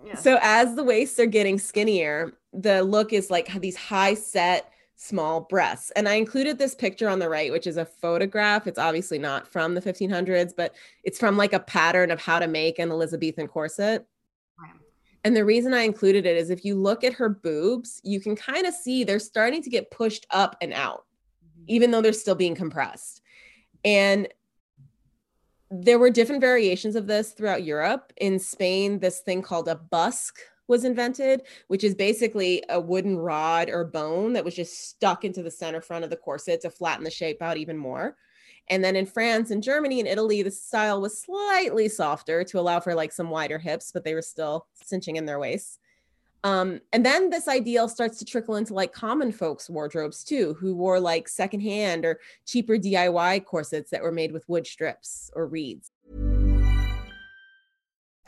Yeah. 0.05 0.15
So, 0.15 0.38
as 0.41 0.76
the 0.76 0.84
waists 0.84 1.20
are 1.20 1.26
getting 1.26 1.57
skinnier, 1.57 2.34
the 2.53 2.84
look 2.84 3.11
is 3.11 3.32
like 3.32 3.51
these 3.59 3.76
high 3.76 4.13
set, 4.13 4.72
small 5.01 5.41
breasts. 5.41 5.91
And 5.91 6.09
I 6.09 6.15
included 6.15 6.57
this 6.57 6.75
picture 6.75 7.07
on 7.07 7.19
the 7.19 7.29
right, 7.29 7.53
which 7.53 7.67
is 7.67 7.77
a 7.77 7.85
photograph. 7.85 8.67
It's 8.67 8.77
obviously 8.77 9.17
not 9.17 9.47
from 9.47 9.73
the 9.73 9.81
1500s, 9.81 10.51
but 10.55 10.75
it's 11.05 11.17
from 11.17 11.37
like 11.37 11.53
a 11.53 11.59
pattern 11.61 12.11
of 12.11 12.19
how 12.19 12.37
to 12.37 12.47
make 12.47 12.79
an 12.79 12.91
Elizabethan 12.91 13.47
corset. 13.47 14.05
And 15.23 15.37
the 15.37 15.45
reason 15.45 15.73
I 15.73 15.83
included 15.83 16.25
it 16.25 16.35
is 16.35 16.49
if 16.49 16.65
you 16.65 16.75
look 16.75 17.05
at 17.05 17.13
her 17.13 17.29
boobs, 17.29 18.01
you 18.03 18.19
can 18.19 18.35
kind 18.35 18.65
of 18.65 18.73
see 18.73 19.05
they're 19.05 19.19
starting 19.19 19.63
to 19.63 19.69
get 19.69 19.89
pushed 19.89 20.27
up 20.31 20.57
and 20.61 20.73
out, 20.73 21.05
mm-hmm. 21.45 21.63
even 21.67 21.91
though 21.91 22.01
they're 22.01 22.11
still 22.11 22.35
being 22.35 22.55
compressed. 22.55 23.21
And 23.85 24.27
there 25.71 25.99
were 25.99 26.09
different 26.09 26.41
variations 26.41 26.97
of 26.97 27.07
this 27.07 27.31
throughout 27.31 27.63
Europe. 27.63 28.11
In 28.17 28.37
Spain, 28.37 28.99
this 28.99 29.19
thing 29.19 29.41
called 29.41 29.69
a 29.69 29.75
busk 29.75 30.39
was 30.70 30.86
invented, 30.86 31.41
which 31.67 31.84
is 31.84 31.95
basically 31.95 32.63
a 32.70 32.80
wooden 32.80 33.17
rod 33.17 33.70
or 33.70 33.84
bone 33.84 34.34
that 34.34 34.45
was 34.45 34.55
just 34.55 34.89
stuck 34.89 35.26
into 35.26 35.43
the 35.43 35.51
center 35.51 35.82
front 35.82 36.03
of 36.03 36.09
the 36.09 36.15
corset 36.15 36.61
to 36.61 36.70
flatten 36.70 37.03
the 37.03 37.11
shape 37.11 37.41
out 37.41 37.57
even 37.57 37.78
more. 37.78 38.15
And 38.70 38.84
then 38.84 38.95
in 38.95 39.07
France 39.07 39.49
and 39.49 39.63
Germany 39.63 39.99
and 39.99 40.07
Italy, 40.07 40.43
the 40.43 40.51
style 40.51 41.01
was 41.01 41.20
slightly 41.20 41.89
softer 41.89 42.43
to 42.43 42.59
allow 42.59 42.80
for 42.80 42.93
like 42.93 43.11
some 43.11 43.30
wider 43.30 43.57
hips, 43.57 43.91
but 43.91 44.03
they 44.03 44.13
were 44.13 44.22
still 44.22 44.67
cinching 44.76 45.15
in 45.15 45.26
their 45.26 45.39
waists. 45.39 45.80
Um, 46.43 46.80
and 46.93 47.05
then 47.05 47.30
this 47.30 47.47
ideal 47.47 47.89
starts 47.89 48.17
to 48.20 48.26
trickle 48.26 48.55
into 48.55 48.74
like 48.74 48.93
common 48.93 49.32
folks' 49.32 49.70
wardrobes 49.70 50.24
too, 50.24 50.55
who 50.59 50.76
wore 50.76 50.99
like 50.99 51.28
secondhand 51.28 52.05
or 52.05 52.20
cheaper 52.45 52.78
DIY 52.78 53.43
corsets 53.45 53.91
that 53.91 54.03
were 54.03 54.11
made 54.11 54.32
with 54.32 54.47
wood 54.47 54.65
strips 54.65 55.32
or 55.36 55.47
reeds. 55.47 55.91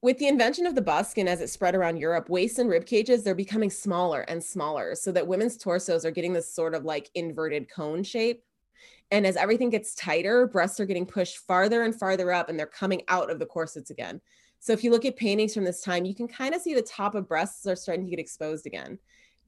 with 0.00 0.18
the 0.18 0.28
invention 0.28 0.66
of 0.66 0.74
the 0.74 0.82
busk 0.82 1.18
and 1.18 1.28
as 1.28 1.40
it 1.40 1.50
spread 1.50 1.74
around 1.74 1.96
Europe, 1.96 2.28
waist 2.28 2.58
and 2.58 2.70
rib 2.70 2.86
cages, 2.86 3.24
they're 3.24 3.34
becoming 3.34 3.70
smaller 3.70 4.20
and 4.22 4.42
smaller 4.42 4.94
so 4.94 5.10
that 5.12 5.26
women's 5.26 5.56
torsos 5.56 6.04
are 6.04 6.10
getting 6.10 6.32
this 6.32 6.52
sort 6.52 6.74
of 6.74 6.84
like 6.84 7.10
inverted 7.14 7.68
cone 7.68 8.04
shape. 8.04 8.44
And 9.10 9.26
as 9.26 9.36
everything 9.36 9.70
gets 9.70 9.94
tighter, 9.94 10.46
breasts 10.46 10.78
are 10.78 10.86
getting 10.86 11.06
pushed 11.06 11.38
farther 11.38 11.82
and 11.82 11.94
farther 11.94 12.30
up 12.32 12.48
and 12.48 12.58
they're 12.58 12.66
coming 12.66 13.02
out 13.08 13.30
of 13.30 13.38
the 13.38 13.46
corsets 13.46 13.90
again. 13.90 14.20
So 14.60 14.72
if 14.72 14.84
you 14.84 14.90
look 14.90 15.04
at 15.04 15.16
paintings 15.16 15.54
from 15.54 15.64
this 15.64 15.82
time, 15.82 16.04
you 16.04 16.14
can 16.14 16.28
kind 16.28 16.54
of 16.54 16.60
see 16.60 16.74
the 16.74 16.82
top 16.82 17.14
of 17.14 17.28
breasts 17.28 17.66
are 17.66 17.76
starting 17.76 18.04
to 18.04 18.10
get 18.10 18.18
exposed 18.18 18.66
again. 18.66 18.98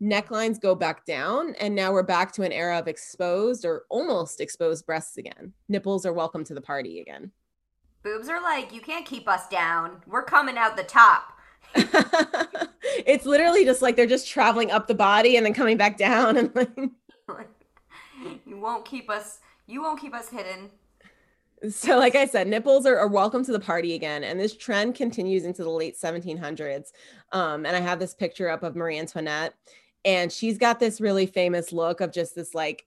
Necklines 0.00 0.58
go 0.58 0.74
back 0.74 1.04
down, 1.04 1.54
and 1.60 1.74
now 1.74 1.92
we're 1.92 2.02
back 2.02 2.32
to 2.32 2.42
an 2.42 2.52
era 2.52 2.78
of 2.78 2.88
exposed 2.88 3.66
or 3.66 3.84
almost 3.90 4.40
exposed 4.40 4.86
breasts 4.86 5.18
again. 5.18 5.52
Nipples 5.68 6.06
are 6.06 6.12
welcome 6.12 6.42
to 6.44 6.54
the 6.54 6.60
party 6.60 7.00
again. 7.00 7.30
Boobs 8.02 8.28
are 8.28 8.42
like, 8.42 8.72
you 8.72 8.80
can't 8.80 9.04
keep 9.04 9.28
us 9.28 9.46
down. 9.48 10.02
We're 10.06 10.24
coming 10.24 10.56
out 10.56 10.76
the 10.76 10.84
top. 10.84 11.32
it's 13.06 13.26
literally 13.26 13.64
just 13.64 13.82
like 13.82 13.94
they're 13.94 14.06
just 14.06 14.28
traveling 14.28 14.70
up 14.70 14.86
the 14.86 14.94
body 14.94 15.36
and 15.36 15.46
then 15.46 15.54
coming 15.54 15.76
back 15.76 15.96
down 15.96 16.36
and 16.36 16.50
like 16.54 16.70
you 18.46 18.58
won't 18.58 18.84
keep 18.84 19.08
us 19.08 19.38
you 19.68 19.80
won't 19.80 20.00
keep 20.00 20.12
us 20.12 20.28
hidden 20.28 20.68
so 21.70 21.96
like 21.96 22.16
i 22.16 22.26
said 22.26 22.48
nipples 22.48 22.86
are, 22.86 22.98
are, 22.98 23.06
welcome 23.06 23.44
to 23.44 23.52
the 23.52 23.60
party 23.60 23.94
again 23.94 24.24
and 24.24 24.40
this 24.40 24.56
trend 24.56 24.96
continues 24.96 25.44
into 25.44 25.62
the 25.62 25.70
late 25.70 25.96
1700s 25.96 26.88
um, 27.30 27.64
and 27.64 27.76
i 27.76 27.80
have 27.80 28.00
this 28.00 28.14
picture 28.14 28.48
up 28.48 28.64
of 28.64 28.74
marie 28.74 28.98
antoinette 28.98 29.54
and 30.04 30.32
she's 30.32 30.58
got 30.58 30.80
this 30.80 31.00
really 31.00 31.26
famous 31.26 31.72
look 31.72 32.00
of 32.00 32.12
just 32.12 32.34
this 32.34 32.52
like 32.52 32.84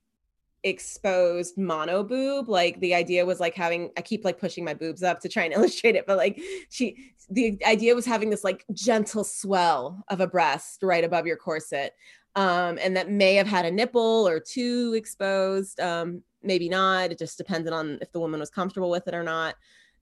exposed 0.64 1.57
mono 1.57 2.03
boob 2.03 2.47
like 2.47 2.80
the 2.80 2.95
idea 2.95 3.26
was 3.26 3.39
like 3.39 3.53
having 3.53 3.89
i 3.97 4.01
keep 4.01 4.24
like 4.24 4.39
pushing 4.39 4.64
my 4.64 4.74
boobs 4.74 5.03
up 5.03 5.20
to 5.20 5.28
try 5.28 5.43
and 5.43 5.53
illustrate 5.55 5.95
it 5.95 6.07
but 6.07 6.18
like 6.18 6.39
she 6.70 7.11
the 7.30 7.59
idea 7.66 7.93
was 7.95 8.05
having 8.05 8.30
this 8.30 8.43
like 8.43 8.66
gentle 8.72 9.24
swell 9.24 10.03
of 10.07 10.22
a 10.22 10.28
breast 10.28 10.82
right 10.82 11.03
above 11.03 11.26
your 11.26 11.38
corset 11.38 11.93
um 12.36 12.80
and 12.82 12.95
that 12.95 13.09
may 13.09 13.36
have 13.36 13.47
had 13.47 13.66
a 13.66 13.72
nipple 13.72 14.28
or 14.28 14.39
two 14.39 14.93
exposed 14.95 15.80
um 15.80 16.24
maybe 16.43 16.70
not 16.70 17.11
it 17.11 17.18
just 17.18 17.38
depended 17.38 17.74
on 17.74 17.97
if 18.01 18.11
the 18.11 18.20
woman 18.20 18.39
was 18.39 18.49
comfortable 18.49 18.89
with 18.89 19.07
it 19.07 19.14
or 19.14 19.24
not. 19.24 19.55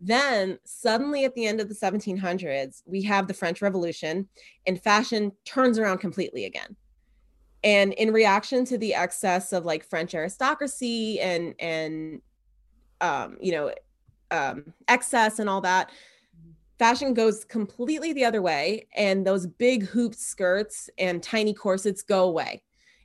Then 0.03 0.57
suddenly 0.65 1.25
at 1.25 1.35
the 1.35 1.45
end 1.45 1.61
of 1.61 1.69
the 1.69 1.75
1700s 1.75 2.81
we 2.85 3.03
have 3.03 3.27
the 3.27 3.33
french 3.33 3.61
revolution 3.61 4.27
and 4.65 4.81
fashion 4.81 5.31
turns 5.45 5.77
around 5.77 5.99
completely 5.99 6.45
again 6.45 6.75
and 7.63 7.93
in 7.93 8.11
reaction 8.11 8.65
to 8.65 8.77
the 8.77 8.93
excess 8.93 9.53
of 9.53 9.65
like 9.65 9.83
french 9.83 10.15
aristocracy 10.15 11.19
and 11.19 11.53
and 11.59 12.21
um 13.01 13.37
you 13.41 13.51
know 13.51 13.73
um 14.31 14.73
excess 14.87 15.39
and 15.39 15.49
all 15.49 15.61
that 15.61 15.91
fashion 16.81 17.13
goes 17.13 17.45
completely 17.45 18.11
the 18.11 18.25
other 18.25 18.41
way 18.41 18.87
and 18.95 19.23
those 19.23 19.45
big 19.45 19.83
hooped 19.83 20.17
skirts 20.19 20.89
and 20.97 21.21
tiny 21.21 21.53
corsets 21.53 22.01
go 22.01 22.23
away. 22.23 22.63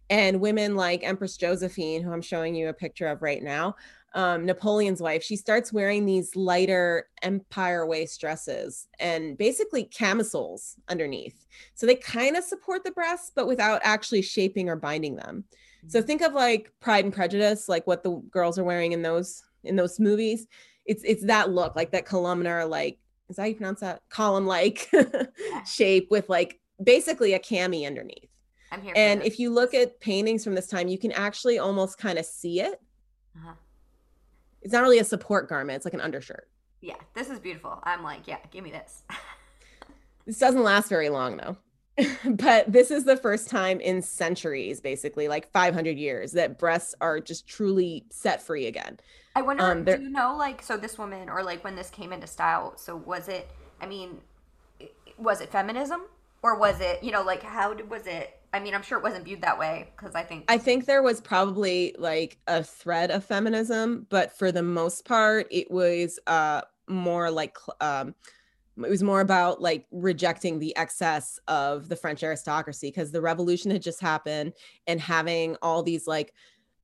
And 0.09 0.41
women 0.41 0.77
like 0.77 1.05
Empress 1.05 1.37
Josephine, 1.37 2.03
who 2.03 2.11
I'm 2.11 2.23
showing 2.23 2.55
you 2.55 2.71
a 2.71 2.73
picture 2.73 3.07
of 3.07 3.21
right 3.21 3.43
now, 3.43 3.77
um, 4.17 4.47
Napoleon's 4.47 5.03
wife, 5.03 5.23
she 5.23 5.37
starts 5.37 5.75
wearing 5.75 6.07
these 6.07 6.35
lighter 6.35 7.07
empire 7.21 7.87
waist 7.87 8.19
dresses 8.19 8.89
and 8.99 9.37
basically 9.37 9.85
camisoles 9.85 10.77
underneath. 10.89 11.47
So 11.75 11.87
they 11.87 11.97
kind 11.97 12.35
of 12.35 12.43
support 12.43 12.83
the 12.83 12.93
breasts, 12.93 13.31
but 13.37 13.47
without 13.47 13.83
actually 13.85 14.23
shaping 14.23 14.71
or 14.71 14.77
binding 14.77 15.17
them. 15.17 15.45
So 15.89 16.01
think 16.01 16.23
of 16.23 16.33
like 16.33 16.73
Pride 16.81 17.05
and 17.05 17.15
Prejudice, 17.15 17.69
like 17.69 17.87
what 17.87 18.03
the 18.03 18.23
girls 18.31 18.59
are 18.59 18.65
wearing 18.65 18.93
in 18.93 19.03
those 19.03 19.45
in 19.65 19.77
those 19.77 20.01
movies. 20.01 20.47
It's 20.87 21.03
it's 21.05 21.25
that 21.27 21.51
look, 21.51 21.77
like 21.77 21.93
that 21.93 22.07
columnar, 22.07 22.65
like 22.65 22.99
is 23.29 23.37
that 23.37 23.43
how 23.43 23.49
you 23.49 23.55
pronounce 23.55 23.81
that? 23.81 24.01
Column 24.09 24.47
like 24.47 24.91
shape 25.67 26.11
with 26.11 26.29
like 26.31 26.59
basically 26.83 27.35
a 27.35 27.39
cami 27.39 27.87
underneath. 27.87 28.31
I'm 28.73 28.81
here. 28.83 28.95
And 28.97 29.23
if 29.23 29.39
you 29.39 29.51
look 29.51 29.75
at 29.75 30.01
paintings 30.01 30.43
from 30.43 30.55
this 30.55 30.67
time, 30.67 30.89
you 30.89 30.99
can 30.99 31.13
actually 31.13 31.59
almost 31.59 31.99
kind 31.99 32.19
of 32.19 32.25
see 32.25 32.63
it. 32.63 32.81
Uh-huh. 33.37 33.53
It's 34.63 34.73
not 34.73 34.83
really 34.83 34.99
a 34.99 35.05
support 35.05 35.49
garment, 35.49 35.77
it's 35.77 35.85
like 35.85 35.95
an 35.95 36.01
undershirt. 36.01 36.49
Yeah, 36.81 36.97
this 37.15 37.31
is 37.31 37.39
beautiful. 37.39 37.81
I'm 37.85 38.03
like, 38.03 38.27
yeah, 38.27 38.39
give 38.51 38.65
me 38.65 38.71
this. 38.71 39.03
This 40.27 40.41
doesn't 40.41 40.65
last 40.65 40.89
very 40.89 41.09
long 41.09 41.37
though. 41.37 41.57
but 42.25 42.71
this 42.71 42.91
is 42.91 43.05
the 43.05 43.17
first 43.17 43.49
time 43.49 43.81
in 43.81 44.03
centuries, 44.03 44.81
basically, 44.81 45.29
like 45.29 45.51
500 45.53 45.97
years, 45.97 46.33
that 46.33 46.59
breasts 46.59 46.95
are 47.01 47.21
just 47.21 47.47
truly 47.47 48.05
set 48.11 48.43
free 48.43 48.67
again. 48.67 48.99
I 49.35 49.43
wonder, 49.43 49.63
Um, 49.63 49.85
do 49.85 49.93
you 49.93 50.11
know, 50.11 50.37
like, 50.37 50.63
so 50.63 50.77
this 50.77 50.99
woman, 50.99 51.31
or 51.31 51.43
like 51.43 51.63
when 51.65 51.77
this 51.77 51.89
came 51.89 52.13
into 52.13 52.27
style, 52.27 52.77
so 52.77 52.97
was 52.97 53.29
it, 53.29 53.49
I 53.81 53.87
mean, 53.87 54.21
was 55.17 55.41
it 55.41 55.51
feminism? 55.51 56.03
Or 56.43 56.59
was 56.59 56.81
it, 56.81 57.03
you 57.03 57.13
know, 57.13 57.23
like, 57.23 57.43
how 57.43 57.75
was 57.89 58.07
it? 58.07 58.36
I 58.53 58.61
mean, 58.61 58.75
I'm 58.75 58.83
sure 58.83 58.99
it 58.99 59.05
wasn't 59.05 59.25
viewed 59.25 59.43
that 59.43 59.59
way 59.59 59.93
because 59.97 60.15
I 60.15 60.23
think, 60.23 60.45
I 60.49 60.59
think 60.59 60.87
there 60.87 61.03
was 61.03 61.21
probably 61.21 61.95
like 61.99 62.39
a 62.47 62.63
thread 62.63 63.11
of 63.11 63.25
feminism, 63.25 64.07
but 64.09 64.37
for 64.37 64.51
the 64.51 64.63
most 64.63 65.05
part, 65.05 65.47
it 65.51 65.71
was 65.71 66.19
uh 66.27 66.63
more 66.89 67.31
like 67.31 67.57
um 67.81 68.15
it 68.85 68.91
was 68.91 69.03
more 69.03 69.21
about 69.21 69.61
like 69.61 69.87
rejecting 69.91 70.59
the 70.59 70.77
excess 70.77 71.41
of 71.49 71.89
the 71.89 71.97
French 71.97 72.23
aristocracy 72.23 72.89
because 72.89 73.11
the 73.11 73.23
revolution 73.23 73.71
had 73.71 73.83
just 73.83 74.01
happened 74.01 74.53
and 74.87 75.01
having 75.01 75.57
all 75.63 75.83
these 75.83 76.07
like 76.07 76.35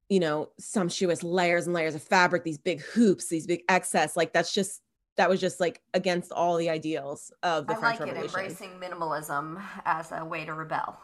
you 0.08 0.20
know 0.20 0.48
sumptuous 0.58 1.22
layers 1.22 1.66
and 1.66 1.74
layers 1.74 1.94
of 1.94 2.02
fabric, 2.02 2.44
these 2.44 2.58
big 2.58 2.80
hoops, 2.80 3.28
these 3.28 3.46
big 3.46 3.62
excess, 3.68 4.16
like 4.16 4.32
that's 4.32 4.52
just 4.52 4.82
that 5.16 5.28
was 5.28 5.40
just 5.40 5.60
like 5.60 5.82
against 5.94 6.32
all 6.32 6.56
the 6.56 6.70
ideals 6.70 7.32
of 7.42 7.66
the 7.66 7.74
I 7.74 7.76
French 7.76 8.00
like 8.00 8.08
it, 8.08 8.16
embracing 8.16 8.70
minimalism 8.80 9.62
as 9.84 10.10
a 10.12 10.24
way 10.24 10.44
to 10.44 10.54
rebel. 10.54 10.98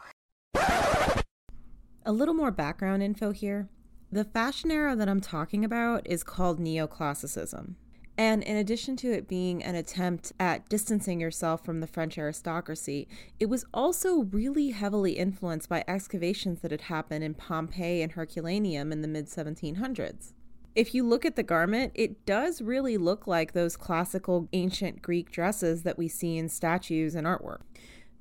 A 2.05 2.11
little 2.11 2.33
more 2.33 2.51
background 2.51 3.03
info 3.03 3.31
here. 3.31 3.67
The 4.11 4.23
fashion 4.23 4.71
era 4.71 4.95
that 4.95 5.09
I'm 5.09 5.21
talking 5.21 5.65
about 5.65 6.07
is 6.07 6.23
called 6.23 6.59
neoclassicism. 6.59 7.75
And 8.17 8.43
in 8.43 8.57
addition 8.57 8.97
to 8.97 9.11
it 9.11 9.27
being 9.27 9.63
an 9.63 9.75
attempt 9.75 10.33
at 10.39 10.67
distancing 10.67 11.21
yourself 11.21 11.63
from 11.63 11.79
the 11.79 11.87
French 11.87 12.17
aristocracy, 12.17 13.07
it 13.39 13.45
was 13.45 13.65
also 13.73 14.23
really 14.23 14.71
heavily 14.71 15.13
influenced 15.13 15.69
by 15.69 15.85
excavations 15.87 16.61
that 16.61 16.71
had 16.71 16.81
happened 16.81 17.23
in 17.23 17.33
Pompeii 17.33 18.01
and 18.01 18.13
Herculaneum 18.13 18.91
in 18.91 19.01
the 19.01 19.07
mid 19.07 19.27
1700s. 19.27 20.33
If 20.75 20.93
you 20.93 21.03
look 21.03 21.25
at 21.25 21.35
the 21.35 21.43
garment, 21.43 21.93
it 21.95 22.25
does 22.25 22.61
really 22.61 22.97
look 22.97 23.27
like 23.27 23.53
those 23.53 23.77
classical 23.77 24.47
ancient 24.53 25.01
Greek 25.01 25.31
dresses 25.31 25.83
that 25.83 25.97
we 25.97 26.07
see 26.07 26.37
in 26.37 26.49
statues 26.49 27.15
and 27.15 27.27
artwork. 27.27 27.61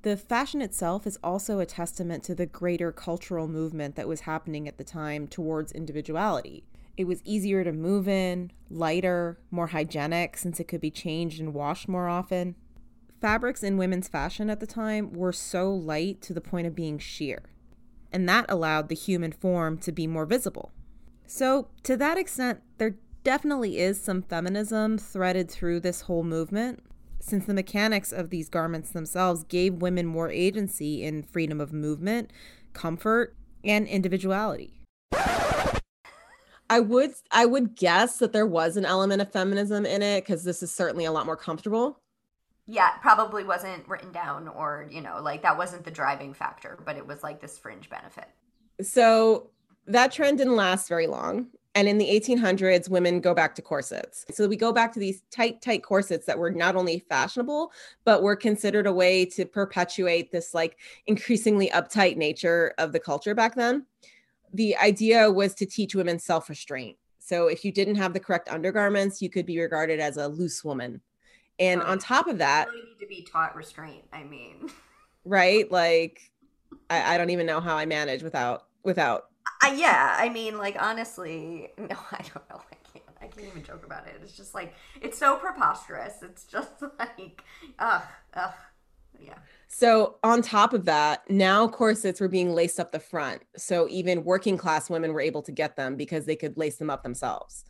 The 0.09 0.17
fashion 0.17 0.63
itself 0.63 1.07
is 1.07 1.19
also 1.23 1.61
a 1.61 1.67
testament 1.67 2.25
to 2.25 2.35
the 2.35 2.47
greater 2.47 2.93
cultural 2.93 3.47
movement 3.47 3.95
that 3.97 4.09
was 4.09 4.21
happening 4.21 4.67
at 4.67 4.79
the 4.79 4.83
time 4.83 5.27
towards 5.27 5.71
individuality. 5.71 6.65
It 6.97 7.05
was 7.07 7.21
easier 7.27 7.63
to 7.63 7.73
move 7.73 8.09
in, 8.09 8.51
lighter, 8.71 9.39
more 9.51 9.67
hygienic 9.67 10.39
since 10.39 10.61
it 10.61 10.65
could 10.67 10.81
be 10.81 10.91
changed 10.91 11.41
and 11.41 11.53
washed 11.53 11.91
more 11.91 12.09
often. 12.09 12.55
Fabrics 13.21 13.63
in 13.63 13.77
women's 13.77 14.09
fashion 14.09 14.49
at 14.49 14.61
the 14.61 14.67
time 14.67 15.13
were 15.13 15.31
so 15.31 15.75
light 15.75 16.23
to 16.23 16.33
the 16.33 16.41
point 16.41 16.67
of 16.67 16.75
being 16.75 16.99
sheer, 16.99 17.43
and 18.11 18.27
that 18.27 18.47
allowed 18.49 18.89
the 18.89 18.95
human 18.95 19.31
form 19.31 19.77
to 19.77 19.93
be 19.93 20.07
more 20.07 20.25
visible. 20.25 20.73
So, 21.27 21.69
to 21.83 21.99
that 21.99 22.17
extent, 22.17 22.61
there 22.79 22.97
definitely 23.25 23.79
is 23.79 24.01
some 24.01 24.23
feminism 24.23 24.97
threaded 24.97 25.51
through 25.51 25.81
this 25.81 26.01
whole 26.01 26.25
movement, 26.25 26.83
since 27.21 27.47
the 27.47 27.55
mechanics 27.55 28.13
of 28.13 28.31
these 28.31 28.49
garments 28.49 28.91
themselves 28.91 29.45
gave 29.45 29.75
women 29.75 30.07
more 30.07 30.31
agency 30.31 31.03
in 31.03 31.23
freedom 31.23 31.61
of 31.61 31.73
movement, 31.73 32.31
comfort, 32.73 33.37
and 33.65 33.87
individuality. 33.87 34.81
I 36.71 36.81
would 36.81 37.13
I 37.31 37.47
would 37.47 37.77
guess 37.77 38.19
that 38.19 38.33
there 38.33 38.47
was 38.47 38.77
an 38.77 38.85
element 38.85 39.23
of 39.23 39.33
feminism 39.33 39.87
in 39.87 40.03
it 40.03 40.23
because 40.23 40.45
this 40.45 40.63
is 40.63 40.71
certainly 40.71 41.07
a 41.07 41.13
lot 41.13 41.27
more 41.27 41.37
comfortable. 41.37 42.01
Yeah, 42.67 42.91
probably 43.01 43.45
wasn't 43.45 43.89
written 43.89 44.13
down 44.13 44.47
or, 44.49 44.87
you 44.91 45.01
know, 45.01 45.21
like 45.23 45.41
that 45.43 45.57
wasn't 45.57 45.85
the 45.85 45.91
driving 45.91 46.35
factor, 46.35 46.79
but 46.85 46.97
it 46.97 47.07
was 47.07 47.23
like 47.23 47.41
this 47.41 47.57
fringe 47.57 47.89
benefit. 47.89 48.29
So 48.83 49.49
that 49.87 50.13
trend 50.13 50.37
didn't 50.37 50.57
last 50.57 50.87
very 50.87 51.07
long. 51.07 51.47
And 51.79 51.87
in 51.89 51.97
the 51.97 52.09
1800s, 52.09 52.89
women 52.89 53.21
go 53.21 53.35
back 53.35 53.55
to 53.55 53.63
corsets. 53.63 54.25
So 54.33 54.49
we 54.49 54.57
go 54.57 54.73
back 54.73 54.93
to 54.95 54.99
these 54.99 55.23
tight, 55.31 55.63
tight 55.63 55.85
corsets 55.85 56.27
that 56.27 56.37
were 56.37 56.51
not 56.51 56.75
only 56.75 57.05
fashionable, 57.09 57.71
but 58.05 58.25
were 58.25 58.35
considered 58.35 58.89
a 58.89 58.93
way 58.93 59.25
to 59.27 59.45
perpetuate 59.45 60.33
this 60.33 60.55
like 60.55 60.77
increasingly 61.07 61.69
uptight 61.69 62.17
nature 62.17 62.75
of 62.79 62.91
the 62.91 62.99
culture 62.99 63.33
back 63.33 63.55
then. 63.55 63.87
The 64.53 64.77
idea 64.79 65.31
was 65.31 65.55
to 65.55 65.67
teach 65.67 65.95
women 65.95 66.19
self 66.19 66.49
restraint. 66.49 66.97
So 67.21 67.47
if 67.47 67.65
you 67.65 67.71
didn't 67.71 67.95
have 67.95 68.13
the 68.13 68.19
correct 68.19 68.49
undergarments, 68.49 69.23
you 69.23 69.31
could 69.31 69.47
be 69.47 69.61
regarded 69.61 70.01
as 70.01 70.17
a 70.17 70.27
loose 70.27 70.65
woman. 70.65 71.01
And 71.61 71.81
on 71.81 72.01
top 72.01 72.27
of 72.27 72.39
that, 72.39 72.67
You 72.75 72.87
need 72.87 72.99
to 72.99 73.07
be 73.07 73.23
taught 73.23 73.55
restraint. 73.55 74.03
I 74.13 74.25
mean, 74.25 74.69
right? 75.25 75.71
Like 75.71 76.33
I, 76.91 77.15
I 77.15 77.19
don't 77.19 77.31
even 77.31 77.47
know 77.47 77.61
how 77.61 77.77
I 77.77 77.87
manage 77.87 78.25
without 78.25 78.65
without 78.83 79.28
I, 79.61 79.75
yeah, 79.75 80.17
I 80.19 80.29
mean, 80.29 80.59
like 80.59 80.77
honestly, 80.79 81.71
no, 81.79 81.97
I 82.13 82.23
don't 82.23 82.49
know. 82.51 82.63
I 82.71 82.77
can't. 82.93 83.05
I 83.21 83.27
can't 83.27 83.49
even 83.49 83.65
joke 83.65 83.85
about 83.85 84.07
it. 84.07 84.21
It's 84.23 84.37
just 84.37 84.55
like 84.55 84.75
it's 85.01 85.19
so 85.19 85.37
preposterous. 85.37 86.23
It's 86.23 86.45
just 86.45 86.71
like, 86.99 87.43
ugh, 87.79 88.03
ugh, 88.35 88.55
yeah. 89.21 89.35
So, 89.69 90.17
on 90.25 90.41
top 90.41 90.73
of 90.73 90.87
that, 90.87 91.29
now 91.31 91.69
corsets 91.69 92.21
were 92.21 92.29
being 92.29 92.55
laced 92.55 92.81
up 92.81 92.93
the 92.93 93.01
front. 93.01 93.43
So, 93.57 93.87
even 93.91 94.25
working 94.25 94.57
class 94.57 94.89
women 94.89 95.13
were 95.13 95.21
able 95.21 95.43
to 95.43 95.53
get 95.53 95.77
them 95.77 95.97
because 95.97 96.25
they 96.25 96.37
could 96.37 96.57
lace 96.57 96.77
them 96.77 96.91
up 96.91 97.03
themselves. 97.03 97.65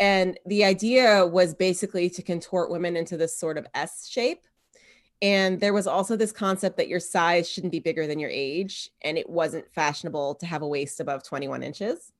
And 0.00 0.38
the 0.46 0.64
idea 0.64 1.24
was 1.26 1.54
basically 1.54 2.10
to 2.10 2.22
contort 2.22 2.70
women 2.70 2.96
into 2.96 3.16
this 3.16 3.36
sort 3.38 3.58
of 3.58 3.66
S 3.74 4.08
shape. 4.08 4.44
And 5.22 5.60
there 5.60 5.72
was 5.72 5.86
also 5.86 6.16
this 6.16 6.32
concept 6.32 6.76
that 6.76 6.88
your 6.88 7.00
size 7.00 7.48
shouldn't 7.48 7.72
be 7.72 7.80
bigger 7.80 8.06
than 8.06 8.18
your 8.18 8.30
age. 8.30 8.90
And 9.02 9.16
it 9.16 9.28
wasn't 9.28 9.72
fashionable 9.72 10.34
to 10.36 10.46
have 10.46 10.62
a 10.62 10.68
waist 10.68 11.00
above 11.00 11.22
21 11.22 11.62
inches. 11.62 12.12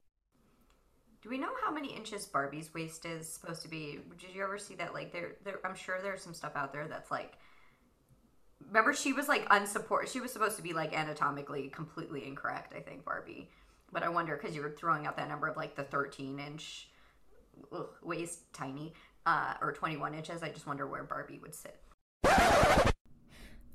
Do 1.23 1.31
we 1.31 1.39
know 1.39 1.53
how 1.65 1.73
many 1.73 1.95
inches 1.95 2.27
Barbie's 2.27 2.73
waist 2.75 3.07
is 3.07 3.27
supposed 3.27 3.63
to 3.63 3.69
be? 3.69 4.01
Did 4.19 4.35
you 4.35 4.43
ever 4.43 4.59
see 4.59 4.75
that? 4.77 4.93
Like, 4.93 5.13
there, 5.13 5.37
there. 5.43 5.59
I'm 5.65 5.75
sure 5.75 5.99
there's 6.03 6.23
some 6.23 6.35
stuff 6.35 6.53
out 6.55 6.73
there 6.73 6.87
that's 6.87 7.11
like. 7.11 7.39
Remember, 8.67 8.95
she 8.95 9.13
was 9.13 9.29
like 9.29 9.47
unsupported. 9.51 10.11
She 10.11 10.21
was 10.21 10.33
supposed 10.33 10.57
to 10.57 10.63
be 10.63 10.73
like 10.73 10.95
anatomically 10.95 11.69
completely 11.69 12.27
incorrect. 12.27 12.73
I 12.75 12.81
think 12.81 13.05
Barbie, 13.05 13.51
but 13.93 14.03
I 14.03 14.09
wonder 14.09 14.37
because 14.41 14.55
you 14.57 14.63
were 14.63 14.71
throwing 14.71 15.07
out 15.07 15.17
that 15.17 15.29
number 15.29 15.49
of 15.49 15.57
like 15.57 15.77
the 15.77 15.85
13 15.85 16.39
inch 16.39 16.89
waist, 18.03 18.53
tiny, 18.53 18.95
uh, 19.27 19.55
or 19.61 19.73
21 19.73 20.15
inches. 20.15 20.43
I 20.43 20.51
just 20.51 20.67
wonder 20.67 20.87
where 20.87 21.05
Barbie 21.05 21.39
would 21.43 21.55
sit. 21.55 21.79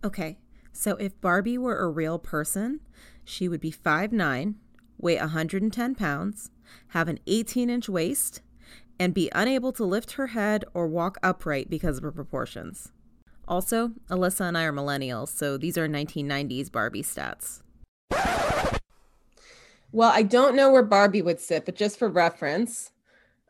Okay, 0.03 0.37
so 0.71 0.95
if 0.95 1.19
Barbie 1.19 1.57
were 1.57 1.77
a 1.77 1.89
real 1.89 2.19
person, 2.19 2.79
she 3.23 3.47
would 3.49 3.59
be 3.59 3.71
5'9, 3.71 4.55
weigh 4.97 5.17
110 5.17 5.95
pounds, 5.95 6.51
have 6.89 7.07
an 7.07 7.19
18 7.27 7.69
inch 7.69 7.89
waist, 7.89 8.41
and 8.99 9.13
be 9.13 9.29
unable 9.33 9.71
to 9.73 9.83
lift 9.83 10.13
her 10.13 10.27
head 10.27 10.65
or 10.73 10.87
walk 10.87 11.17
upright 11.21 11.69
because 11.69 11.97
of 11.97 12.03
her 12.03 12.11
proportions. 12.11 12.91
Also, 13.47 13.93
Alissa 14.09 14.41
and 14.41 14.57
I 14.57 14.63
are 14.63 14.73
millennials, 14.73 15.29
so 15.29 15.57
these 15.57 15.77
are 15.77 15.87
1990s 15.87 16.71
Barbie 16.71 17.01
stats. 17.01 17.61
Well, 19.91 20.11
I 20.13 20.21
don't 20.21 20.55
know 20.55 20.71
where 20.71 20.83
Barbie 20.83 21.23
would 21.23 21.39
sit, 21.39 21.65
but 21.65 21.75
just 21.75 21.97
for 21.97 22.07
reference, 22.07 22.91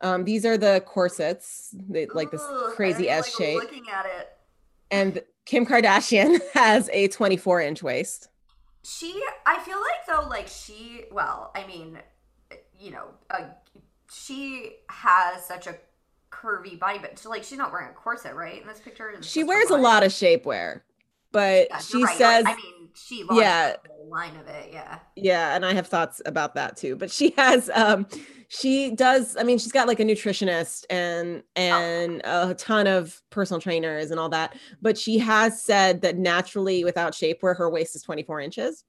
um, 0.01 0.23
these 0.23 0.45
are 0.45 0.57
the 0.57 0.81
corsets, 0.85 1.75
they, 1.89 2.05
like 2.07 2.31
this 2.31 2.41
Ugh, 2.41 2.73
crazy 2.75 3.09
S 3.09 3.25
like 3.25 3.33
shape. 3.35 3.55
Looking 3.57 3.89
at 3.91 4.05
it, 4.05 4.29
And 4.91 5.21
Kim 5.45 5.65
Kardashian 5.65 6.39
has 6.53 6.89
a 6.91 7.07
24 7.07 7.61
inch 7.61 7.83
waist. 7.83 8.29
She, 8.83 9.21
I 9.45 9.59
feel 9.59 9.77
like 9.79 10.05
though, 10.07 10.27
like 10.27 10.47
she, 10.47 11.05
well, 11.11 11.51
I 11.55 11.67
mean, 11.67 11.99
you 12.79 12.91
know, 12.91 13.09
uh, 13.29 13.49
she 14.11 14.77
has 14.89 15.45
such 15.45 15.67
a 15.67 15.75
curvy 16.31 16.79
body, 16.79 16.99
but 16.99 17.23
like 17.25 17.43
she's 17.43 17.57
not 17.57 17.71
wearing 17.71 17.89
a 17.89 17.93
corset, 17.93 18.35
right? 18.35 18.61
In 18.61 18.67
this 18.67 18.79
picture, 18.79 19.13
She 19.21 19.43
wears 19.43 19.69
a 19.69 19.77
lot 19.77 20.03
of 20.03 20.11
shapewear, 20.11 20.81
but 21.31 21.67
Yeah, 21.69 21.77
she 21.79 22.03
right, 22.03 22.17
says, 22.17 22.45
right. 22.45 22.53
I 22.53 22.61
mean, 22.61 22.89
she 22.93 23.25
yeah, 23.31 23.75
line 24.09 24.35
of 24.35 24.47
it, 24.47 24.69
yeah. 24.71 24.99
Yeah, 25.15 25.55
and 25.55 25.65
I 25.65 25.73
have 25.73 25.87
thoughts 25.87 26.21
about 26.25 26.55
that 26.55 26.75
too. 26.75 26.95
But 26.95 27.11
she 27.11 27.33
has 27.37 27.69
um 27.73 28.07
she 28.47 28.91
does 28.91 29.37
I 29.37 29.43
mean 29.43 29.57
she's 29.57 29.71
got 29.71 29.87
like 29.87 29.99
a 29.99 30.03
nutritionist 30.03 30.85
and 30.89 31.43
and 31.55 32.21
oh. 32.23 32.49
a 32.49 32.55
ton 32.55 32.87
of 32.87 33.21
personal 33.29 33.61
trainers 33.61 34.11
and 34.11 34.19
all 34.19 34.29
that, 34.29 34.55
but 34.81 34.97
she 34.97 35.19
has 35.19 35.61
said 35.61 36.01
that 36.01 36.17
naturally 36.17 36.83
without 36.83 37.13
shapewear 37.13 37.55
her 37.55 37.69
waist 37.69 37.95
is 37.95 38.03
24 38.03 38.41
inches. 38.41 38.83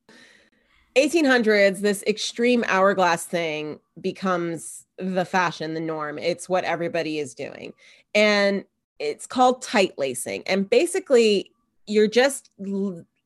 1800s 0.97 1.79
this 1.79 2.03
extreme 2.07 2.65
hourglass 2.67 3.25
thing 3.25 3.79
becomes 4.01 4.87
the 4.99 5.25
fashion, 5.25 5.75
the 5.75 5.81
norm. 5.81 6.19
It's 6.19 6.49
what 6.49 6.65
everybody 6.65 7.19
is 7.19 7.35
doing. 7.35 7.73
And 8.15 8.65
it's 8.99 9.27
called 9.27 9.63
tight 9.63 9.95
lacing. 9.99 10.43
And 10.47 10.69
basically 10.69 11.53
you're 11.91 12.09
just 12.09 12.51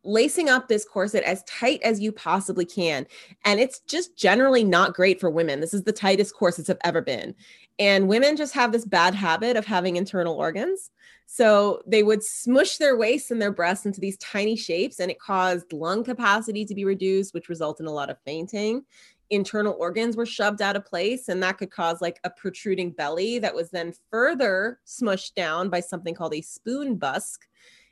lacing 0.04 0.48
up 0.48 0.68
this 0.68 0.84
corset 0.84 1.24
as 1.24 1.42
tight 1.44 1.80
as 1.82 2.00
you 2.00 2.12
possibly 2.12 2.64
can. 2.64 3.06
And 3.44 3.58
it's 3.58 3.80
just 3.80 4.16
generally 4.16 4.62
not 4.62 4.94
great 4.94 5.18
for 5.18 5.30
women. 5.30 5.60
This 5.60 5.74
is 5.74 5.84
the 5.84 5.92
tightest 5.92 6.34
corsets 6.34 6.68
have 6.68 6.78
ever 6.84 7.00
been. 7.00 7.34
And 7.78 8.08
women 8.08 8.36
just 8.36 8.54
have 8.54 8.70
this 8.70 8.84
bad 8.84 9.14
habit 9.14 9.56
of 9.56 9.64
having 9.64 9.96
internal 9.96 10.34
organs. 10.34 10.90
So 11.26 11.82
they 11.86 12.02
would 12.02 12.22
smush 12.22 12.76
their 12.76 12.96
waist 12.96 13.30
and 13.30 13.40
their 13.40 13.50
breasts 13.50 13.86
into 13.86 14.00
these 14.00 14.18
tiny 14.18 14.56
shapes, 14.56 15.00
and 15.00 15.10
it 15.10 15.18
caused 15.18 15.72
lung 15.72 16.04
capacity 16.04 16.66
to 16.66 16.74
be 16.74 16.84
reduced, 16.84 17.32
which 17.32 17.48
resulted 17.48 17.84
in 17.84 17.88
a 17.88 17.94
lot 17.94 18.10
of 18.10 18.18
fainting. 18.26 18.84
Internal 19.30 19.74
organs 19.78 20.16
were 20.16 20.26
shoved 20.26 20.60
out 20.60 20.76
of 20.76 20.84
place, 20.84 21.28
and 21.28 21.42
that 21.42 21.56
could 21.56 21.70
cause 21.70 22.02
like 22.02 22.20
a 22.24 22.30
protruding 22.30 22.90
belly 22.90 23.38
that 23.38 23.54
was 23.54 23.70
then 23.70 23.94
further 24.10 24.78
smushed 24.86 25.34
down 25.34 25.70
by 25.70 25.80
something 25.80 26.14
called 26.14 26.34
a 26.34 26.42
spoon 26.42 26.96
busk 26.96 27.40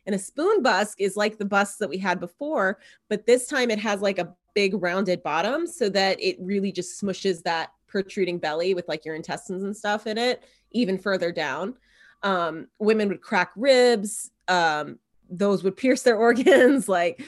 and 0.06 0.14
a 0.14 0.18
spoon 0.18 0.62
busk 0.62 1.00
is 1.00 1.16
like 1.16 1.38
the 1.38 1.44
busk 1.44 1.78
that 1.78 1.88
we 1.88 1.98
had 1.98 2.20
before, 2.20 2.78
but 3.08 3.26
this 3.26 3.46
time 3.46 3.70
it 3.70 3.78
has 3.78 4.00
like 4.00 4.18
a 4.18 4.34
big 4.54 4.74
rounded 4.82 5.22
bottom 5.22 5.66
so 5.66 5.88
that 5.88 6.20
it 6.22 6.36
really 6.40 6.72
just 6.72 7.00
smushes 7.00 7.42
that 7.42 7.70
protruding 7.86 8.38
belly 8.38 8.74
with 8.74 8.88
like 8.88 9.04
your 9.04 9.14
intestines 9.14 9.62
and 9.62 9.76
stuff 9.76 10.06
in 10.06 10.18
it 10.18 10.44
even 10.72 10.98
further 10.98 11.30
down. 11.30 11.74
Um, 12.22 12.68
women 12.78 13.08
would 13.08 13.20
crack 13.20 13.52
ribs, 13.56 14.30
um, 14.48 14.98
those 15.28 15.62
would 15.62 15.76
pierce 15.76 16.02
their 16.02 16.16
organs. 16.18 16.88
like 16.88 17.22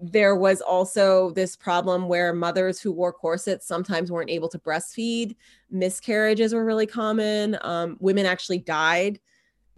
there 0.00 0.36
was 0.36 0.60
also 0.60 1.30
this 1.30 1.56
problem 1.56 2.06
where 2.06 2.34
mothers 2.34 2.80
who 2.80 2.92
wore 2.92 3.12
corsets 3.12 3.66
sometimes 3.66 4.12
weren't 4.12 4.30
able 4.30 4.48
to 4.48 4.58
breastfeed. 4.58 5.36
Miscarriages 5.70 6.52
were 6.52 6.66
really 6.66 6.86
common. 6.86 7.56
Um, 7.62 7.96
women 7.98 8.26
actually 8.26 8.58
died 8.58 9.18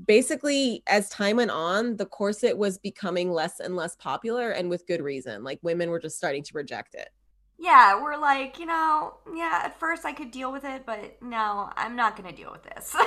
basically 0.07 0.83
as 0.87 1.09
time 1.09 1.37
went 1.37 1.51
on 1.51 1.97
the 1.97 2.07
corset 2.07 2.57
was 2.57 2.79
becoming 2.79 3.33
less 3.33 3.61
and 3.61 3.75
less 3.75 3.97
popular 3.97 4.51
and 4.51 4.71
with 4.71 4.87
good 4.87 5.03
reason 5.03 5.43
like 5.43 5.59
women 5.63 5.91
were 5.91 5.99
just 5.99 6.17
starting 6.17 6.43
to 6.43 6.53
reject 6.55 6.95
it. 6.95 7.09
Yeah 7.59 8.01
we're 8.01 8.17
like 8.17 8.59
you 8.59 8.67
know 8.67 9.15
yeah 9.35 9.63
at 9.65 9.79
first 9.81 10.05
i 10.05 10.13
could 10.13 10.31
deal 10.31 10.53
with 10.53 10.65
it 10.65 10.87
but 10.87 11.21
no 11.21 11.71
i'm 11.77 11.97
not 11.97 12.17
gonna 12.17 12.33
deal 12.33 12.53
with 12.53 12.63
this. 12.63 12.95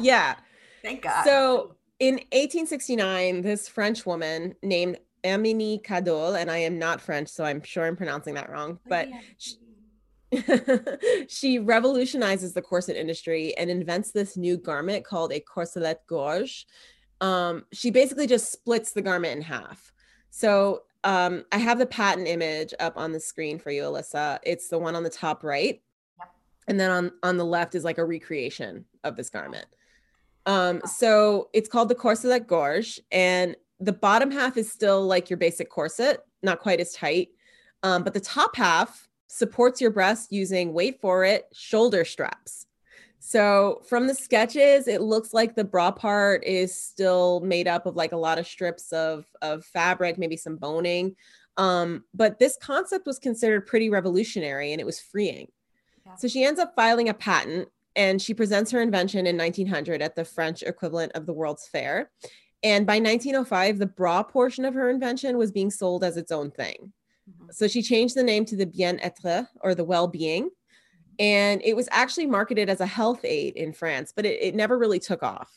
Yeah. 0.00 0.34
Thank 0.82 1.02
god. 1.02 1.24
So 1.24 1.76
in 2.00 2.14
1869 2.14 3.42
this 3.42 3.68
french 3.68 4.04
woman 4.04 4.54
named 4.62 4.98
Herminie 5.24 5.82
Cadolle, 5.82 6.38
and 6.38 6.50
I 6.50 6.58
am 6.58 6.78
not 6.78 7.00
French, 7.00 7.28
so 7.28 7.44
I'm 7.44 7.62
sure 7.62 7.86
I'm 7.86 7.96
pronouncing 7.96 8.34
that 8.34 8.50
wrong. 8.50 8.78
Oh, 8.78 8.88
but 8.88 9.08
she, 9.38 9.54
she 11.28 11.58
revolutionizes 11.58 12.52
the 12.52 12.62
corset 12.62 12.96
industry 12.96 13.56
and 13.56 13.70
invents 13.70 14.12
this 14.12 14.36
new 14.36 14.56
garment 14.56 15.04
called 15.04 15.32
a 15.32 15.40
corselet 15.40 16.00
gorge. 16.06 16.66
Um, 17.20 17.64
she 17.72 17.90
basically 17.90 18.26
just 18.26 18.52
splits 18.52 18.92
the 18.92 19.02
garment 19.02 19.36
in 19.36 19.42
half. 19.42 19.92
So 20.30 20.82
um, 21.04 21.44
I 21.52 21.58
have 21.58 21.78
the 21.78 21.86
patent 21.86 22.28
image 22.28 22.74
up 22.80 22.96
on 22.96 23.12
the 23.12 23.20
screen 23.20 23.58
for 23.58 23.70
you, 23.70 23.82
Alissa. 23.82 24.38
It's 24.42 24.68
the 24.68 24.78
one 24.78 24.96
on 24.96 25.02
the 25.02 25.10
top 25.10 25.44
right. 25.44 25.80
Yep. 26.18 26.28
And 26.68 26.80
then 26.80 26.90
on, 26.90 27.12
on 27.22 27.36
the 27.36 27.44
left 27.44 27.74
is 27.74 27.84
like 27.84 27.98
a 27.98 28.04
recreation 28.04 28.84
of 29.04 29.16
this 29.16 29.30
garment. 29.30 29.66
Um, 30.46 30.82
so 30.84 31.48
it's 31.52 31.68
called 31.68 31.88
the 31.88 31.94
corselet 31.94 32.46
gorge. 32.46 33.00
And 33.12 33.56
the 33.80 33.92
bottom 33.92 34.30
half 34.30 34.56
is 34.56 34.70
still 34.70 35.06
like 35.06 35.30
your 35.30 35.36
basic 35.36 35.70
corset, 35.70 36.20
not 36.42 36.60
quite 36.60 36.80
as 36.80 36.92
tight. 36.92 37.28
Um, 37.82 38.02
but 38.02 38.14
the 38.14 38.20
top 38.20 38.56
half 38.56 39.08
supports 39.34 39.80
your 39.80 39.90
breast 39.90 40.32
using, 40.32 40.72
wait 40.72 41.00
for 41.00 41.24
it, 41.24 41.48
shoulder 41.52 42.04
straps. 42.04 42.66
So 43.18 43.82
from 43.88 44.06
the 44.06 44.14
sketches, 44.14 44.86
it 44.86 45.00
looks 45.00 45.34
like 45.34 45.56
the 45.56 45.64
bra 45.64 45.90
part 45.90 46.44
is 46.44 46.72
still 46.72 47.40
made 47.40 47.66
up 47.66 47.84
of 47.84 47.96
like 47.96 48.12
a 48.12 48.16
lot 48.16 48.38
of 48.38 48.46
strips 48.46 48.92
of, 48.92 49.24
of 49.42 49.64
fabric, 49.64 50.18
maybe 50.18 50.36
some 50.36 50.56
boning. 50.56 51.16
Um, 51.56 52.04
but 52.14 52.38
this 52.38 52.56
concept 52.60 53.06
was 53.06 53.18
considered 53.18 53.66
pretty 53.66 53.90
revolutionary 53.90 54.70
and 54.70 54.80
it 54.80 54.86
was 54.86 55.00
freeing. 55.00 55.48
Yeah. 56.06 56.14
So 56.14 56.28
she 56.28 56.44
ends 56.44 56.60
up 56.60 56.76
filing 56.76 57.08
a 57.08 57.14
patent 57.14 57.68
and 57.96 58.22
she 58.22 58.34
presents 58.34 58.70
her 58.70 58.82
invention 58.82 59.26
in 59.26 59.36
1900 59.36 60.00
at 60.00 60.14
the 60.14 60.24
French 60.24 60.62
equivalent 60.62 61.10
of 61.16 61.26
the 61.26 61.32
World's 61.32 61.66
Fair. 61.66 62.12
And 62.62 62.86
by 62.86 63.00
1905, 63.00 63.78
the 63.78 63.86
bra 63.86 64.22
portion 64.22 64.64
of 64.64 64.74
her 64.74 64.90
invention 64.90 65.38
was 65.38 65.50
being 65.50 65.72
sold 65.72 66.04
as 66.04 66.16
its 66.16 66.30
own 66.30 66.52
thing. 66.52 66.92
Mm-hmm. 67.30 67.50
So 67.52 67.68
she 67.68 67.82
changed 67.82 68.14
the 68.14 68.22
name 68.22 68.44
to 68.46 68.56
the 68.56 68.66
bien-être 68.66 69.48
or 69.60 69.74
the 69.74 69.84
well-being. 69.84 70.50
And 71.18 71.62
it 71.62 71.76
was 71.76 71.88
actually 71.92 72.26
marketed 72.26 72.68
as 72.68 72.80
a 72.80 72.86
health 72.86 73.24
aid 73.24 73.56
in 73.56 73.72
France, 73.72 74.12
but 74.14 74.26
it, 74.26 74.42
it 74.42 74.54
never 74.54 74.76
really 74.76 74.98
took 74.98 75.22
off. 75.22 75.50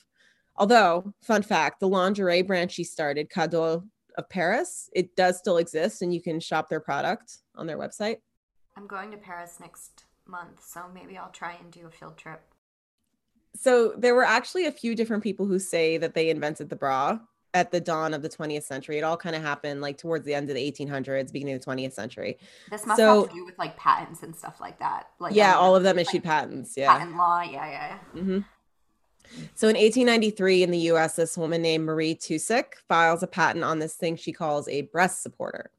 Although, 0.55 1.13
fun 1.21 1.41
fact, 1.43 1.79
the 1.79 1.87
lingerie 1.87 2.41
brand 2.41 2.71
she 2.71 2.83
started, 2.83 3.29
Cadolle 3.29 3.83
of 4.17 4.29
Paris, 4.29 4.89
it 4.93 5.15
does 5.15 5.37
still 5.37 5.57
exist 5.57 6.01
and 6.01 6.13
you 6.13 6.21
can 6.21 6.39
shop 6.39 6.69
their 6.69 6.79
product 6.79 7.37
on 7.55 7.67
their 7.67 7.77
website. 7.77 8.17
I'm 8.75 8.87
going 8.87 9.11
to 9.11 9.17
Paris 9.17 9.59
next 9.59 10.05
month, 10.27 10.63
so 10.63 10.85
maybe 10.93 11.17
I'll 11.17 11.31
try 11.31 11.53
and 11.53 11.71
do 11.71 11.87
a 11.87 11.91
field 11.91 12.17
trip. 12.17 12.41
So 13.55 13.93
there 13.97 14.13
were 14.13 14.23
actually 14.23 14.67
a 14.67 14.71
few 14.71 14.95
different 14.95 15.23
people 15.23 15.47
who 15.47 15.59
say 15.59 15.97
that 15.97 16.13
they 16.13 16.29
invented 16.29 16.69
the 16.69 16.75
bra 16.75 17.19
at 17.53 17.71
the 17.71 17.79
dawn 17.79 18.13
of 18.13 18.21
the 18.21 18.29
20th 18.29 18.63
century. 18.63 18.97
It 18.97 19.03
all 19.03 19.17
kind 19.17 19.35
of 19.35 19.41
happened 19.41 19.81
like 19.81 19.97
towards 19.97 20.25
the 20.25 20.33
end 20.33 20.49
of 20.49 20.55
the 20.55 20.71
1800s, 20.71 21.31
beginning 21.31 21.55
of 21.55 21.63
the 21.63 21.71
20th 21.71 21.93
century. 21.93 22.37
This 22.69 22.85
must 22.85 22.99
so, 22.99 23.21
have 23.21 23.29
to 23.29 23.35
do 23.35 23.45
with 23.45 23.57
like 23.57 23.77
patents 23.77 24.23
and 24.23 24.35
stuff 24.35 24.59
like 24.59 24.79
that. 24.79 25.07
Like 25.19 25.35
yeah, 25.35 25.55
all 25.55 25.75
of 25.75 25.83
them 25.83 25.97
issued 25.97 26.15
like, 26.15 26.23
patents. 26.23 26.75
Yeah, 26.77 26.97
patent 26.97 27.17
law. 27.17 27.41
Yeah, 27.41 27.51
yeah. 27.51 27.97
yeah. 28.15 28.21
Mm-hmm. 28.21 28.39
So 29.55 29.67
in 29.67 29.75
1893 29.75 30.63
in 30.63 30.71
the 30.71 30.77
US, 30.91 31.15
this 31.15 31.37
woman 31.37 31.61
named 31.61 31.85
Marie 31.85 32.15
Tucek 32.15 32.75
files 32.87 33.23
a 33.23 33.27
patent 33.27 33.63
on 33.63 33.79
this 33.79 33.95
thing 33.95 34.15
she 34.15 34.31
calls 34.31 34.67
a 34.67 34.83
breast 34.83 35.21
supporter. 35.21 35.71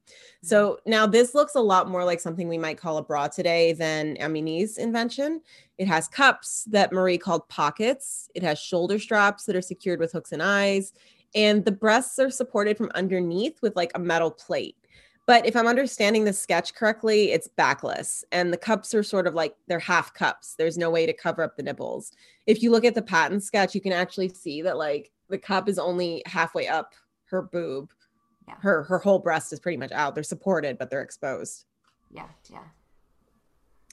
So 0.43 0.73
mm-hmm. 0.73 0.89
now 0.89 1.07
this 1.07 1.33
looks 1.33 1.55
a 1.55 1.61
lot 1.61 1.89
more 1.89 2.05
like 2.05 2.19
something 2.19 2.47
we 2.47 2.57
might 2.57 2.77
call 2.77 2.97
a 2.97 3.03
bra 3.03 3.27
today 3.27 3.73
than 3.73 4.17
Herminie's 4.17 4.77
invention. 4.77 5.41
It 5.77 5.87
has 5.87 6.07
cups 6.07 6.65
that 6.65 6.91
Marie 6.91 7.17
called 7.17 7.47
pockets. 7.49 8.29
It 8.35 8.43
has 8.43 8.59
shoulder 8.59 8.99
straps 8.99 9.45
that 9.45 9.55
are 9.55 9.61
secured 9.61 9.99
with 9.99 10.11
hooks 10.11 10.31
and 10.31 10.43
eyes 10.43 10.93
and 11.35 11.65
the 11.65 11.71
breasts 11.71 12.19
are 12.19 12.29
supported 12.29 12.77
from 12.77 12.91
underneath 12.95 13.61
with 13.61 13.75
like 13.75 13.91
a 13.95 13.99
metal 13.99 14.31
plate. 14.31 14.75
But 15.25 15.45
if 15.45 15.55
I'm 15.55 15.67
understanding 15.67 16.25
the 16.25 16.33
sketch 16.33 16.73
correctly, 16.73 17.31
it's 17.31 17.47
backless 17.47 18.23
and 18.31 18.51
the 18.51 18.57
cups 18.57 18.95
are 18.95 19.03
sort 19.03 19.27
of 19.27 19.35
like 19.35 19.55
they're 19.67 19.77
half 19.77 20.13
cups. 20.15 20.55
There's 20.57 20.77
no 20.77 20.89
way 20.89 21.05
to 21.05 21.13
cover 21.13 21.43
up 21.43 21.55
the 21.55 21.61
nipples. 21.61 22.11
If 22.47 22.63
you 22.63 22.71
look 22.71 22.83
at 22.83 22.95
the 22.95 23.03
patent 23.03 23.43
sketch, 23.43 23.75
you 23.75 23.81
can 23.81 23.93
actually 23.93 24.29
see 24.29 24.63
that 24.63 24.77
like 24.77 25.11
the 25.29 25.37
cup 25.37 25.69
is 25.69 25.77
only 25.77 26.23
halfway 26.25 26.67
up 26.67 26.93
her 27.25 27.43
boob. 27.43 27.91
Yeah. 28.47 28.55
Her 28.59 28.81
her 28.83 28.97
whole 28.97 29.19
breast 29.19 29.53
is 29.53 29.59
pretty 29.59 29.77
much 29.77 29.91
out. 29.91 30.15
They're 30.15 30.23
supported, 30.23 30.79
but 30.79 30.89
they're 30.89 31.03
exposed. 31.03 31.65
Yeah, 32.09 32.25
yeah. 32.51 32.63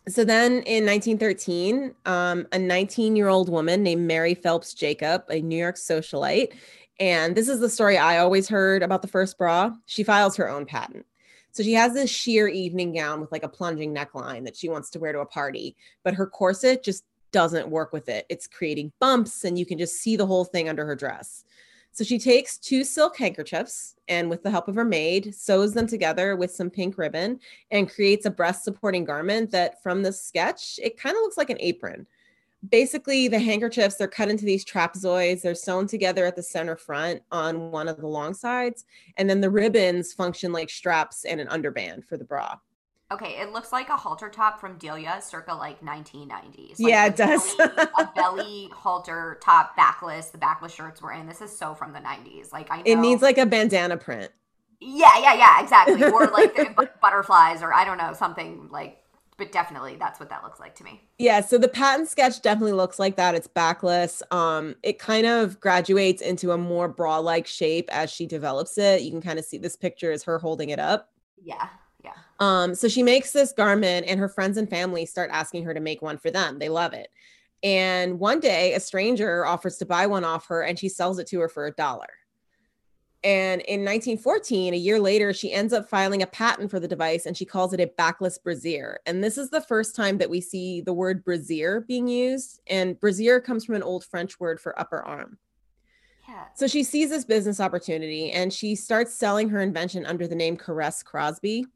So 0.08 0.24
then 0.24 0.62
in 0.62 0.86
1913, 0.86 1.94
um, 2.06 2.46
a 2.52 2.58
19 2.58 3.16
year 3.16 3.28
old 3.28 3.48
woman 3.48 3.82
named 3.82 4.06
Mary 4.06 4.34
Phelps 4.34 4.72
Jacob, 4.72 5.24
a 5.28 5.40
New 5.40 5.58
York 5.58 5.76
socialite, 5.76 6.54
and 6.98 7.36
this 7.36 7.48
is 7.48 7.60
the 7.60 7.68
story 7.68 7.98
I 7.98 8.18
always 8.18 8.48
heard 8.48 8.82
about 8.82 9.02
the 9.02 9.08
first 9.08 9.38
bra. 9.38 9.72
She 9.86 10.02
files 10.02 10.36
her 10.36 10.48
own 10.48 10.66
patent. 10.66 11.06
So 11.52 11.62
she 11.62 11.72
has 11.72 11.94
this 11.94 12.10
sheer 12.10 12.48
evening 12.48 12.94
gown 12.94 13.20
with 13.20 13.32
like 13.32 13.42
a 13.42 13.48
plunging 13.48 13.94
neckline 13.94 14.44
that 14.44 14.56
she 14.56 14.68
wants 14.68 14.90
to 14.90 14.98
wear 14.98 15.12
to 15.12 15.20
a 15.20 15.26
party, 15.26 15.74
but 16.04 16.14
her 16.14 16.26
corset 16.26 16.82
just 16.82 17.04
doesn't 17.32 17.68
work 17.68 17.92
with 17.92 18.08
it. 18.08 18.26
It's 18.28 18.46
creating 18.46 18.92
bumps 19.00 19.44
and 19.44 19.58
you 19.58 19.64
can 19.64 19.78
just 19.78 19.96
see 19.96 20.16
the 20.16 20.26
whole 20.26 20.44
thing 20.44 20.68
under 20.68 20.84
her 20.84 20.94
dress. 20.94 21.44
So 21.92 22.04
she 22.04 22.18
takes 22.18 22.58
two 22.58 22.84
silk 22.84 23.16
handkerchiefs 23.16 23.94
and, 24.06 24.28
with 24.28 24.42
the 24.42 24.50
help 24.50 24.68
of 24.68 24.74
her 24.74 24.84
maid, 24.84 25.34
sews 25.34 25.72
them 25.72 25.86
together 25.86 26.36
with 26.36 26.50
some 26.50 26.68
pink 26.68 26.98
ribbon 26.98 27.40
and 27.70 27.90
creates 27.90 28.26
a 28.26 28.30
breast 28.30 28.64
supporting 28.64 29.06
garment 29.06 29.50
that, 29.52 29.82
from 29.82 30.02
the 30.02 30.12
sketch, 30.12 30.78
it 30.82 30.98
kind 30.98 31.16
of 31.16 31.22
looks 31.22 31.38
like 31.38 31.48
an 31.48 31.56
apron 31.58 32.06
basically 32.68 33.28
the 33.28 33.38
handkerchiefs 33.38 33.96
they're 33.96 34.08
cut 34.08 34.28
into 34.28 34.44
these 34.44 34.64
trapezoids 34.64 35.42
they're 35.42 35.54
sewn 35.54 35.86
together 35.86 36.24
at 36.24 36.36
the 36.36 36.42
center 36.42 36.76
front 36.76 37.22
on 37.30 37.70
one 37.70 37.86
of 37.86 37.98
the 37.98 38.06
long 38.06 38.34
sides 38.34 38.84
and 39.16 39.28
then 39.28 39.40
the 39.40 39.50
ribbons 39.50 40.12
function 40.12 40.52
like 40.52 40.70
straps 40.70 41.24
and 41.24 41.40
an 41.40 41.46
underband 41.48 42.04
for 42.04 42.16
the 42.16 42.24
bra. 42.24 42.56
Okay 43.12 43.36
it 43.40 43.52
looks 43.52 43.72
like 43.72 43.88
a 43.88 43.96
halter 43.96 44.28
top 44.28 44.58
from 44.58 44.78
delia 44.78 45.20
circa 45.22 45.54
like 45.54 45.80
1990s 45.80 46.70
like 46.70 46.90
yeah 46.90 47.06
it 47.06 47.16
does 47.16 47.54
belly, 47.54 47.70
a 47.98 48.10
belly 48.16 48.68
halter 48.72 49.38
top 49.40 49.76
backless 49.76 50.30
the 50.30 50.38
backless 50.38 50.74
shirts 50.74 51.00
were 51.00 51.12
in. 51.12 51.26
This 51.26 51.40
is 51.40 51.56
so 51.56 51.74
from 51.74 51.92
the 51.92 52.00
90s 52.00 52.52
like 52.52 52.68
i 52.70 52.78
know, 52.78 52.82
it 52.84 52.96
needs 52.96 53.22
like 53.22 53.38
a 53.38 53.46
bandana 53.46 53.96
print. 53.96 54.32
Yeah, 54.80 55.18
yeah, 55.18 55.34
yeah, 55.34 55.62
exactly. 55.62 56.04
Or 56.04 56.26
like 56.26 56.54
the 56.76 56.90
butterflies, 57.00 57.62
or 57.62 57.72
I 57.72 57.84
don't 57.84 57.98
know, 57.98 58.12
something 58.12 58.68
like. 58.70 58.98
But 59.38 59.52
definitely, 59.52 59.96
that's 59.96 60.18
what 60.18 60.30
that 60.30 60.42
looks 60.42 60.60
like 60.60 60.74
to 60.76 60.84
me. 60.84 61.02
Yeah, 61.18 61.42
so 61.42 61.58
the 61.58 61.68
patent 61.68 62.08
sketch 62.08 62.40
definitely 62.40 62.72
looks 62.72 62.98
like 62.98 63.16
that. 63.16 63.34
It's 63.34 63.46
backless. 63.46 64.22
Um, 64.30 64.76
it 64.82 64.98
kind 64.98 65.26
of 65.26 65.60
graduates 65.60 66.22
into 66.22 66.52
a 66.52 66.58
more 66.58 66.88
bra-like 66.88 67.46
shape 67.46 67.90
as 67.92 68.10
she 68.10 68.26
develops 68.26 68.78
it. 68.78 69.02
You 69.02 69.10
can 69.10 69.20
kind 69.20 69.38
of 69.38 69.44
see 69.44 69.58
this 69.58 69.76
picture 69.76 70.10
is 70.10 70.22
her 70.24 70.38
holding 70.38 70.70
it 70.70 70.78
up. 70.78 71.10
Yeah, 71.42 71.68
yeah. 72.02 72.14
Um, 72.40 72.74
so 72.74 72.88
she 72.88 73.02
makes 73.02 73.32
this 73.32 73.52
garment, 73.52 74.06
and 74.08 74.18
her 74.18 74.28
friends 74.30 74.56
and 74.56 74.70
family 74.70 75.04
start 75.04 75.28
asking 75.30 75.64
her 75.64 75.74
to 75.74 75.80
make 75.80 76.00
one 76.00 76.16
for 76.16 76.30
them. 76.30 76.58
They 76.58 76.70
love 76.70 76.94
it. 76.94 77.08
And 77.62 78.18
one 78.18 78.40
day, 78.40 78.72
a 78.72 78.80
stranger 78.80 79.44
offers 79.44 79.76
to 79.78 79.86
buy 79.86 80.06
one 80.06 80.24
off 80.24 80.46
her, 80.46 80.62
and 80.62 80.78
she 80.78 80.88
sells 80.88 81.18
it 81.18 81.26
to 81.28 81.40
her 81.40 81.48
for 81.48 81.66
a 81.66 81.72
dollar. 81.72 82.08
And 83.24 83.60
in 83.62 83.80
1914, 83.80 84.74
a 84.74 84.76
year 84.76 85.00
later, 85.00 85.32
she 85.32 85.52
ends 85.52 85.72
up 85.72 85.88
filing 85.88 86.22
a 86.22 86.26
patent 86.26 86.70
for 86.70 86.78
the 86.78 86.86
device 86.86 87.26
and 87.26 87.36
she 87.36 87.44
calls 87.44 87.72
it 87.72 87.80
a 87.80 87.86
backless 87.86 88.38
brassiere. 88.38 88.98
And 89.06 89.24
this 89.24 89.36
is 89.36 89.50
the 89.50 89.60
first 89.60 89.96
time 89.96 90.18
that 90.18 90.30
we 90.30 90.40
see 90.40 90.80
the 90.80 90.92
word 90.92 91.24
brassiere 91.24 91.80
being 91.80 92.06
used. 92.06 92.60
And 92.68 93.00
brassiere 93.00 93.40
comes 93.40 93.64
from 93.64 93.74
an 93.74 93.82
old 93.82 94.04
French 94.04 94.38
word 94.38 94.60
for 94.60 94.78
upper 94.78 95.02
arm. 95.02 95.38
Yeah. 96.28 96.44
So 96.54 96.66
she 96.66 96.82
sees 96.82 97.10
this 97.10 97.24
business 97.24 97.58
opportunity 97.58 98.32
and 98.32 98.52
she 98.52 98.74
starts 98.74 99.14
selling 99.14 99.48
her 99.48 99.60
invention 99.60 100.04
under 100.06 100.26
the 100.26 100.34
name 100.34 100.56
Caresse 100.56 101.04
Crosby. 101.04 101.66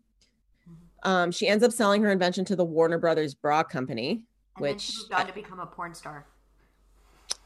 Um, 1.02 1.30
she 1.30 1.48
ends 1.48 1.64
up 1.64 1.72
selling 1.72 2.02
her 2.02 2.10
invention 2.10 2.44
to 2.46 2.56
the 2.56 2.64
Warner 2.64 2.98
Brothers 2.98 3.34
Bra 3.34 3.62
Company, 3.62 4.22
And 4.56 4.62
which 4.62 4.72
then 4.72 4.78
she 4.78 4.98
moved 4.98 5.12
on 5.14 5.26
to 5.26 5.32
become 5.32 5.60
a 5.60 5.66
porn 5.66 5.94
star. 5.94 6.26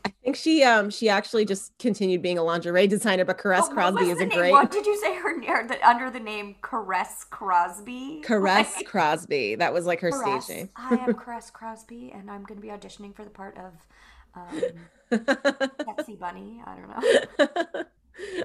I 0.07 0.11
think 0.22 0.36
she 0.36 0.62
um 0.62 0.90
she 0.90 1.09
actually 1.09 1.44
just 1.46 1.76
continued 1.78 2.20
being 2.20 2.36
a 2.38 2.42
lingerie 2.42 2.86
designer, 2.86 3.24
but 3.24 3.38
Caresse 3.38 3.68
Oh, 3.70 3.72
Crosby 3.72 4.11
is 4.11 4.20
a 4.20 4.26
name? 4.26 4.38
great 4.38 4.50
What 4.52 4.70
did 4.70 4.84
you 4.84 4.98
say 5.00 5.14
her 5.16 5.34
or 5.48 5.66
the, 5.66 5.88
under 5.88 6.11
the 6.11 6.20
name 6.20 6.57
Caresse 6.62 7.24
Crosby? 7.30 8.22
Caresse 8.24 8.74
Like, 8.76 8.86
Crosby. 8.86 9.55
That 9.55 9.72
was 9.72 9.86
like 9.86 10.00
her 10.00 10.11
Caresse. 10.11 10.44
stage 10.44 10.57
name. 10.57 10.68
I 10.76 10.94
am 10.96 11.14
Caresse 11.14 11.50
Crosby, 11.52 12.12
and 12.14 12.30
I'm 12.30 12.44
going 12.44 12.61
to 12.61 12.62
be 12.62 12.68
auditioning 12.72 13.14
for 13.14 13.24
the 13.24 13.30
part 13.30 13.57
of 13.57 13.72
um, 14.34 14.62
Sexy 15.96 16.16
Bunny. 16.20 16.61
I 16.66 16.74
don't 16.76 17.74
know. 17.74 17.84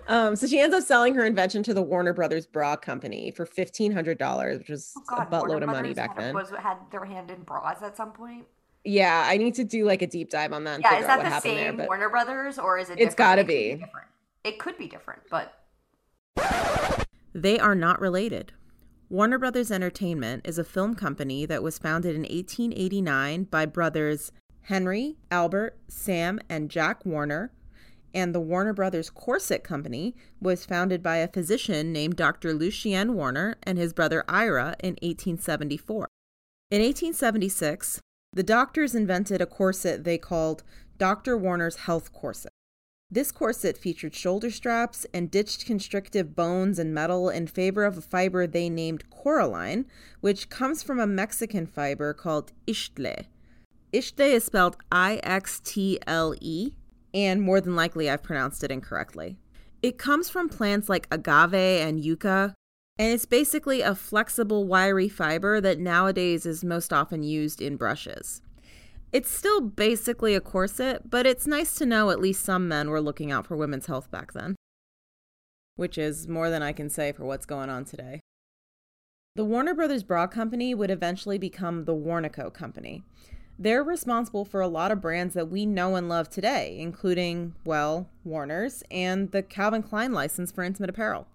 um, 0.07 0.35
so 0.35 0.47
she 0.47 0.59
ends 0.59 0.75
up 0.75 0.83
selling 0.83 1.15
her 1.15 1.25
invention 1.25 1.63
to 1.63 1.73
the 1.73 1.81
Warner 1.81 2.13
Brothers 2.13 2.45
Bra 2.45 2.75
Company 2.75 3.31
for 3.31 3.45
fifteen 3.45 3.91
hundred 3.91 4.17
dollars, 4.17 4.59
which 4.59 4.69
was 4.69 4.93
Oh 4.97 5.01
God, 5.07 5.27
a 5.27 5.31
buttload 5.31 5.47
Warner 5.49 5.65
of 5.65 5.71
money 5.71 5.93
Brothers 5.93 5.95
back 5.95 6.15
had, 6.15 6.23
then. 6.25 6.35
Was 6.35 6.51
had 6.51 6.77
their 6.91 7.05
hand 7.05 7.31
in 7.31 7.41
bras 7.43 7.81
at 7.81 7.97
some 7.97 8.11
point. 8.11 8.45
Yeah, 8.85 9.23
I 9.27 9.37
need 9.37 9.55
to 9.55 9.63
do 9.63 9.85
like 9.85 10.01
a 10.01 10.07
deep 10.07 10.29
dive 10.29 10.53
on 10.53 10.63
that. 10.63 10.75
And 10.75 10.83
Yeah, 10.83 10.89
figure 10.91 11.05
is 11.05 11.09
out 11.09 11.17
that 11.17 11.17
what 11.17 11.23
the 11.23 11.29
happened 11.29 11.53
same 11.53 11.77
there, 11.77 11.85
but 11.85 11.87
Warner 11.87 12.09
Brothers, 12.09 12.57
or 12.57 12.77
is 12.77 12.89
it? 12.89 12.93
Different? 12.93 13.07
It's 13.07 13.15
gotta 13.15 13.41
It 13.41 13.45
could 13.45 13.47
be. 13.47 13.69
different. 13.75 14.07
It 14.43 14.59
could 14.59 14.77
be 14.77 14.87
different, 14.87 15.21
but 15.29 15.53
They 17.33 17.59
are 17.59 17.75
not 17.75 17.99
related. 17.99 18.53
Warner 19.09 19.37
Brothers 19.39 19.71
Entertainment 19.71 20.47
is 20.47 20.57
a 20.57 20.63
film 20.63 20.95
company 20.95 21.45
that 21.45 21.63
was 21.63 21.77
founded 21.79 22.15
in 22.15 22.21
1889 22.21 23.43
by 23.45 23.65
brothers 23.65 24.31
Henry, 24.63 25.17
Albert, 25.31 25.77
Sam, 25.87 26.39
and 26.47 26.69
Jack 26.69 27.05
Warner, 27.05 27.51
and 28.13 28.33
the 28.33 28.39
Warner 28.39 28.73
Brothers 28.73 29.09
Corset 29.09 29.63
Company 29.63 30.15
was 30.39 30.65
founded 30.65 31.01
by 31.01 31.17
a 31.17 31.27
physician 31.27 31.91
named 31.91 32.15
Dr. 32.15 32.53
Lucien 32.53 33.13
Warner 33.15 33.57
and 33.63 33.77
his 33.77 33.93
brother 33.93 34.23
Ira 34.27 34.75
in 34.79 34.93
1874. 35.01 36.07
In 36.71 36.81
1876, 36.81 37.99
the 38.33 38.43
doctors 38.43 38.95
invented 38.95 39.41
a 39.41 39.45
corset 39.45 40.03
they 40.03 40.17
called 40.17 40.63
Dr. 40.97 41.37
Warner's 41.37 41.77
Health 41.77 42.13
Corset. 42.13 42.51
This 43.11 43.31
corset 43.31 43.75
featured 43.75 44.13
shoulder 44.13 44.51
straps 44.51 45.07
and 45.13 45.31
ditched 45.31 45.65
constrictive 45.65 46.35
bones 46.35 46.77
and 46.77 46.93
metal 46.93 47.29
in 47.29 47.47
favor 47.47 47.83
of 47.85 47.97
a 47.97 48.01
fiber 48.01 48.45
they 48.45 48.69
named 48.69 49.09
coralline, 49.09 49.85
which 50.21 50.49
comes 50.49 50.83
from 50.83 50.99
a 50.99 51.07
Mexican 51.07 51.65
fiber 51.65 52.13
called 52.13 52.51
ixtle. 52.67 53.25
Ixtle 53.91 54.33
is 54.33 54.43
spelled 54.43 54.77
I 54.91 55.19
X 55.23 55.59
T 55.59 55.99
L 56.05 56.35
E, 56.39 56.73
and 57.11 57.41
more 57.41 57.59
than 57.59 57.75
likely 57.75 58.09
I've 58.09 58.21
pronounced 58.21 58.63
it 58.63 58.69
incorrectly. 58.69 59.39
It 59.81 59.97
comes 59.97 60.29
from 60.29 60.49
plants 60.49 60.87
like 60.87 61.07
agave 61.09 61.53
and 61.55 61.99
yucca, 61.99 62.53
and 62.99 63.13
it's 63.13 63.25
basically 63.25 63.81
a 63.81 63.95
flexible, 63.95 64.67
wiry 64.67 65.07
fiber 65.07 65.61
that 65.61 65.79
nowadays 65.79 66.45
is 66.45 66.65
most 66.65 66.91
often 66.91 67.23
used 67.23 67.61
in 67.61 67.77
brushes. 67.77 68.41
It's 69.13 69.31
still 69.31 69.61
basically 69.61 70.35
a 70.35 70.41
corset, 70.41 71.09
but 71.09 71.25
it's 71.25 71.47
nice 71.47 71.75
to 71.75 71.85
know 71.85 72.09
at 72.09 72.19
least 72.19 72.43
some 72.43 72.67
men 72.67 72.89
were 72.89 72.99
looking 72.99 73.31
out 73.31 73.47
for 73.47 73.55
women's 73.55 73.85
health 73.85 74.11
back 74.11 74.33
then. 74.33 74.57
Which 75.77 75.97
is 75.97 76.27
more 76.27 76.49
than 76.49 76.61
I 76.61 76.73
can 76.73 76.89
say 76.89 77.13
for 77.13 77.23
what's 77.23 77.45
going 77.45 77.69
on 77.69 77.85
today. 77.85 78.19
The 79.35 79.45
Warner 79.45 79.73
Brothers 79.73 80.03
Bra 80.03 80.27
Company 80.27 80.75
would 80.75 80.91
eventually 80.91 81.37
become 81.37 81.85
the 81.85 81.95
Warnaco 81.95 82.53
Company. 82.53 83.03
They're 83.57 83.83
responsible 83.83 84.43
for 84.43 84.59
a 84.59 84.67
lot 84.67 84.91
of 84.91 84.99
brands 84.99 85.35
that 85.35 85.49
we 85.49 85.65
know 85.65 85.95
and 85.95 86.09
love 86.09 86.29
today, 86.29 86.77
including, 86.77 87.55
well, 87.63 88.09
Warner's 88.25 88.83
and 88.91 89.31
the 89.31 89.41
Calvin 89.41 89.83
Klein 89.83 90.11
license 90.11 90.51
for 90.51 90.65
intimate 90.65 90.89
apparel. 90.89 91.27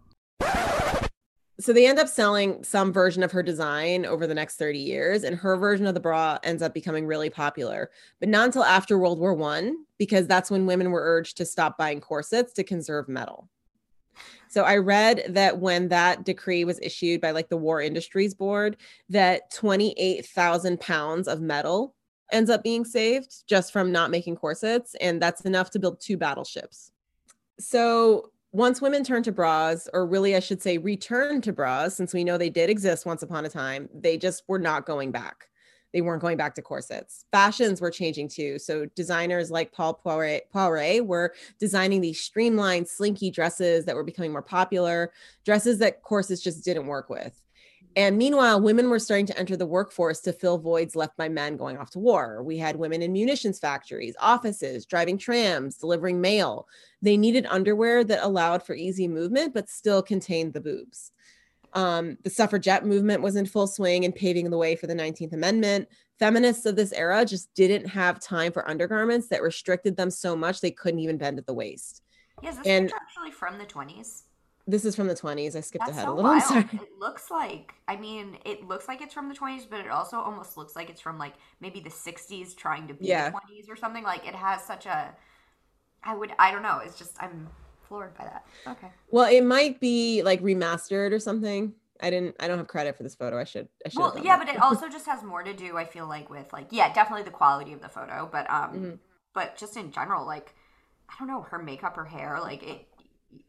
So 1.60 1.72
they 1.72 1.86
end 1.86 1.98
up 1.98 2.08
selling 2.08 2.64
some 2.64 2.92
version 2.92 3.22
of 3.22 3.30
her 3.30 3.42
design 3.42 4.04
over 4.04 4.26
the 4.26 4.34
next 4.34 4.56
30 4.56 4.78
years 4.78 5.22
and 5.24 5.36
her 5.36 5.56
version 5.56 5.86
of 5.86 5.94
the 5.94 6.00
bra 6.00 6.38
ends 6.42 6.62
up 6.62 6.74
becoming 6.74 7.06
really 7.06 7.30
popular 7.30 7.90
but 8.20 8.28
not 8.28 8.46
until 8.46 8.64
after 8.64 8.98
world 8.98 9.18
war 9.18 9.34
one 9.34 9.76
because 9.98 10.26
that's 10.26 10.50
when 10.50 10.66
women 10.66 10.90
were 10.90 11.02
urged 11.02 11.36
to 11.36 11.44
stop 11.44 11.78
buying 11.78 12.00
corsets 12.00 12.52
to 12.52 12.64
conserve 12.64 13.08
metal. 13.08 13.48
So 14.48 14.62
i 14.62 14.76
read 14.76 15.24
that 15.30 15.58
when 15.58 15.88
that 15.88 16.24
decree 16.24 16.64
was 16.64 16.80
issued 16.80 17.20
by 17.20 17.30
like 17.30 17.48
the 17.48 17.56
war 17.56 17.80
industries 17.80 18.34
board 18.34 18.76
that 19.08 19.50
28000 19.50 20.80
pounds 20.80 21.28
of 21.28 21.40
metal 21.40 21.94
ends 22.32 22.50
up 22.50 22.62
being 22.62 22.84
saved 22.84 23.46
just 23.46 23.72
from 23.72 23.92
not 23.92 24.10
making 24.10 24.36
corsets 24.36 24.94
and 25.00 25.20
that's 25.20 25.42
enough 25.42 25.70
to 25.70 25.78
build 25.78 26.00
two 26.00 26.16
battleships. 26.16 26.90
So 27.60 28.30
once 28.54 28.80
women 28.80 29.02
turned 29.02 29.24
to 29.24 29.32
bras, 29.32 29.88
or 29.92 30.06
really, 30.06 30.36
I 30.36 30.40
should 30.40 30.62
say, 30.62 30.78
returned 30.78 31.42
to 31.42 31.52
bras, 31.52 31.96
since 31.96 32.14
we 32.14 32.22
know 32.22 32.38
they 32.38 32.50
did 32.50 32.70
exist 32.70 33.04
once 33.04 33.24
upon 33.24 33.44
a 33.44 33.48
time, 33.48 33.88
they 33.92 34.16
just 34.16 34.44
were 34.46 34.60
not 34.60 34.86
going 34.86 35.10
back. 35.10 35.48
They 35.92 36.02
weren't 36.02 36.22
going 36.22 36.36
back 36.36 36.54
to 36.54 36.62
corsets. 36.62 37.24
Fashions 37.32 37.80
were 37.80 37.90
changing 37.90 38.28
too. 38.28 38.60
So 38.60 38.86
designers 38.94 39.50
like 39.50 39.72
Paul 39.72 40.00
Poiret, 40.06 40.42
Poiret 40.54 41.04
were 41.04 41.34
designing 41.58 42.00
these 42.00 42.20
streamlined, 42.20 42.86
slinky 42.86 43.28
dresses 43.28 43.84
that 43.86 43.96
were 43.96 44.04
becoming 44.04 44.30
more 44.30 44.40
popular, 44.40 45.12
dresses 45.44 45.78
that 45.78 46.02
corsets 46.02 46.40
just 46.40 46.64
didn't 46.64 46.86
work 46.86 47.10
with. 47.10 47.43
And 47.96 48.18
meanwhile, 48.18 48.60
women 48.60 48.90
were 48.90 48.98
starting 48.98 49.26
to 49.26 49.38
enter 49.38 49.56
the 49.56 49.66
workforce 49.66 50.20
to 50.22 50.32
fill 50.32 50.58
voids 50.58 50.96
left 50.96 51.16
by 51.16 51.28
men 51.28 51.56
going 51.56 51.78
off 51.78 51.90
to 51.90 52.00
war. 52.00 52.42
We 52.42 52.58
had 52.58 52.76
women 52.76 53.02
in 53.02 53.12
munitions 53.12 53.58
factories, 53.60 54.16
offices, 54.20 54.84
driving 54.84 55.16
trams, 55.16 55.76
delivering 55.76 56.20
mail. 56.20 56.66
They 57.02 57.16
needed 57.16 57.46
underwear 57.46 58.02
that 58.04 58.24
allowed 58.24 58.64
for 58.64 58.74
easy 58.74 59.06
movement, 59.06 59.54
but 59.54 59.68
still 59.70 60.02
contained 60.02 60.54
the 60.54 60.60
boobs. 60.60 61.12
Um, 61.72 62.18
the 62.22 62.30
suffragette 62.30 62.84
movement 62.84 63.22
was 63.22 63.36
in 63.36 63.46
full 63.46 63.66
swing 63.66 64.04
and 64.04 64.14
paving 64.14 64.50
the 64.50 64.58
way 64.58 64.76
for 64.76 64.86
the 64.86 64.94
19th 64.94 65.32
Amendment. 65.32 65.88
Feminists 66.18 66.66
of 66.66 66.76
this 66.76 66.92
era 66.92 67.24
just 67.24 67.52
didn't 67.54 67.86
have 67.88 68.20
time 68.20 68.52
for 68.52 68.68
undergarments 68.68 69.28
that 69.28 69.42
restricted 69.42 69.96
them 69.96 70.10
so 70.10 70.36
much 70.36 70.60
they 70.60 70.70
couldn't 70.70 71.00
even 71.00 71.18
bend 71.18 71.38
at 71.38 71.46
the 71.46 71.54
waist. 71.54 72.02
yeah, 72.42 72.50
is 72.50 72.56
this 72.58 72.66
And- 72.66 72.92
actually 72.92 73.30
from 73.32 73.58
the 73.58 73.64
twenties? 73.64 74.23
This 74.66 74.84
is 74.84 74.96
from 74.96 75.08
the 75.08 75.14
20s. 75.14 75.54
I 75.56 75.60
skipped 75.60 75.84
That's 75.84 75.96
ahead 75.98 76.06
so 76.06 76.12
a 76.12 76.14
little. 76.14 76.30
I'm 76.30 76.40
sorry. 76.40 76.68
It 76.72 76.98
looks 76.98 77.30
like, 77.30 77.74
I 77.86 77.96
mean, 77.96 78.38
it 78.46 78.66
looks 78.66 78.88
like 78.88 79.02
it's 79.02 79.12
from 79.12 79.28
the 79.28 79.34
20s, 79.34 79.66
but 79.68 79.80
it 79.80 79.90
also 79.90 80.16
almost 80.18 80.56
looks 80.56 80.74
like 80.74 80.88
it's 80.88 81.00
from 81.02 81.18
like 81.18 81.34
maybe 81.60 81.80
the 81.80 81.90
60s 81.90 82.54
trying 82.56 82.88
to 82.88 82.94
be 82.94 83.06
Yeah. 83.06 83.26
the 83.30 83.36
20s 83.36 83.68
or 83.68 83.76
something. 83.76 84.02
Like 84.02 84.26
it 84.26 84.34
has 84.34 84.62
such 84.62 84.86
a, 84.86 85.14
I 86.02 86.14
would, 86.14 86.32
I 86.38 86.50
don't 86.50 86.62
know. 86.62 86.80
It's 86.82 86.96
just, 86.98 87.12
I'm 87.22 87.48
floored 87.82 88.16
by 88.16 88.24
that. 88.24 88.46
Okay. 88.66 88.88
Well, 89.10 89.30
it 89.30 89.44
might 89.44 89.80
be 89.80 90.22
like 90.22 90.40
remastered 90.42 91.12
or 91.12 91.18
something. 91.18 91.74
I 92.00 92.10
didn't. 92.10 92.34
I 92.40 92.48
don't 92.48 92.58
have 92.58 92.66
credit 92.66 92.96
for 92.96 93.04
this 93.04 93.14
photo. 93.14 93.38
I 93.38 93.44
should. 93.44 93.68
I 93.86 93.88
should. 93.88 93.98
Well, 94.00 94.18
yeah, 94.22 94.36
but 94.36 94.48
it 94.48 94.58
also 94.62 94.88
just 94.88 95.06
has 95.06 95.22
more 95.22 95.42
to 95.44 95.54
do, 95.54 95.76
I 95.76 95.84
feel 95.84 96.08
like, 96.08 96.28
with 96.28 96.52
like, 96.52 96.68
yeah, 96.70 96.92
definitely 96.92 97.22
the 97.22 97.30
quality 97.30 97.72
of 97.72 97.80
the 97.80 97.88
photo, 97.88 98.28
but, 98.30 98.50
um, 98.50 98.72
Mhm. 98.74 98.98
but 99.32 99.56
just 99.56 99.76
in 99.76 99.92
general, 99.92 100.26
like, 100.26 100.54
I 101.08 101.14
don't 101.18 101.28
know, 101.28 101.42
her 101.42 101.58
makeup, 101.58 101.94
her 101.96 102.04
hair, 102.06 102.40
like 102.40 102.62
it, 102.64 102.88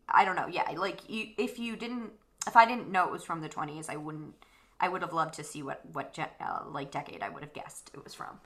I 0.09 0.25
don't 0.25 0.35
know. 0.35 0.47
Yeah. 0.47 0.69
Like 0.77 1.09
you, 1.09 1.27
if 1.37 1.59
you 1.59 1.75
didn't, 1.75 2.11
if 2.47 2.55
I 2.55 2.65
didn't 2.65 2.91
know 2.91 3.05
it 3.05 3.11
was 3.11 3.23
from 3.23 3.41
the 3.41 3.49
20s, 3.49 3.89
I 3.89 3.95
wouldn't, 3.95 4.33
I 4.79 4.89
would 4.89 5.01
have 5.01 5.13
loved 5.13 5.33
to 5.35 5.43
see 5.43 5.63
what, 5.63 5.81
what, 5.93 6.17
uh, 6.19 6.59
like 6.69 6.91
decade 6.91 7.23
I 7.23 7.29
would 7.29 7.43
have 7.43 7.53
guessed 7.53 7.91
it 7.93 8.03
was 8.03 8.13
from. 8.13 8.39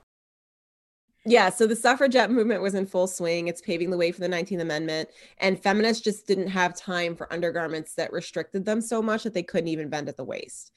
Yeah, 1.26 1.50
so 1.50 1.66
the 1.66 1.76
suffragette 1.76 2.30
movement 2.30 2.62
was 2.62 2.74
in 2.74 2.86
full 2.86 3.06
swing. 3.06 3.48
It's 3.48 3.60
paving 3.60 3.90
the 3.90 3.98
way 3.98 4.10
for 4.10 4.20
the 4.20 4.28
19th 4.28 4.62
Amendment. 4.62 5.10
And 5.38 5.62
feminists 5.62 6.02
just 6.02 6.26
didn't 6.26 6.48
have 6.48 6.74
time 6.74 7.14
for 7.14 7.30
undergarments 7.30 7.94
that 7.94 8.12
restricted 8.12 8.64
them 8.64 8.80
so 8.80 9.02
much 9.02 9.24
that 9.24 9.34
they 9.34 9.42
couldn't 9.42 9.68
even 9.68 9.90
bend 9.90 10.08
at 10.08 10.16
the 10.16 10.24
waist. 10.24 10.72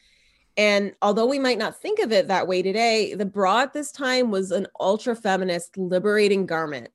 And 0.58 0.94
although 1.02 1.26
we 1.26 1.40
might 1.40 1.58
not 1.58 1.82
think 1.82 2.00
of 2.00 2.12
it 2.12 2.28
that 2.28 2.48
way 2.48 2.62
today, 2.62 3.14
the 3.16 3.26
bra 3.26 3.62
at 3.62 3.74
this 3.74 3.92
time 3.92 4.32
was 4.32 4.52
an 4.52 4.68
ultra 4.80 5.16
feminist, 5.16 5.78
liberating 5.78 6.46
garment. 6.46 6.90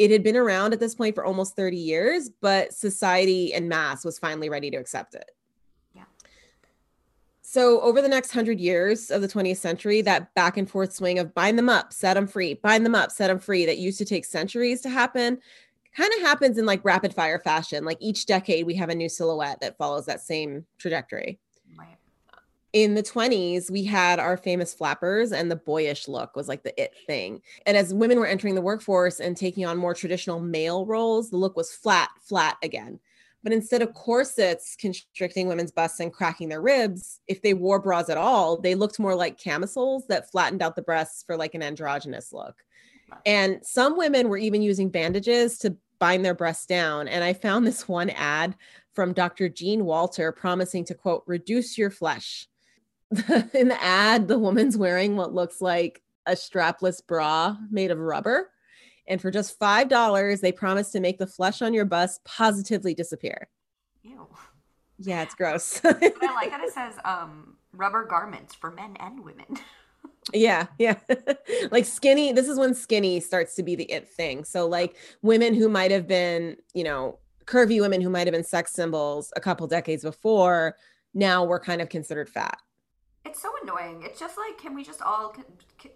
It 0.00 0.10
had 0.10 0.22
been 0.22 0.34
around 0.34 0.72
at 0.72 0.80
this 0.80 0.94
point 0.94 1.14
for 1.14 1.26
almost 1.26 1.56
30 1.56 1.76
years, 1.76 2.30
but 2.40 2.72
society 2.72 3.52
and 3.52 3.68
mass 3.68 4.02
was 4.02 4.18
finally 4.18 4.48
ready 4.48 4.70
to 4.70 4.78
accept 4.78 5.14
it. 5.14 5.32
Yeah. 5.94 6.04
So, 7.42 7.82
over 7.82 8.00
the 8.00 8.08
next 8.08 8.30
hundred 8.30 8.60
years 8.60 9.10
of 9.10 9.20
the 9.20 9.28
20th 9.28 9.58
century, 9.58 10.00
that 10.00 10.32
back 10.34 10.56
and 10.56 10.70
forth 10.70 10.94
swing 10.94 11.18
of 11.18 11.34
bind 11.34 11.58
them 11.58 11.68
up, 11.68 11.92
set 11.92 12.14
them 12.14 12.26
free, 12.26 12.54
bind 12.54 12.86
them 12.86 12.94
up, 12.94 13.10
set 13.12 13.26
them 13.26 13.38
free, 13.38 13.66
that 13.66 13.76
used 13.76 13.98
to 13.98 14.06
take 14.06 14.24
centuries 14.24 14.80
to 14.80 14.88
happen, 14.88 15.38
kind 15.94 16.10
of 16.16 16.22
happens 16.22 16.56
in 16.56 16.64
like 16.64 16.82
rapid 16.82 17.12
fire 17.12 17.38
fashion. 17.38 17.84
Like 17.84 17.98
each 18.00 18.24
decade, 18.24 18.64
we 18.64 18.76
have 18.76 18.88
a 18.88 18.94
new 18.94 19.10
silhouette 19.10 19.60
that 19.60 19.76
follows 19.76 20.06
that 20.06 20.22
same 20.22 20.64
trajectory. 20.78 21.38
In 22.72 22.94
the 22.94 23.02
20s, 23.02 23.68
we 23.68 23.82
had 23.84 24.20
our 24.20 24.36
famous 24.36 24.72
flappers, 24.72 25.32
and 25.32 25.50
the 25.50 25.56
boyish 25.56 26.06
look 26.06 26.36
was 26.36 26.46
like 26.46 26.62
the 26.62 26.80
it 26.80 26.94
thing. 27.06 27.42
And 27.66 27.76
as 27.76 27.92
women 27.92 28.18
were 28.18 28.26
entering 28.26 28.54
the 28.54 28.60
workforce 28.60 29.18
and 29.18 29.36
taking 29.36 29.66
on 29.66 29.76
more 29.76 29.94
traditional 29.94 30.38
male 30.38 30.86
roles, 30.86 31.30
the 31.30 31.36
look 31.36 31.56
was 31.56 31.72
flat, 31.72 32.10
flat 32.20 32.56
again. 32.62 33.00
But 33.42 33.52
instead 33.52 33.82
of 33.82 33.94
corsets 33.94 34.76
constricting 34.76 35.48
women's 35.48 35.72
busts 35.72 35.98
and 35.98 36.12
cracking 36.12 36.48
their 36.48 36.60
ribs, 36.60 37.20
if 37.26 37.42
they 37.42 37.54
wore 37.54 37.80
bras 37.80 38.08
at 38.08 38.18
all, 38.18 38.60
they 38.60 38.74
looked 38.74 39.00
more 39.00 39.16
like 39.16 39.38
camisoles 39.38 40.06
that 40.08 40.30
flattened 40.30 40.62
out 40.62 40.76
the 40.76 40.82
breasts 40.82 41.24
for 41.24 41.36
like 41.36 41.54
an 41.54 41.62
androgynous 41.62 42.32
look. 42.32 42.56
And 43.26 43.58
some 43.62 43.96
women 43.96 44.28
were 44.28 44.38
even 44.38 44.62
using 44.62 44.90
bandages 44.90 45.58
to 45.58 45.76
bind 45.98 46.24
their 46.24 46.34
breasts 46.34 46.66
down. 46.66 47.08
And 47.08 47.24
I 47.24 47.32
found 47.32 47.66
this 47.66 47.88
one 47.88 48.10
ad 48.10 48.54
from 48.94 49.12
Dr. 49.12 49.48
Jean 49.48 49.84
Walter 49.84 50.30
promising 50.32 50.84
to 50.84 50.94
quote, 50.94 51.24
reduce 51.26 51.76
your 51.78 51.90
flesh. 51.90 52.46
In 53.54 53.68
the 53.68 53.82
ad, 53.82 54.28
the 54.28 54.38
woman's 54.38 54.76
wearing 54.76 55.16
what 55.16 55.34
looks 55.34 55.60
like 55.60 56.02
a 56.26 56.32
strapless 56.32 57.04
bra 57.04 57.56
made 57.70 57.90
of 57.90 57.98
rubber. 57.98 58.50
And 59.06 59.20
for 59.20 59.30
just 59.30 59.58
$5, 59.58 60.40
they 60.40 60.52
promise 60.52 60.90
to 60.92 61.00
make 61.00 61.18
the 61.18 61.26
flesh 61.26 61.62
on 61.62 61.74
your 61.74 61.84
bust 61.84 62.22
positively 62.24 62.94
disappear. 62.94 63.48
Ew. 64.02 64.28
Yeah, 64.98 65.22
it's 65.22 65.34
gross. 65.34 65.80
I 65.84 65.90
like 65.90 66.50
that 66.50 66.62
it 66.62 66.72
says 66.74 66.94
um, 67.04 67.56
rubber 67.72 68.04
garments 68.04 68.54
for 68.54 68.70
men 68.70 68.96
and 69.00 69.24
women. 69.24 69.58
yeah, 70.32 70.66
yeah. 70.78 70.98
like 71.72 71.86
skinny, 71.86 72.32
this 72.32 72.48
is 72.48 72.58
when 72.58 72.74
skinny 72.74 73.18
starts 73.18 73.56
to 73.56 73.62
be 73.62 73.74
the 73.74 73.90
it 73.90 74.08
thing. 74.08 74.44
So, 74.44 74.68
like 74.68 74.96
women 75.22 75.54
who 75.54 75.68
might 75.68 75.90
have 75.90 76.06
been, 76.06 76.56
you 76.74 76.84
know, 76.84 77.18
curvy 77.46 77.80
women 77.80 78.00
who 78.00 78.10
might 78.10 78.26
have 78.26 78.34
been 78.34 78.44
sex 78.44 78.72
symbols 78.72 79.32
a 79.34 79.40
couple 79.40 79.66
decades 79.66 80.04
before, 80.04 80.76
now 81.14 81.42
we're 81.44 81.58
kind 81.58 81.80
of 81.80 81.88
considered 81.88 82.28
fat. 82.28 82.58
It's 83.24 83.40
so 83.42 83.52
annoying. 83.62 84.02
It's 84.02 84.18
just 84.18 84.38
like, 84.38 84.58
can 84.58 84.74
we 84.74 84.82
just 84.84 85.02
all 85.02 85.28
can, 85.30 85.44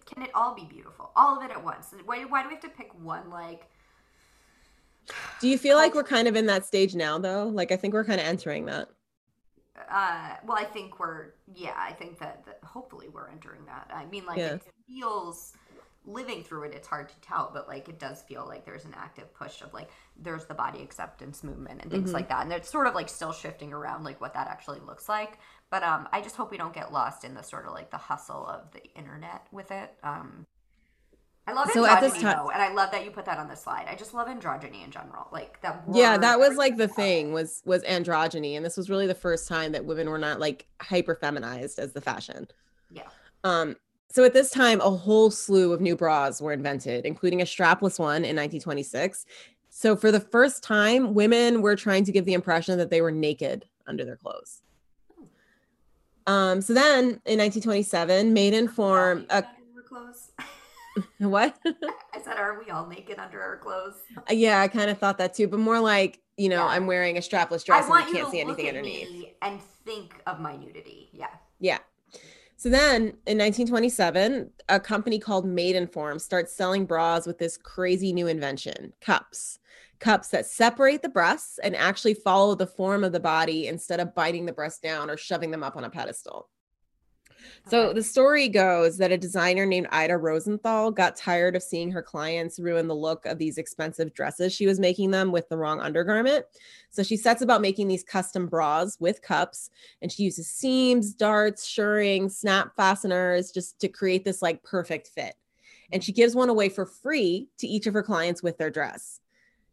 can 0.04 0.22
it 0.22 0.30
all 0.34 0.54
be 0.54 0.64
beautiful, 0.64 1.10
all 1.16 1.36
of 1.38 1.42
it 1.44 1.50
at 1.50 1.62
once? 1.64 1.94
Why 2.04 2.24
why 2.24 2.42
do 2.42 2.48
we 2.48 2.54
have 2.54 2.62
to 2.64 2.68
pick 2.68 2.92
one? 3.02 3.30
Like, 3.30 3.68
Do 5.40 5.48
you 5.48 5.58
feel 5.58 5.76
like 5.76 5.94
we're 5.94 6.04
kind 6.04 6.28
of 6.28 6.36
in 6.36 6.46
that 6.46 6.64
stage 6.66 6.94
now, 6.94 7.18
though? 7.18 7.46
Like, 7.48 7.72
I 7.72 7.76
think 7.76 7.94
we're 7.94 8.04
kind 8.04 8.20
of 8.20 8.26
entering 8.26 8.66
that. 8.66 8.88
uh, 9.90 10.36
well, 10.46 10.56
I 10.58 10.64
think 10.64 10.98
we're 11.00 11.32
yeah. 11.54 11.74
I 11.76 11.92
think 11.92 12.18
that, 12.20 12.44
that 12.46 12.58
hopefully 12.62 13.08
we're 13.08 13.28
entering 13.30 13.64
that. 13.66 13.90
I 13.94 14.04
mean, 14.06 14.26
like 14.26 14.38
Yeah. 14.38 14.54
it 14.54 14.62
feels 14.86 15.54
living 16.06 16.42
through 16.44 16.64
it. 16.64 16.74
It's 16.74 16.86
hard 16.88 17.08
to 17.08 17.14
tell, 17.20 17.50
but 17.52 17.66
like 17.68 17.88
it 17.88 17.98
does 17.98 18.22
feel 18.22 18.44
like 18.46 18.64
there's 18.64 18.84
an 18.84 18.94
active 18.96 19.32
push 19.34 19.62
of 19.62 19.72
like 19.72 19.90
there's 20.16 20.44
the 20.44 20.54
body 20.54 20.82
acceptance 20.82 21.42
movement 21.42 21.80
and 21.82 21.90
things 21.90 22.10
Mhm. 22.10 22.14
like 22.14 22.28
that, 22.28 22.42
and 22.42 22.52
it's 22.52 22.68
sort 22.70 22.86
of 22.86 22.94
like 22.94 23.08
still 23.08 23.32
shifting 23.32 23.72
around 23.72 24.04
like 24.04 24.20
what 24.20 24.34
that 24.34 24.48
actually 24.48 24.80
looks 24.80 25.08
like. 25.08 25.38
But 25.70 25.82
um, 25.82 26.08
I 26.12 26.20
just 26.20 26.36
hope 26.36 26.50
we 26.50 26.56
don't 26.58 26.74
get 26.74 26.92
lost 26.92 27.24
in 27.24 27.34
the 27.34 27.42
sort 27.42 27.66
of 27.66 27.72
like 27.72 27.90
the 27.90 27.96
hustle 27.96 28.46
of 28.46 28.70
the 28.72 28.84
internet 28.94 29.46
with 29.50 29.70
it. 29.70 29.94
Um, 30.02 30.46
I 31.46 31.52
love 31.52 31.70
So 31.72 31.84
at 31.84 32.00
this 32.00 32.14
ti- 32.14 32.22
though, 32.22 32.48
and 32.48 32.62
I 32.62 32.72
love 32.72 32.90
that 32.92 33.04
you 33.04 33.10
put 33.10 33.26
that 33.26 33.36
on 33.38 33.48
the 33.48 33.56
slide. 33.56 33.86
I 33.86 33.96
just 33.96 34.14
love 34.14 34.28
androgyny 34.28 34.82
in 34.82 34.90
general, 34.90 35.28
like 35.30 35.60
that. 35.62 35.82
yeah 35.92 36.16
that 36.16 36.38
was 36.38 36.56
like 36.56 36.76
the 36.78 36.88
thing 36.88 37.32
was 37.32 37.62
was 37.66 37.82
androgyny 37.82 38.56
and 38.56 38.64
this 38.64 38.76
was 38.78 38.88
really 38.88 39.06
the 39.06 39.14
first 39.14 39.46
time 39.46 39.72
that 39.72 39.84
women 39.84 40.08
were 40.08 40.16
not 40.18 40.40
like 40.40 40.66
hyper 40.80 41.14
feminized 41.14 41.78
as 41.78 41.92
the 41.92 42.00
fashion 42.00 42.48
Yeah. 42.90 43.08
um 43.42 43.76
so 44.14 44.22
at 44.22 44.32
this 44.32 44.48
time 44.50 44.80
a 44.80 44.90
whole 44.90 45.28
slew 45.28 45.72
of 45.72 45.80
new 45.80 45.96
bras 45.96 46.40
were 46.40 46.52
invented 46.52 47.04
including 47.04 47.40
a 47.42 47.44
strapless 47.44 47.98
one 47.98 48.18
in 48.24 48.36
1926 48.36 49.26
so 49.70 49.96
for 49.96 50.12
the 50.12 50.20
first 50.20 50.62
time 50.62 51.14
women 51.14 51.60
were 51.62 51.74
trying 51.74 52.04
to 52.04 52.12
give 52.12 52.24
the 52.24 52.32
impression 52.32 52.78
that 52.78 52.90
they 52.90 53.00
were 53.00 53.10
naked 53.10 53.64
under 53.88 54.04
their 54.04 54.16
clothes 54.16 54.62
um 56.28 56.60
so 56.60 56.72
then 56.72 57.20
in 57.26 57.38
1927 57.38 58.32
Maidenform 58.34 59.26
a, 59.30 59.36
Under 59.36 59.48
our 59.76 59.82
clothes. 59.88 60.30
what 61.18 61.58
I 62.14 62.22
said, 62.22 62.36
are 62.36 62.62
we 62.64 62.70
all 62.70 62.86
naked 62.86 63.18
under 63.18 63.42
our 63.42 63.56
clothes? 63.58 63.94
yeah 64.30 64.60
i 64.60 64.68
kind 64.68 64.90
of 64.90 64.98
thought 64.98 65.18
that 65.18 65.34
too 65.34 65.48
but 65.48 65.58
more 65.58 65.80
like 65.80 66.20
you 66.36 66.48
know 66.48 66.58
Yeah. 66.64 66.66
i'm 66.68 66.86
wearing 66.86 67.16
a 67.16 67.20
strapless 67.20 67.64
dress 67.64 67.88
I 67.90 67.98
and 68.00 68.08
you 68.08 68.14
can't 68.14 68.26
to 68.26 68.30
see 68.30 68.38
look 68.38 68.46
anything 68.46 68.68
at 68.68 68.76
underneath 68.76 69.10
me 69.10 69.34
and 69.42 69.60
think 69.84 70.14
of 70.26 70.40
my 70.40 70.56
nudity. 70.56 71.10
Yeah. 71.12 71.26
Yeah. 71.60 71.78
So 72.56 72.68
then 72.68 73.02
in 73.26 73.38
1927, 73.38 74.50
a 74.68 74.80
company 74.80 75.18
called 75.18 75.46
Maidenform 75.46 76.20
starts 76.20 76.52
selling 76.52 76.86
bras 76.86 77.26
with 77.26 77.38
this 77.38 77.56
crazy 77.56 78.12
new 78.12 78.26
invention 78.26 78.92
cups. 79.00 79.58
Cups 79.98 80.28
that 80.28 80.46
separate 80.46 81.02
the 81.02 81.08
breasts 81.08 81.58
and 81.58 81.74
actually 81.76 82.14
follow 82.14 82.54
the 82.54 82.66
form 82.66 83.04
of 83.04 83.12
the 83.12 83.20
body 83.20 83.68
instead 83.68 84.00
of 84.00 84.14
biting 84.14 84.46
the 84.46 84.52
breasts 84.52 84.80
down 84.80 85.10
or 85.10 85.16
shoving 85.16 85.50
them 85.50 85.62
up 85.62 85.76
on 85.76 85.84
a 85.84 85.90
pedestal. 85.90 86.48
So 87.68 87.92
the 87.92 88.02
story 88.02 88.48
goes 88.48 88.98
that 88.98 89.12
a 89.12 89.18
designer 89.18 89.66
named 89.66 89.88
Ida 89.90 90.16
Rosenthal 90.16 90.90
got 90.90 91.16
tired 91.16 91.56
of 91.56 91.62
seeing 91.62 91.90
her 91.90 92.02
clients 92.02 92.58
ruin 92.58 92.88
the 92.88 92.94
look 92.94 93.26
of 93.26 93.38
these 93.38 93.58
expensive 93.58 94.12
dresses 94.14 94.52
she 94.52 94.66
was 94.66 94.78
making 94.78 95.10
them 95.10 95.32
with 95.32 95.48
the 95.48 95.56
wrong 95.56 95.80
undergarment. 95.80 96.44
So 96.90 97.02
she 97.02 97.16
sets 97.16 97.42
about 97.42 97.60
making 97.60 97.88
these 97.88 98.04
custom 98.04 98.46
bras 98.46 98.98
with 99.00 99.22
cups 99.22 99.70
and 100.02 100.12
she 100.12 100.24
uses 100.24 100.48
seams, 100.48 101.14
darts, 101.14 101.66
shirring, 101.66 102.28
snap 102.28 102.76
fasteners 102.76 103.50
just 103.50 103.80
to 103.80 103.88
create 103.88 104.24
this 104.24 104.42
like 104.42 104.62
perfect 104.62 105.08
fit. 105.08 105.34
And 105.92 106.02
she 106.02 106.12
gives 106.12 106.34
one 106.34 106.48
away 106.48 106.68
for 106.68 106.86
free 106.86 107.48
to 107.58 107.66
each 107.66 107.86
of 107.86 107.94
her 107.94 108.02
clients 108.02 108.42
with 108.42 108.58
their 108.58 108.70
dress. 108.70 109.20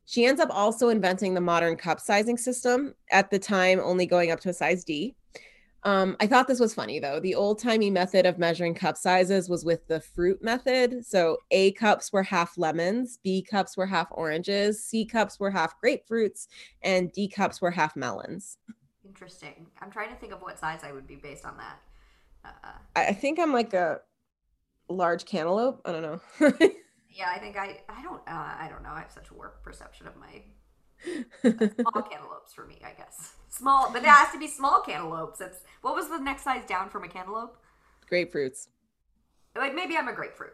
She 0.06 0.26
ends 0.26 0.42
up 0.42 0.50
also 0.52 0.90
inventing 0.90 1.34
the 1.34 1.42
modern 1.42 1.78
cup 1.78 2.00
sizing 2.00 2.38
system, 2.38 2.96
at 3.12 3.30
the 3.30 3.40
time 3.40 3.80
only 3.80 4.06
going 4.06 4.32
up 4.32 4.40
to 4.42 4.50
a 4.50 4.54
size 4.54 4.84
D. 4.84 5.16
Um, 5.84 6.16
I 6.20 6.28
thought 6.28 6.48
this 6.48 6.60
was 6.60 6.76
funny 6.76 7.00
though. 7.00 7.20
The 7.20 7.34
old 7.34 7.60
timey 7.60 7.90
method 7.90 8.26
of 8.26 8.38
measuring 8.38 8.76
cup 8.76 8.98
sizes 8.98 9.50
was 9.50 9.66
with 9.66 9.88
the 9.88 10.00
fruit 10.00 10.44
method. 10.44 11.04
So 11.06 11.38
A 11.50 11.72
cups 11.72 12.14
were 12.14 12.24
half 12.24 12.58
lemons, 12.58 13.18
B 13.24 13.42
cups 13.42 13.76
were 13.76 13.88
half 13.88 14.08
oranges, 14.12 14.84
C 14.84 15.06
cups 15.06 15.40
were 15.40 15.50
half 15.50 15.74
grapefruits, 15.84 16.48
and 16.84 17.12
D 17.12 17.28
cups 17.28 17.62
were 17.62 17.72
half 17.72 17.96
melons. 17.96 18.58
Interesting. 19.04 19.68
I'm 19.82 19.90
trying 19.90 20.10
to 20.10 20.16
think 20.16 20.34
of 20.34 20.42
what 20.42 20.60
size 20.60 20.82
I 20.84 20.92
would 20.92 21.08
be 21.08 21.16
based 21.16 21.46
on 21.46 21.58
that. 21.58 21.80
Uh, 22.46 22.72
I 22.96 23.08
I 23.08 23.14
think 23.14 23.40
I'm 23.40 23.52
like 23.52 23.74
a 23.74 24.02
large 24.88 25.26
cantaloupe. 25.26 25.82
I 25.86 25.92
don't 25.92 26.02
know. 26.04 26.22
yeah, 27.10 27.30
I 27.34 27.40
think 27.40 27.58
I. 27.58 27.82
I 27.90 28.04
don't. 28.04 28.22
Uh, 28.28 28.56
I 28.60 28.68
don't 28.70 28.84
know. 28.84 28.92
I 28.92 29.02
have 29.02 29.12
such 29.12 29.30
a 29.32 29.34
warped 29.34 29.64
perception 29.64 30.08
of 30.08 30.14
my 30.16 30.44
small 31.42 32.02
cantaloupes 32.04 32.54
for 32.54 32.66
me. 32.66 32.80
I 32.86 32.94
guess 32.94 33.36
small, 33.52 33.92
but 33.94 34.02
it 34.02 34.08
has 34.10 34.32
to 34.34 34.40
be 34.40 34.48
small 34.48 34.82
cantaloupes. 34.82 35.40
It's 35.42 35.60
what 35.82 35.94
was 35.96 36.10
the 36.10 36.18
next 36.20 36.44
size 36.44 36.66
down 36.66 36.90
from 36.90 37.04
a 37.04 37.08
cantaloupe? 37.08 37.56
Grapefruits. 38.12 38.68
Like 39.56 39.76
maybe 39.76 39.96
I'm 39.96 40.08
a 40.08 40.14
grapefruit. 40.14 40.54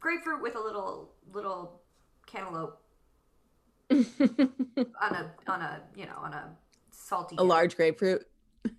Grapefruit 0.00 0.42
with 0.42 0.56
a 0.56 0.60
little 0.60 1.12
little 1.32 1.80
cantaloupe 2.26 2.78
on 3.90 4.00
a 5.14 5.30
on 5.46 5.60
a 5.62 5.80
you 5.96 6.06
know 6.06 6.16
on 6.18 6.32
a 6.32 6.50
salty 6.90 7.36
a 7.36 7.38
day. 7.38 7.44
large 7.44 7.76
grapefruit. 7.76 8.26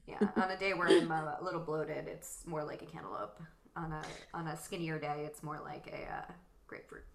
yeah 0.08 0.18
on 0.36 0.52
a 0.52 0.58
day 0.58 0.74
where 0.74 0.88
I'm 0.88 1.12
a 1.12 1.38
little 1.42 1.62
bloated 1.62 2.08
it's 2.08 2.44
more 2.46 2.64
like 2.64 2.82
a 2.82 2.86
cantaloupe 2.86 3.40
on 3.76 3.92
a 3.92 4.02
on 4.34 4.48
a 4.48 4.58
skinnier 4.58 5.00
day 5.00 5.24
it's 5.26 5.42
more 5.42 5.60
like 5.64 5.88
a 5.88 6.14
uh, 6.14 6.32
grapefruit 6.68 7.06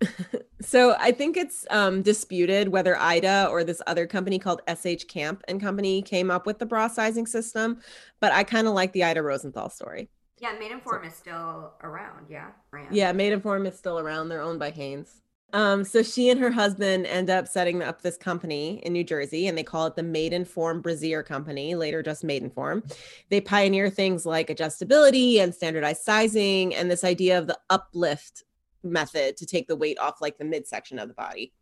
So 0.64 0.96
I 0.98 1.12
think 1.12 1.36
it's 1.36 1.66
um, 1.70 2.02
disputed 2.02 2.68
whether 2.68 2.96
Ida 2.96 3.48
or 3.50 3.64
this 3.64 3.82
other 3.86 4.06
company 4.06 4.38
called 4.38 4.62
SH 4.68 5.04
Camp 5.08 5.42
and 5.46 5.60
Company 5.60 6.02
came 6.02 6.30
up 6.30 6.46
with 6.46 6.58
the 6.58 6.66
bra 6.66 6.88
sizing 6.88 7.26
system, 7.26 7.80
but 8.20 8.32
I 8.32 8.44
kind 8.44 8.66
of 8.66 8.74
like 8.74 8.92
the 8.92 9.04
Ida 9.04 9.22
Rosenthal 9.22 9.70
story. 9.70 10.08
yeah 10.38 10.54
Maidenform 10.58 11.06
is 11.06 11.14
still 11.14 11.74
around 11.82 12.26
yeah 12.28 12.50
brand. 12.70 12.94
Yeah, 12.94 13.12
Maidenform 13.12 13.66
is 13.66 13.76
still 13.76 13.98
around. 13.98 14.28
They're 14.28 14.42
owned 14.42 14.58
by 14.58 14.70
Hanes. 14.70 15.20
Um, 15.52 15.84
so 15.84 16.02
she 16.02 16.30
and 16.30 16.40
her 16.40 16.50
husband 16.50 17.06
end 17.06 17.30
up 17.30 17.46
setting 17.46 17.80
up 17.80 18.02
this 18.02 18.16
company 18.16 18.80
in 18.84 18.92
New 18.92 19.04
Jersey, 19.04 19.46
and 19.46 19.56
they 19.56 19.62
call 19.62 19.86
it 19.86 19.94
the 19.94 20.02
Maidenform 20.02 20.82
Brassiere 20.82 21.22
Company, 21.22 21.76
later 21.76 22.02
just 22.02 22.24
Maidenform. 22.24 22.92
They 23.28 23.40
pioneer 23.40 23.88
things 23.88 24.26
like 24.26 24.48
adjustability 24.48 25.38
and 25.38 25.54
standardized 25.54 26.02
sizing, 26.02 26.74
and 26.74 26.90
this 26.90 27.04
idea 27.04 27.38
of 27.38 27.46
the 27.46 27.58
uplift 27.70 28.42
method 28.84 29.36
to 29.36 29.46
take 29.46 29.66
the 29.66 29.76
weight 29.76 29.98
off 29.98 30.20
like 30.20 30.38
the 30.38 30.44
midsection 30.44 30.98
of 30.98 31.08
the 31.08 31.14
body. 31.14 31.52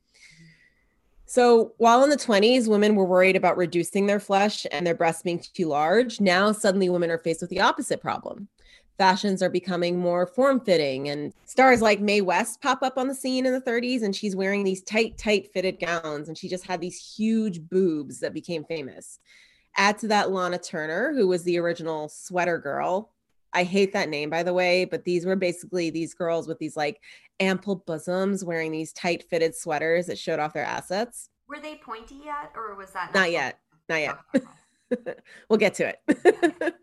So 1.27 1.73
while 1.79 2.05
in 2.05 2.11
the 2.11 2.17
20s, 2.17 2.69
women 2.69 2.95
were 2.95 3.07
worried 3.07 3.37
about 3.37 3.57
reducing 3.57 4.07
their 4.07 4.21
flesh 4.21 4.67
and 4.71 4.87
their 4.87 4.95
breasts 4.95 5.23
being 5.23 5.43
too 5.55 5.67
large, 5.67 6.21
now 6.21 6.53
suddenly 6.53 6.91
women 6.91 7.11
are 7.11 7.19
faced 7.19 7.41
with 7.41 7.51
the 7.51 7.61
opposite 7.61 8.01
problem 8.01 8.49
fashions 8.99 9.43
are 9.43 9.51
becoming 9.51 9.99
more 9.99 10.27
form 10.27 10.61
fitting 10.61 11.09
and 11.09 11.33
stars 11.45 11.83
like 11.83 12.01
Mae 12.01 12.21
West 12.21 12.61
pop 12.61 12.83
up 12.83 12.99
on 12.99 13.09
the 13.09 13.15
scene 13.15 13.47
in 13.47 13.53
the 13.53 13.61
30s 13.61 14.03
and 14.03 14.15
she's 14.15 14.37
wearing 14.37 14.65
these 14.65 14.83
tight 14.83 15.19
tight 15.19 15.53
fitted 15.53 15.81
gowns 15.81 16.29
and 16.29 16.37
she 16.37 16.49
just 16.49 16.67
had 16.67 16.81
these 16.81 17.15
huge 17.17 17.61
boobs 17.69 18.21
that 18.21 18.35
became 18.35 18.65
famous. 18.65 19.19
Add 19.77 19.99
to 19.99 20.09
that 20.09 20.31
Lana 20.31 20.59
Turner, 20.59 21.13
who 21.15 21.27
was 21.27 21.43
the 21.45 21.59
original 21.59 22.09
sweater 22.09 22.59
girl. 22.59 23.12
I 23.55 23.65
hate 23.65 23.93
that 23.93 24.09
name, 24.09 24.31
by 24.31 24.43
the 24.43 24.55
way, 24.55 24.85
but 24.85 25.05
these 25.05 25.27
were 25.27 25.37
basically 25.37 25.91
these 25.91 26.15
girls 26.15 26.49
with 26.49 26.59
these 26.59 26.77
like 26.77 27.01
ample 27.41 27.77
bosoms 27.87 28.45
wearing 28.45 28.73
these 28.73 28.93
tight 28.93 29.25
fitted 29.29 29.55
sweaters 29.55 30.07
that 30.07 30.19
showed 30.19 30.39
off 30.39 30.55
their 30.55 30.65
assets. 30.65 31.29
Were 31.49 31.61
they 31.61 31.77
pointy 31.77 32.21
yet, 32.25 32.53
or 32.55 32.75
was 32.75 32.91
that 32.93 33.13
not 33.15 33.31
yet? 33.31 33.59
Not 33.89 34.01
yet. 34.01 34.19
we'll 35.49 35.59
get 35.59 35.75
to 35.75 35.89
it. 35.89 36.75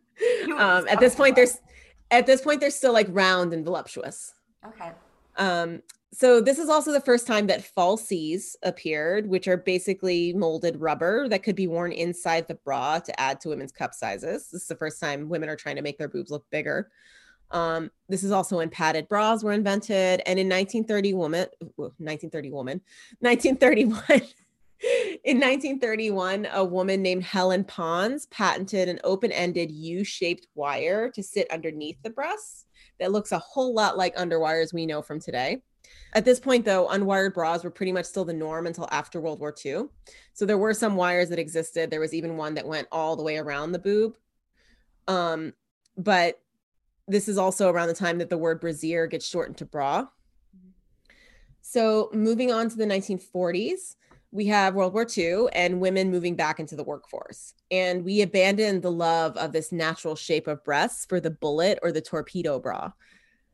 um, 0.59 0.88
at 0.88 0.99
this 0.99 1.15
point, 1.15 1.36
there's 1.36 1.59
at 2.11 2.26
this 2.26 2.41
point 2.41 2.59
they're 2.59 2.72
still 2.72 2.93
like 2.93 3.07
round 3.09 3.53
and 3.53 3.63
voluptuous. 3.65 4.34
Okay. 4.65 4.91
Um, 5.38 5.82
so 6.12 6.41
this 6.41 6.57
is 6.57 6.70
also 6.70 6.91
the 6.91 7.01
first 7.01 7.28
time 7.28 7.47
that 7.47 7.70
falsies 7.78 8.55
appeared, 8.64 9.28
which 9.28 9.47
are 9.47 9.57
basically 9.57 10.34
molded 10.34 10.80
rubber 10.80 11.28
that 11.30 11.43
could 11.43 11.55
be 11.55 11.68
worn 11.68 11.91
inside 11.91 12.47
the 12.47 12.55
bra 12.55 12.99
to 12.99 13.20
add 13.20 13.39
to 13.41 13.49
women's 13.49 13.72
cup 13.72 13.93
sizes. 13.93 14.49
This 14.49 14.64
is 14.64 14.68
the 14.68 14.76
first 14.76 14.99
time 14.99 15.30
women 15.30 15.49
are 15.49 15.55
trying 15.55 15.76
to 15.76 15.84
make 15.84 15.97
their 15.97 16.07
boobs 16.07 16.32
look 16.32 16.49
bigger. 16.49 16.89
Um, 17.51 17.91
this 18.07 18.24
is 18.24 18.32
also 18.32 18.57
when 18.57 18.70
padded 18.70 19.07
bras 19.07 19.43
were 19.43 19.53
invented, 19.53 20.22
and 20.26 20.39
in 20.39 20.47
1930 20.47 21.14
woman, 21.14 21.47
1930 21.76 22.51
woman, 22.51 22.82
1931. 23.20 24.22
In 25.26 25.41
1931, 25.41 26.47
a 26.53 26.64
woman 26.64 27.01
named 27.01 27.26
Helen 27.26 27.66
Pons 27.66 28.28
patented 28.28 28.88
an 28.88 29.01
open 29.03 29.30
ended 29.34 29.70
U 29.72 30.05
shaped 30.05 30.47
wire 30.55 31.12
to 31.12 31.22
sit 31.22 31.51
underneath 31.51 31.97
the 32.01 32.10
breasts 32.10 32.66
that 32.97 33.12
looks 33.12 33.34
a 33.34 33.39
whole 33.39 33.74
lot 33.74 33.97
like 33.97 34.16
underwires 34.16 34.74
we 34.74 34.86
know 34.86 35.01
from 35.01 35.20
today. 35.20 35.62
At 36.13 36.25
this 36.25 36.39
point, 36.39 36.65
though, 36.65 36.87
unwired 36.87 37.33
bras 37.33 37.63
were 37.63 37.69
pretty 37.69 37.91
much 37.91 38.05
still 38.05 38.25
the 38.25 38.33
norm 38.33 38.67
until 38.67 38.87
after 38.91 39.21
World 39.21 39.39
War 39.39 39.53
II. 39.63 39.85
So 40.33 40.45
there 40.45 40.57
were 40.57 40.73
some 40.73 40.95
wires 40.95 41.29
that 41.29 41.39
existed. 41.39 41.91
There 41.91 41.99
was 41.99 42.13
even 42.13 42.37
one 42.37 42.55
that 42.55 42.67
went 42.67 42.87
all 42.91 43.15
the 43.15 43.23
way 43.23 43.37
around 43.37 43.71
the 43.71 43.79
boob. 43.79 44.15
Um, 45.07 45.53
but 45.97 46.41
this 47.07 47.27
is 47.27 47.37
also 47.37 47.69
around 47.69 47.87
the 47.87 47.93
time 47.93 48.17
that 48.19 48.29
the 48.29 48.37
word 48.37 48.59
brassiere 48.59 49.07
gets 49.07 49.27
shortened 49.27 49.57
to 49.57 49.65
bra. 49.65 50.07
So 51.61 52.09
moving 52.13 52.51
on 52.51 52.69
to 52.69 52.75
the 52.75 52.85
1940s, 52.85 53.95
we 54.31 54.45
have 54.47 54.75
World 54.75 54.93
War 54.93 55.07
II 55.17 55.47
and 55.53 55.81
women 55.81 56.11
moving 56.11 56.35
back 56.35 56.59
into 56.59 56.75
the 56.75 56.83
workforce. 56.83 57.53
And 57.71 58.05
we 58.05 58.21
abandoned 58.21 58.83
the 58.83 58.91
love 58.91 59.35
of 59.37 59.51
this 59.51 59.71
natural 59.71 60.15
shape 60.15 60.47
of 60.47 60.63
breasts 60.63 61.05
for 61.05 61.19
the 61.19 61.31
bullet 61.31 61.79
or 61.81 61.91
the 61.91 62.01
torpedo 62.01 62.59
bra. 62.59 62.91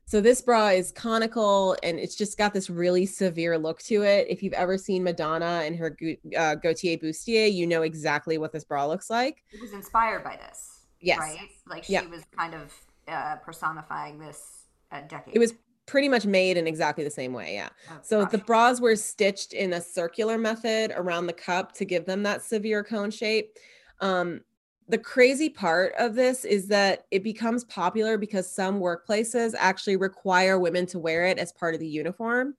So 0.08 0.22
this 0.22 0.40
bra 0.40 0.68
is 0.68 0.92
conical 0.92 1.76
and 1.82 2.00
it's 2.00 2.16
just 2.16 2.38
got 2.38 2.54
this 2.54 2.70
really 2.70 3.08
severe 3.08 3.58
look 3.58 3.80
to 3.84 4.04
it. 4.04 4.28
If 4.30 4.44
you've 4.44 4.54
ever 4.54 4.78
seen 4.78 5.04
Madonna 5.04 5.64
and 5.66 5.76
her 5.76 5.98
uh, 6.38 6.56
Gaultier 6.56 6.98
bustier, 6.98 7.52
you 7.52 7.66
know 7.66 7.82
exactly 7.82 8.38
what 8.38 8.52
this 8.52 8.64
bra 8.64 8.86
looks 8.86 9.10
like. 9.10 9.44
It 9.52 9.60
was 9.60 9.74
inspired 9.74 10.24
by 10.24 10.38
this. 10.38 10.86
Yes. 11.02 11.20
Right? 11.20 11.50
Like 11.68 11.84
she 11.86 11.94
yeah. 11.94 12.06
was 12.06 12.24
kind 12.38 12.54
of 12.54 12.74
uh, 13.08 13.38
personifying 13.38 14.20
this 14.20 14.66
a 14.92 15.02
decade. 15.02 15.36
It 15.36 15.40
was 15.40 15.56
pretty 15.88 16.10
much 16.10 16.26
made 16.26 16.58
in 16.58 16.68
exactly 16.68 17.04
the 17.04 17.10
same 17.10 17.34
way. 17.34 17.56
Yeah. 17.56 17.70
Oh, 17.90 17.98
so 18.04 18.22
gosh. 18.22 18.32
the 18.32 18.38
bras 18.40 18.80
were 18.80 18.96
stitched 18.96 19.54
in 19.54 19.74
a 19.74 19.82
circular 19.82 20.38
method 20.38 20.92
around 20.96 21.28
the 21.28 21.34
cup 21.34 21.72
to 21.74 21.86
give 21.86 22.06
them 22.06 22.24
that 22.24 22.44
severe 22.44 22.84
cone 22.84 23.12
shape. 23.12 23.58
Um, 24.02 24.42
the 24.88 24.98
crazy 24.98 25.50
part 25.50 25.94
of 25.98 26.14
this 26.14 26.46
is 26.46 26.68
that 26.68 27.06
it 27.10 27.24
becomes 27.24 27.64
popular 27.64 28.18
because 28.18 28.52
some 28.52 28.80
workplaces 28.80 29.56
actually 29.58 29.96
require 29.96 30.60
women 30.60 30.86
to 30.88 31.00
wear 31.00 31.26
it 31.26 31.40
as 31.40 31.52
part 31.52 31.74
of 31.74 31.80
the 31.80 31.88
uniform. 31.88 32.56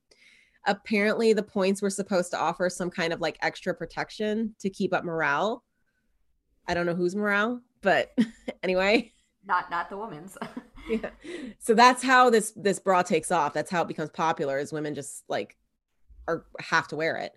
Apparently, 0.66 1.32
the 1.32 1.42
points 1.42 1.80
were 1.80 1.90
supposed 1.90 2.32
to 2.32 2.38
offer 2.38 2.68
some 2.68 2.90
kind 2.90 3.12
of 3.12 3.20
like 3.20 3.38
extra 3.42 3.72
protection 3.72 4.54
to 4.58 4.68
keep 4.68 4.92
up 4.92 5.04
morale. 5.04 5.62
I 6.66 6.74
don't 6.74 6.86
know 6.86 6.94
whose 6.96 7.14
morale, 7.14 7.60
but 7.80 8.12
anyway. 8.64 9.12
Not 9.46 9.70
not 9.70 9.88
the 9.88 9.96
woman's. 9.96 10.36
yeah. 10.90 11.10
So 11.60 11.74
that's 11.74 12.02
how 12.02 12.30
this 12.30 12.52
this 12.56 12.80
bra 12.80 13.02
takes 13.02 13.30
off. 13.30 13.52
That's 13.52 13.70
how 13.70 13.82
it 13.82 13.88
becomes 13.88 14.10
popular 14.10 14.58
is 14.58 14.72
women 14.72 14.96
just 14.96 15.22
like 15.28 15.56
are 16.26 16.44
have 16.58 16.88
to 16.88 16.96
wear 16.96 17.16
it. 17.18 17.32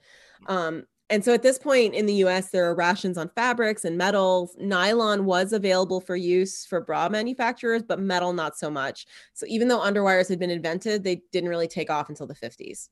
Um 0.47 0.87
and 1.09 1.25
so 1.25 1.33
at 1.33 1.41
this 1.41 1.57
point 1.57 1.95
in 1.95 2.05
the 2.05 2.15
US, 2.25 2.49
there 2.49 2.65
are 2.65 2.75
rations 2.75 3.17
on 3.17 3.29
fabrics 3.29 3.83
and 3.83 3.97
metals. 3.97 4.55
Nylon 4.59 5.25
was 5.25 5.53
available 5.53 5.99
for 5.99 6.15
use 6.15 6.65
for 6.65 6.81
bra 6.81 7.09
manufacturers, 7.09 7.81
but 7.81 7.99
metal 7.99 8.31
not 8.33 8.57
so 8.57 8.69
much. 8.69 9.07
So 9.33 9.45
even 9.49 9.67
though 9.67 9.79
underwires 9.79 10.29
had 10.29 10.39
been 10.39 10.51
invented, 10.51 11.03
they 11.03 11.23
didn't 11.31 11.49
really 11.49 11.67
take 11.67 11.89
off 11.89 12.09
until 12.09 12.27
the 12.27 12.35
50s. 12.35 12.89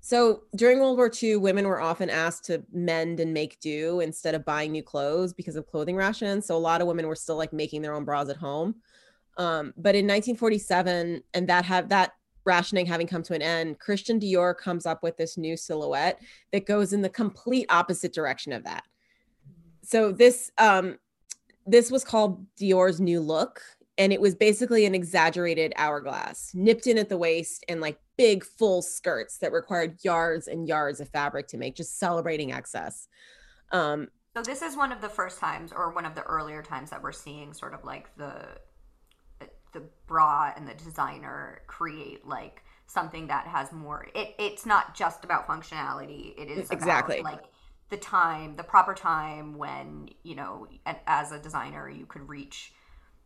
So 0.00 0.44
during 0.56 0.80
World 0.80 0.96
War 0.96 1.10
II, 1.22 1.36
women 1.36 1.68
were 1.68 1.80
often 1.80 2.08
asked 2.08 2.46
to 2.46 2.62
mend 2.72 3.20
and 3.20 3.34
make 3.34 3.60
do 3.60 4.00
instead 4.00 4.34
of 4.34 4.46
buying 4.46 4.72
new 4.72 4.82
clothes 4.82 5.34
because 5.34 5.56
of 5.56 5.66
clothing 5.66 5.96
rations. 5.96 6.46
So 6.46 6.56
a 6.56 6.58
lot 6.58 6.80
of 6.80 6.86
women 6.86 7.06
were 7.06 7.14
still 7.14 7.36
like 7.36 7.52
making 7.52 7.82
their 7.82 7.94
own 7.94 8.06
bras 8.06 8.30
at 8.30 8.38
home. 8.38 8.76
Um, 9.36 9.74
but 9.76 9.94
in 9.94 10.06
1947, 10.06 11.22
and 11.34 11.48
that 11.48 11.66
have 11.66 11.90
that 11.90 12.12
rationing 12.44 12.86
having 12.86 13.06
come 13.06 13.22
to 13.24 13.34
an 13.34 13.42
end, 13.42 13.78
Christian 13.78 14.18
Dior 14.18 14.56
comes 14.56 14.86
up 14.86 15.02
with 15.02 15.16
this 15.16 15.36
new 15.36 15.56
silhouette 15.56 16.20
that 16.52 16.66
goes 16.66 16.92
in 16.92 17.02
the 17.02 17.08
complete 17.08 17.66
opposite 17.68 18.12
direction 18.12 18.52
of 18.52 18.64
that. 18.64 18.84
So 19.82 20.12
this 20.12 20.50
um, 20.58 20.98
this 21.66 21.90
was 21.90 22.04
called 22.04 22.44
Dior's 22.56 23.00
new 23.00 23.20
look, 23.20 23.60
and 23.98 24.12
it 24.12 24.20
was 24.20 24.34
basically 24.34 24.86
an 24.86 24.94
exaggerated 24.94 25.72
hourglass, 25.76 26.52
nipped 26.54 26.86
in 26.86 26.98
at 26.98 27.08
the 27.08 27.18
waist, 27.18 27.64
and 27.68 27.80
like 27.80 27.98
big 28.16 28.44
full 28.44 28.82
skirts 28.82 29.38
that 29.38 29.52
required 29.52 29.98
yards 30.02 30.48
and 30.48 30.68
yards 30.68 31.00
of 31.00 31.08
fabric 31.08 31.48
to 31.48 31.56
make, 31.56 31.74
just 31.74 31.98
celebrating 31.98 32.52
excess. 32.52 33.08
Um, 33.72 34.08
so 34.36 34.42
this 34.42 34.62
is 34.62 34.76
one 34.76 34.92
of 34.92 35.00
the 35.00 35.08
first 35.08 35.38
times, 35.38 35.72
or 35.72 35.92
one 35.92 36.06
of 36.06 36.14
the 36.14 36.22
earlier 36.22 36.62
times 36.62 36.90
that 36.90 37.02
we're 37.02 37.12
seeing 37.12 37.52
sort 37.52 37.74
of 37.74 37.84
like 37.84 38.14
the 38.16 38.46
bra 40.10 40.52
and 40.56 40.66
the 40.66 40.74
designer 40.74 41.62
create 41.68 42.26
like 42.26 42.64
something 42.88 43.28
that 43.28 43.46
has 43.46 43.70
more 43.70 44.08
it, 44.12 44.34
it's 44.40 44.66
not 44.66 44.96
just 44.96 45.24
about 45.24 45.46
functionality 45.46 46.34
it 46.36 46.50
is 46.50 46.68
exactly. 46.70 47.20
about, 47.20 47.32
like 47.32 47.44
the 47.90 47.96
time 47.96 48.56
the 48.56 48.64
proper 48.64 48.92
time 48.92 49.56
when 49.56 50.08
you 50.24 50.34
know 50.34 50.66
as 51.06 51.30
a 51.30 51.38
designer 51.38 51.88
you 51.88 52.06
could 52.06 52.28
reach 52.28 52.72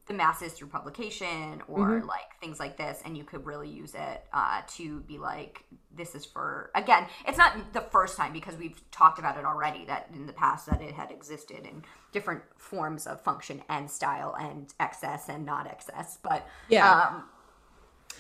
the 0.07 0.15
masses 0.15 0.53
through 0.53 0.69
publication 0.69 1.63
or 1.67 1.89
mm-hmm. 1.89 2.07
like 2.07 2.39
things 2.41 2.61
like 2.61 2.77
this 2.77 3.01
and 3.05 3.17
you 3.17 3.25
could 3.25 3.45
really 3.47 3.69
use 3.69 3.95
it 3.95 4.25
uh, 4.33 4.61
to 4.69 5.01
be 5.01 5.19
like 5.19 5.65
this 5.97 6.15
is 6.15 6.25
for 6.25 6.71
again 6.75 7.07
it's 7.27 7.39
not 7.39 7.57
the 7.73 7.81
first 7.81 8.17
time 8.17 8.33
because 8.33 8.55
we've 8.57 8.79
talked 8.91 9.19
about 9.19 9.39
it 9.39 9.45
already 9.45 9.85
that 9.87 10.09
in 10.15 10.27
the 10.27 10.33
past 10.33 10.67
that 10.67 10.83
it 10.83 10.93
had 10.93 11.11
existed 11.11 11.65
in 11.65 11.83
different 12.13 12.43
forms 12.59 13.07
of 13.07 13.21
function 13.21 13.63
and 13.69 13.91
style 13.91 14.37
and 14.39 14.75
excess 14.79 15.29
and 15.29 15.47
not 15.47 15.67
excess 15.67 16.19
but 16.23 16.47
yeah 16.69 17.09
um, 17.09 17.25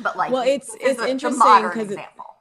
but 0.00 0.16
like 0.16 0.32
well 0.32 0.42
it's 0.46 0.74
it's 0.80 1.00
the, 1.00 1.08
interesting 1.08 1.62
because 1.62 1.90
example 1.90 2.33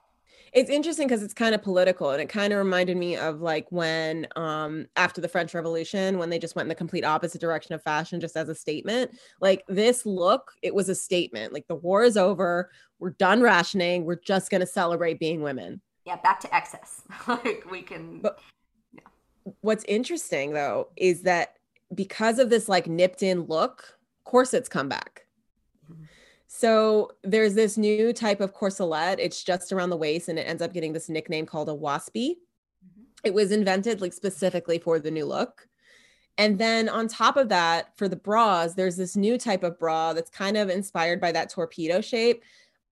it's 0.54 0.70
interesting 0.70 1.08
because 1.08 1.24
it's 1.24 1.34
kind 1.34 1.56
of 1.56 1.64
political 1.64 2.12
and 2.12 2.22
it 2.22 2.30
kind 2.30 2.54
of 2.54 2.60
reminded 2.60 2.95
me 2.95 3.16
of 3.16 3.41
like 3.41 3.66
when 3.72 4.28
um 4.36 4.86
after 4.95 5.20
the 5.20 5.28
french 5.28 5.54
revolution 5.54 6.18
when 6.18 6.30
they 6.30 6.39
just 6.39 6.56
went 6.56 6.66
in 6.66 6.70
the 6.70 6.76
complete 6.76 7.04
opposite 7.04 7.41
direction 7.41 7.74
of 7.74 7.82
fashion 7.82 8.20
just 8.20 8.38
as 8.38 8.49
a 8.49 8.56
statement 8.56 9.12
like 9.41 9.64
this 9.68 10.06
look 10.06 10.54
it 10.62 10.74
was 10.74 10.89
a 10.89 10.95
statement 10.95 11.54
like 11.54 11.68
the 11.68 11.76
war 11.76 12.04
is 12.04 12.18
over 12.18 12.70
we're 12.99 13.12
done 13.12 13.41
rationing 13.41 14.06
we're 14.06 14.16
just 14.16 14.49
going 14.49 14.62
to 14.62 14.68
celebrate 14.68 15.20
being 15.20 15.41
women. 15.41 15.82
Yeah 16.06 16.18
back 16.18 16.39
to 16.41 16.56
excess. 16.56 17.01
Like 17.28 17.66
we 17.70 17.82
can 17.82 18.20
but 18.20 18.39
yeah. 18.93 19.01
what's 19.62 19.84
interesting 19.86 20.54
though 20.54 20.89
is 20.95 21.24
that 21.24 21.58
because 21.93 22.39
of 22.39 22.49
this 22.49 22.70
like 22.70 22.88
nipped 22.88 23.24
in 23.24 23.43
look 23.43 23.97
corsets 24.24 24.70
come 24.70 24.88
back 24.88 25.22
so 26.56 27.10
there's 27.24 27.56
this 27.56 27.80
new 27.80 28.14
type 28.14 28.39
of 28.39 28.54
corselet. 28.54 29.16
It's 29.18 29.43
just 29.43 29.74
around 29.74 29.89
the 29.89 29.97
waist 29.97 30.30
and 30.30 30.38
it 30.38 30.43
ends 30.43 30.62
up 30.62 30.72
getting 30.72 30.93
this 30.93 31.10
nickname 31.10 31.47
called 31.47 31.68
a 31.68 31.74
waspie. 31.74 32.36
Mm-hmm. 32.36 33.01
It 33.24 33.34
was 33.34 33.51
invented 33.51 34.01
like 34.01 34.14
specifically 34.14 34.78
for 34.78 34.99
the 34.99 35.10
new 35.10 35.26
look. 35.26 35.68
And 36.38 36.60
then 36.60 36.89
on 36.89 37.08
top 37.08 37.38
of 37.38 37.49
that, 37.49 37.97
for 37.97 38.08
the 38.08 38.16
bras, 38.16 38.76
there's 38.76 38.95
this 38.95 39.16
new 39.16 39.36
type 39.39 39.64
of 39.64 39.80
bra 39.80 40.14
that's 40.14 40.30
kind 40.30 40.56
of 40.56 40.70
inspired 40.70 41.20
by 41.20 41.32
that 41.32 41.49
torpedo 41.49 42.01
shape. 42.01 42.43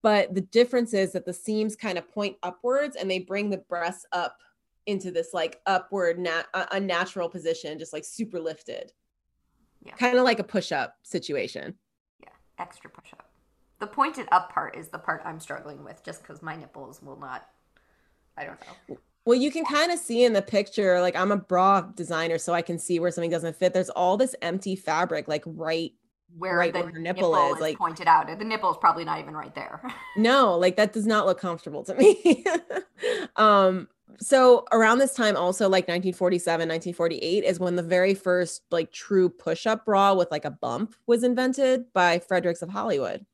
But 0.02 0.34
the 0.34 0.40
difference 0.40 0.92
is 0.92 1.12
that 1.12 1.24
the 1.24 1.32
seams 1.32 1.76
kind 1.76 1.98
of 1.98 2.10
point 2.10 2.38
upwards 2.42 2.96
and 2.96 3.08
they 3.08 3.20
bring 3.20 3.48
the 3.48 3.58
breasts 3.58 4.06
up 4.10 4.38
into 4.86 5.12
this 5.12 5.32
like 5.32 5.60
upward, 5.66 6.18
nat- 6.18 6.48
unnatural 6.72 7.28
position, 7.28 7.78
just 7.78 7.92
like 7.92 8.04
super 8.04 8.40
lifted. 8.40 8.92
Yeah. 9.84 9.94
Kind 9.94 10.18
of 10.18 10.24
like 10.24 10.40
a 10.40 10.44
push 10.44 10.72
up 10.72 10.96
situation. 11.04 11.76
Yeah, 12.18 12.30
extra 12.58 12.90
push 12.90 13.12
up. 13.12 13.21
The 13.82 13.88
pointed 13.88 14.28
up 14.30 14.52
part 14.52 14.76
is 14.76 14.90
the 14.90 14.98
part 15.00 15.22
I'm 15.24 15.40
struggling 15.40 15.82
with 15.82 16.04
just 16.04 16.22
because 16.22 16.40
my 16.40 16.54
nipples 16.54 17.02
will 17.02 17.18
not, 17.18 17.48
I 18.38 18.44
don't 18.44 18.56
know. 18.88 18.96
Well, 19.24 19.36
you 19.36 19.50
can 19.50 19.64
kind 19.64 19.90
of 19.90 19.98
see 19.98 20.22
in 20.22 20.34
the 20.34 20.40
picture, 20.40 21.00
like 21.00 21.16
I'm 21.16 21.32
a 21.32 21.36
bra 21.36 21.80
designer, 21.80 22.38
so 22.38 22.54
I 22.54 22.62
can 22.62 22.78
see 22.78 23.00
where 23.00 23.10
something 23.10 23.28
doesn't 23.28 23.56
fit. 23.56 23.74
There's 23.74 23.90
all 23.90 24.16
this 24.16 24.36
empty 24.40 24.76
fabric, 24.76 25.26
like 25.26 25.42
right 25.46 25.92
where 26.38 26.58
right 26.58 26.72
the 26.72 26.78
where 26.78 26.92
nipple, 26.92 27.32
nipple 27.32 27.54
is, 27.56 27.60
like 27.60 27.76
pointed 27.76 28.06
out. 28.06 28.28
The 28.38 28.44
nipple 28.44 28.70
is 28.70 28.76
probably 28.80 29.04
not 29.04 29.18
even 29.18 29.34
right 29.34 29.52
there. 29.52 29.82
no, 30.16 30.56
like 30.56 30.76
that 30.76 30.92
does 30.92 31.04
not 31.04 31.26
look 31.26 31.40
comfortable 31.40 31.82
to 31.82 31.96
me. 31.96 32.44
um, 33.34 33.88
so 34.20 34.64
around 34.70 34.98
this 34.98 35.14
time 35.14 35.36
also 35.36 35.64
like 35.64 35.88
1947 35.88 36.68
1948 36.68 37.42
is 37.42 37.58
when 37.58 37.74
the 37.74 37.82
very 37.82 38.14
first 38.14 38.62
like 38.70 38.92
true 38.92 39.28
push-up 39.28 39.84
bra 39.84 40.14
with 40.14 40.30
like 40.30 40.44
a 40.44 40.50
bump 40.50 40.94
was 41.08 41.24
invented 41.24 41.92
by 41.92 42.18
fredericks 42.18 42.62
of 42.62 42.68
hollywood 42.68 43.24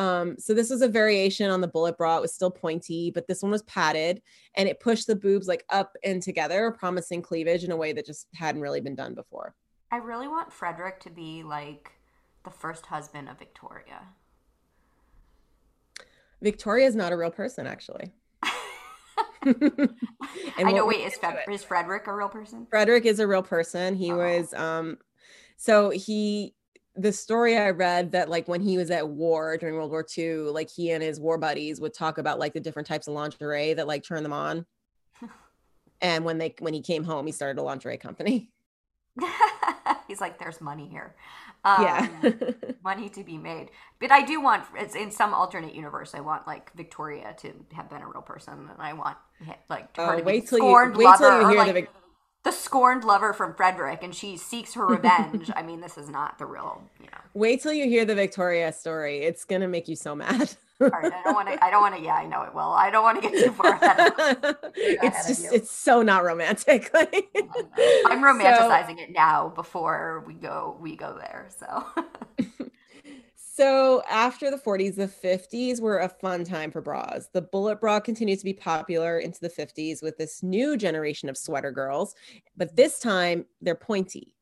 um, 0.00 0.36
so 0.38 0.54
this 0.54 0.70
was 0.70 0.80
a 0.82 0.88
variation 0.88 1.50
on 1.50 1.60
the 1.60 1.68
bullet 1.68 1.96
bra 1.98 2.16
it 2.16 2.22
was 2.22 2.32
still 2.34 2.50
pointy 2.50 3.10
but 3.14 3.26
this 3.28 3.42
one 3.42 3.52
was 3.52 3.62
padded 3.64 4.22
and 4.56 4.68
it 4.68 4.80
pushed 4.80 5.06
the 5.06 5.14
boobs 5.16 5.46
like 5.46 5.64
up 5.68 5.92
and 6.02 6.22
together 6.22 6.70
promising 6.78 7.20
cleavage 7.20 7.64
in 7.64 7.70
a 7.70 7.76
way 7.76 7.92
that 7.92 8.06
just 8.06 8.26
hadn't 8.34 8.62
really 8.62 8.80
been 8.80 8.94
done 8.94 9.14
before 9.14 9.54
I 9.92 9.96
really 9.96 10.28
want 10.28 10.52
Frederick 10.52 11.00
to 11.00 11.10
be 11.10 11.42
like 11.42 11.92
the 12.44 12.50
first 12.50 12.86
husband 12.86 13.28
of 13.28 13.38
Victoria. 13.38 14.00
victoria 16.42 16.86
is 16.86 16.96
not 16.96 17.12
a 17.12 17.16
real 17.16 17.30
person 17.30 17.66
actually 17.66 18.12
And 19.42 20.68
I 20.68 20.72
know. 20.72 20.84
Wait, 20.86 21.00
is, 21.00 21.16
Fred- 21.16 21.44
is 21.50 21.62
Frederick 21.64 22.06
a 22.06 22.14
real 22.14 22.28
person? 22.28 22.66
Frederick 22.68 23.06
is 23.06 23.20
a 23.20 23.26
real 23.26 23.42
person. 23.42 23.94
He 23.94 24.12
Oh. 24.12 24.16
was 24.18 24.52
um 24.54 24.98
so 25.56 25.88
he 25.90 26.54
the 27.00 27.12
story 27.12 27.56
I 27.56 27.70
read 27.70 28.12
that 28.12 28.28
like 28.28 28.48
when 28.48 28.60
he 28.60 28.76
was 28.76 28.90
at 28.90 29.08
war 29.08 29.56
during 29.56 29.74
World 29.74 29.90
War 29.90 30.04
II, 30.16 30.36
like 30.52 30.70
he 30.70 30.90
and 30.90 31.02
his 31.02 31.18
war 31.20 31.38
buddies 31.38 31.80
would 31.80 31.94
talk 31.94 32.18
about 32.18 32.38
like 32.38 32.52
the 32.52 32.60
different 32.60 32.88
types 32.88 33.06
of 33.08 33.14
lingerie 33.14 33.74
that 33.74 33.86
like 33.86 34.02
turn 34.04 34.22
them 34.22 34.32
on. 34.32 34.66
and 36.00 36.24
when 36.24 36.38
they 36.38 36.54
when 36.60 36.74
he 36.74 36.80
came 36.82 37.04
home, 37.04 37.26
he 37.26 37.32
started 37.32 37.60
a 37.60 37.62
lingerie 37.62 37.96
company. 37.98 38.50
He's 40.08 40.20
like, 40.20 40.38
there's 40.38 40.60
money 40.60 40.88
here. 40.88 41.14
Um, 41.64 41.82
yeah. 41.84 42.08
money 42.82 43.08
to 43.10 43.22
be 43.22 43.36
made. 43.36 43.68
But 44.00 44.10
I 44.10 44.24
do 44.24 44.40
want, 44.40 44.64
it's 44.76 44.94
in 44.94 45.10
some 45.10 45.34
alternate 45.34 45.74
universe, 45.74 46.14
I 46.14 46.20
want 46.20 46.46
like 46.46 46.72
Victoria 46.74 47.34
to 47.40 47.52
have 47.74 47.90
been 47.90 48.00
a 48.02 48.08
real 48.08 48.22
person, 48.22 48.54
and 48.54 48.80
I 48.80 48.94
want 48.94 49.18
like 49.68 49.88
Oh, 49.98 50.16
to 50.16 50.22
wait 50.22 50.48
the 50.48 50.56
till 50.56 50.58
you- 50.66 50.92
wait 50.96 51.16
till 51.18 51.40
you 51.40 51.48
hear 51.48 51.48
the 51.50 51.54
like, 51.64 51.74
Vic- 51.74 51.90
the 52.42 52.50
scorned 52.52 53.04
lover 53.04 53.32
from 53.32 53.54
Frederick, 53.54 54.02
and 54.02 54.14
she 54.14 54.36
seeks 54.36 54.74
her 54.74 54.86
revenge. 54.86 55.50
I 55.56 55.62
mean, 55.62 55.80
this 55.80 55.98
is 55.98 56.08
not 56.08 56.38
the 56.38 56.46
real, 56.46 56.82
you 56.98 57.06
know. 57.06 57.18
Wait 57.34 57.62
till 57.62 57.72
you 57.72 57.86
hear 57.86 58.04
the 58.04 58.14
Victoria 58.14 58.72
story. 58.72 59.18
It's 59.18 59.44
gonna 59.44 59.68
make 59.68 59.88
you 59.88 59.96
so 59.96 60.14
mad. 60.14 60.56
All 60.80 60.88
right, 60.88 61.12
I 61.12 61.22
don't 61.22 61.34
want 61.34 61.48
to. 61.48 61.62
I 61.62 61.70
don't 61.70 61.82
want 61.82 61.96
to. 61.96 62.02
Yeah, 62.02 62.14
I 62.14 62.26
know 62.26 62.42
it 62.42 62.54
will. 62.54 62.72
I 62.72 62.90
don't 62.90 63.02
want 63.02 63.22
to 63.22 63.28
get 63.28 63.44
too 63.44 63.52
far 63.52 63.74
ahead. 63.74 64.12
Of, 64.18 64.56
it's 64.74 65.28
just 65.28 65.52
it's 65.52 65.70
so 65.70 66.02
not 66.02 66.24
romantic. 66.24 66.90
Like 67.00 67.26
I'm 68.06 68.22
romanticizing 68.22 68.98
it 68.98 69.10
now 69.12 69.48
before 69.48 70.24
we 70.26 70.34
go. 70.34 70.76
We 70.80 70.96
go 70.96 71.16
there. 71.18 71.48
So 71.58 71.84
So 73.60 74.02
after 74.08 74.50
the 74.50 74.56
40s, 74.56 74.96
the 74.96 75.06
50s 75.06 75.82
were 75.82 75.98
a 75.98 76.08
fun 76.08 76.44
time 76.44 76.70
for 76.70 76.80
bras. 76.80 77.28
The 77.34 77.42
bullet 77.42 77.78
bra 77.78 78.00
continues 78.00 78.38
to 78.38 78.46
be 78.46 78.54
popular 78.54 79.18
into 79.18 79.38
the 79.38 79.50
50s 79.50 80.02
with 80.02 80.16
this 80.16 80.42
new 80.42 80.78
generation 80.78 81.28
of 81.28 81.36
sweater 81.36 81.70
girls, 81.70 82.14
but 82.56 82.74
this 82.74 83.00
time 83.00 83.44
they're 83.60 83.74
pointy. 83.74 84.34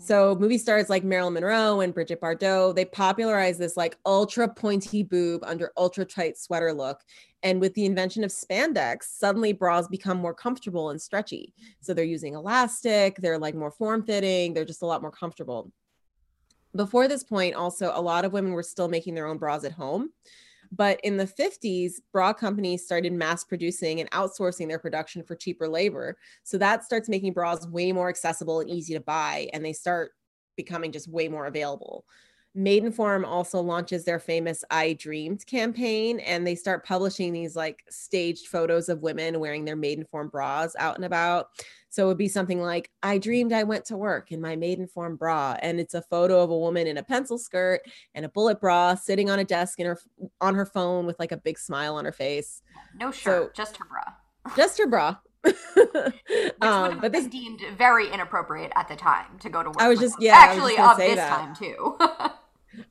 So 0.00 0.32
mm-hmm. 0.32 0.42
movie 0.42 0.58
stars 0.58 0.90
like 0.90 1.04
Marilyn 1.04 1.34
Monroe 1.34 1.82
and 1.82 1.94
Brigitte 1.94 2.20
Bardot, 2.20 2.74
they 2.74 2.84
popularized 2.84 3.60
this 3.60 3.76
like 3.76 3.96
ultra 4.04 4.48
pointy 4.48 5.04
boob 5.04 5.44
under 5.44 5.70
ultra 5.76 6.04
tight 6.04 6.36
sweater 6.36 6.72
look. 6.72 7.04
And 7.44 7.60
with 7.60 7.74
the 7.74 7.84
invention 7.84 8.24
of 8.24 8.32
spandex, 8.32 9.04
suddenly 9.04 9.52
bras 9.52 9.86
become 9.86 10.18
more 10.18 10.34
comfortable 10.34 10.90
and 10.90 11.00
stretchy. 11.00 11.54
So 11.80 11.94
they're 11.94 12.04
using 12.04 12.34
elastic, 12.34 13.18
they're 13.18 13.38
like 13.38 13.54
more 13.54 13.70
form 13.70 14.02
fitting, 14.02 14.52
they're 14.52 14.64
just 14.64 14.82
a 14.82 14.86
lot 14.86 15.00
more 15.00 15.12
comfortable 15.12 15.70
before 16.76 17.08
this 17.08 17.24
point 17.24 17.54
also 17.54 17.92
a 17.94 18.00
lot 18.00 18.24
of 18.24 18.32
women 18.32 18.52
were 18.52 18.62
still 18.62 18.88
making 18.88 19.14
their 19.14 19.26
own 19.26 19.38
bras 19.38 19.64
at 19.64 19.72
home. 19.72 20.10
But 20.70 21.00
in 21.02 21.16
the 21.16 21.26
50s 21.26 21.94
bra 22.12 22.34
companies 22.34 22.84
started 22.84 23.12
mass 23.12 23.42
producing 23.42 24.00
and 24.00 24.10
outsourcing 24.10 24.68
their 24.68 24.78
production 24.78 25.22
for 25.22 25.34
cheaper 25.34 25.66
labor. 25.66 26.18
So 26.42 26.58
that 26.58 26.84
starts 26.84 27.08
making 27.08 27.32
bras 27.32 27.66
way 27.66 27.90
more 27.90 28.10
accessible 28.10 28.60
and 28.60 28.68
easy 28.68 28.92
to 28.94 29.00
buy 29.00 29.48
and 29.52 29.64
they 29.64 29.72
start 29.72 30.12
becoming 30.56 30.92
just 30.92 31.08
way 31.08 31.28
more 31.28 31.46
available 31.46 32.04
Maidenform 32.58 33.24
also 33.24 33.60
launches 33.60 34.04
their 34.04 34.18
famous 34.18 34.64
I 34.70 34.94
Dreamed 34.94 35.46
campaign 35.46 36.18
and 36.20 36.44
they 36.44 36.56
start 36.56 36.84
publishing 36.84 37.32
these 37.32 37.54
like 37.54 37.84
staged 37.88 38.48
photos 38.48 38.88
of 38.88 39.02
women 39.02 39.38
wearing 39.38 39.64
their 39.64 39.76
Maidenform 39.76 40.30
bras 40.32 40.74
out 40.78 40.96
and 40.96 41.04
about. 41.04 41.50
So 41.88 42.04
it 42.04 42.08
would 42.08 42.18
be 42.18 42.28
something 42.28 42.60
like 42.60 42.90
I 43.02 43.18
dreamed 43.18 43.52
I 43.52 43.62
went 43.62 43.84
to 43.86 43.96
work 43.96 44.32
in 44.32 44.40
my 44.40 44.56
Maidenform 44.56 45.18
bra 45.18 45.56
and 45.62 45.78
it's 45.78 45.94
a 45.94 46.02
photo 46.02 46.42
of 46.42 46.50
a 46.50 46.58
woman 46.58 46.88
in 46.88 46.98
a 46.98 47.02
pencil 47.02 47.38
skirt 47.38 47.82
and 48.14 48.24
a 48.24 48.28
bullet 48.28 48.60
bra 48.60 48.96
sitting 48.96 49.30
on 49.30 49.38
a 49.38 49.44
desk 49.44 49.78
in 49.78 49.86
her 49.86 49.98
on 50.40 50.56
her 50.56 50.66
phone 50.66 51.06
with 51.06 51.18
like 51.20 51.32
a 51.32 51.36
big 51.36 51.58
smile 51.58 51.94
on 51.94 52.04
her 52.04 52.12
face. 52.12 52.62
no 52.98 53.12
shirt, 53.12 53.54
just 53.54 53.76
her 53.76 53.84
bra. 53.84 54.02
Just 54.56 54.78
her 54.78 54.86
bra. 54.86 55.16
Which 55.42 55.56
would 55.74 56.56
um, 56.60 56.92
have 56.92 57.00
but 57.00 57.12
this 57.12 57.28
been 57.28 57.30
deemed 57.30 57.60
very 57.76 58.10
inappropriate 58.10 58.72
at 58.74 58.88
the 58.88 58.96
time 58.96 59.38
to 59.38 59.48
go 59.48 59.62
to 59.62 59.68
work. 59.70 59.80
I 59.80 59.88
was 59.88 60.00
just- 60.00 60.20
yeah, 60.20 60.48
was 60.48 60.56
actually 60.56 60.76
just 60.76 60.92
of 60.92 60.98
this 60.98 61.16
that. 61.16 61.28
time 61.28 61.54
too. 61.54 61.98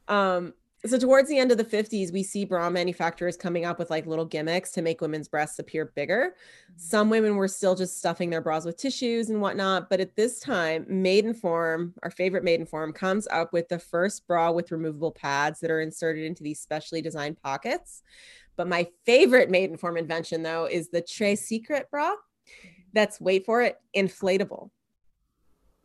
Um, 0.07 0.53
so 0.85 0.99
towards 0.99 1.27
the 1.27 1.39
end 1.39 1.51
of 1.51 1.57
the 1.57 1.65
50s, 1.65 2.13
we 2.13 2.21
see 2.21 2.45
bra 2.45 2.69
manufacturers 2.69 3.35
coming 3.35 3.65
up 3.65 3.79
with 3.79 3.89
like 3.89 4.05
little 4.05 4.25
gimmicks 4.25 4.71
to 4.71 4.83
make 4.83 5.01
women's 5.01 5.27
breasts 5.27 5.57
appear 5.57 5.91
bigger. 5.95 6.35
Some 6.75 7.09
women 7.09 7.35
were 7.35 7.47
still 7.47 7.73
just 7.73 7.97
stuffing 7.97 8.29
their 8.29 8.41
bras 8.41 8.63
with 8.63 8.77
tissues 8.77 9.29
and 9.29 9.41
whatnot, 9.41 9.89
but 9.89 9.99
at 9.99 10.15
this 10.15 10.39
time, 10.39 10.85
Maidenform, 10.85 11.93
our 12.03 12.11
favorite 12.11 12.43
Maidenform, 12.43 12.93
comes 12.93 13.27
up 13.31 13.53
with 13.53 13.67
the 13.69 13.79
first 13.79 14.27
bra 14.27 14.51
with 14.51 14.71
removable 14.71 15.11
pads 15.11 15.59
that 15.61 15.71
are 15.71 15.81
inserted 15.81 16.23
into 16.23 16.43
these 16.43 16.59
specially 16.59 17.01
designed 17.01 17.41
pockets. 17.41 18.03
But 18.55 18.67
my 18.67 18.87
favorite 19.05 19.51
Maidenform 19.51 19.97
invention, 19.97 20.43
though, 20.43 20.65
is 20.65 20.89
the 20.89 21.01
Très 21.01 21.37
Secret 21.37 21.89
bra. 21.89 22.13
That's 22.93 23.19
wait 23.19 23.45
for 23.45 23.61
it, 23.61 23.77
inflatable 23.95 24.69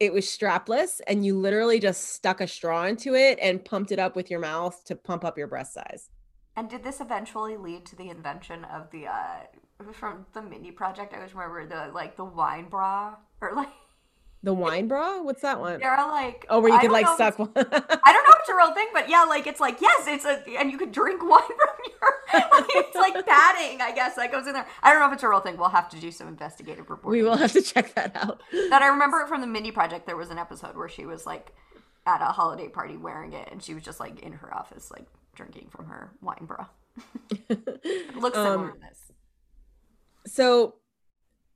it 0.00 0.12
was 0.12 0.26
strapless 0.26 1.00
and 1.06 1.24
you 1.24 1.38
literally 1.38 1.78
just 1.78 2.14
stuck 2.14 2.40
a 2.40 2.46
straw 2.46 2.84
into 2.84 3.14
it 3.14 3.38
and 3.40 3.64
pumped 3.64 3.92
it 3.92 3.98
up 3.98 4.16
with 4.16 4.30
your 4.30 4.40
mouth 4.40 4.82
to 4.84 4.96
pump 4.96 5.24
up 5.24 5.38
your 5.38 5.46
breast 5.46 5.74
size. 5.74 6.10
and 6.56 6.68
did 6.68 6.82
this 6.82 7.00
eventually 7.00 7.56
lead 7.56 7.86
to 7.86 7.96
the 7.96 8.10
invention 8.10 8.64
of 8.64 8.90
the 8.90 9.06
uh 9.06 9.40
from 9.92 10.26
the 10.32 10.42
Mindy 10.42 10.70
project? 10.70 11.12
I 11.12 11.16
always 11.16 11.34
remember 11.34 11.66
the 11.66 11.92
like 11.92 12.16
the 12.16 12.24
wine 12.24 12.68
bra 12.68 13.16
or 13.40 13.54
like 13.54 13.70
The 14.44 14.52
wine 14.52 14.88
bra? 14.88 15.22
What's 15.22 15.42
that 15.42 15.60
one? 15.60 15.78
they're 15.78 15.96
like 15.96 16.46
Oh, 16.48 16.60
where 16.60 16.72
you 16.72 16.78
could 16.80 16.90
like 16.90 17.06
suck 17.16 17.38
one. 17.38 17.50
I 17.54 17.62
don't 17.62 17.72
know 17.72 18.32
if 18.34 18.40
it's 18.40 18.48
a 18.48 18.56
real 18.56 18.74
thing, 18.74 18.88
but 18.92 19.08
yeah, 19.08 19.22
like 19.22 19.46
it's 19.46 19.60
like 19.60 19.80
yes, 19.80 20.06
it's 20.08 20.24
a 20.24 20.42
and 20.58 20.70
you 20.70 20.78
could 20.78 20.90
drink 20.90 21.22
wine 21.28 21.40
from 21.42 21.76
your 21.86 22.50
like, 22.50 22.66
it's 22.70 22.96
like 22.96 23.26
padding, 23.26 23.80
I 23.80 23.92
guess 23.94 24.16
that 24.16 24.32
goes 24.32 24.46
in 24.48 24.54
there. 24.54 24.66
I 24.82 24.90
don't 24.90 25.00
know 25.00 25.06
if 25.06 25.12
it's 25.12 25.22
a 25.22 25.28
real 25.28 25.40
thing. 25.40 25.56
We'll 25.56 25.68
have 25.68 25.88
to 25.90 26.00
do 26.00 26.10
some 26.10 26.26
investigative 26.26 26.90
reporting. 26.90 27.22
we 27.22 27.28
will 27.28 27.36
have 27.36 27.52
to 27.52 27.62
check 27.62 27.94
that 27.94 28.16
out. 28.16 28.40
that 28.70 28.82
I 28.82 28.88
remember 28.88 29.24
from 29.26 29.42
the 29.42 29.46
Mindy 29.46 29.70
project. 29.70 30.06
There 30.06 30.16
was 30.16 30.30
an 30.30 30.38
episode 30.38 30.76
where 30.76 30.88
she 30.88 31.06
was 31.06 31.24
like 31.24 31.52
at 32.04 32.20
a 32.20 32.26
holiday 32.32 32.68
party 32.68 32.96
wearing 32.96 33.32
it, 33.34 33.48
and 33.52 33.62
she 33.62 33.74
was 33.74 33.84
just 33.84 34.00
like 34.00 34.20
in 34.22 34.32
her 34.32 34.52
office, 34.52 34.90
like 34.90 35.06
drinking 35.36 35.68
from 35.70 35.86
her 35.86 36.10
wine 36.20 36.46
bra. 36.46 36.66
looks 37.48 38.36
similar 38.36 38.70
Um, 38.70 38.72
to 38.72 38.78
this. 38.80 39.12
So 40.34 40.74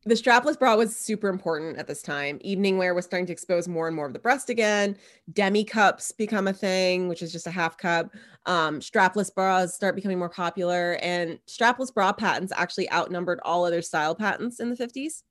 the 0.07 0.15
strapless 0.15 0.57
bra 0.57 0.77
was 0.77 0.97
super 0.97 1.29
important 1.29 1.79
at 1.79 1.89
this 1.89 2.01
time. 2.01 2.39
Evening 2.43 2.79
wear 2.79 2.95
was 2.95 3.05
starting 3.05 3.27
to 3.27 3.33
expose 3.33 3.67
more 3.67 3.89
and 3.89 3.97
more 3.97 4.07
of 4.07 4.13
the 4.13 4.21
breast 4.21 4.51
again. 4.51 4.97
Demi 5.33 5.65
cups 5.65 6.13
become 6.13 6.47
a 6.47 6.53
thing, 6.53 7.09
which 7.09 7.22
is 7.22 7.33
just 7.33 7.49
a 7.49 7.51
half 7.51 7.76
cup. 7.76 8.14
Um, 8.47 8.79
strapless 8.79 9.35
bras 9.35 9.75
start 9.75 9.97
becoming 9.97 10.21
more 10.21 10.29
popular, 10.29 10.93
and 11.03 11.41
strapless 11.49 11.93
bra 11.93 12.13
patents 12.13 12.53
actually 12.55 12.91
outnumbered 12.93 13.41
all 13.43 13.64
other 13.64 13.83
style 13.83 14.14
patents 14.14 14.61
in 14.61 14.71
the 14.71 14.76
50s. 14.76 15.25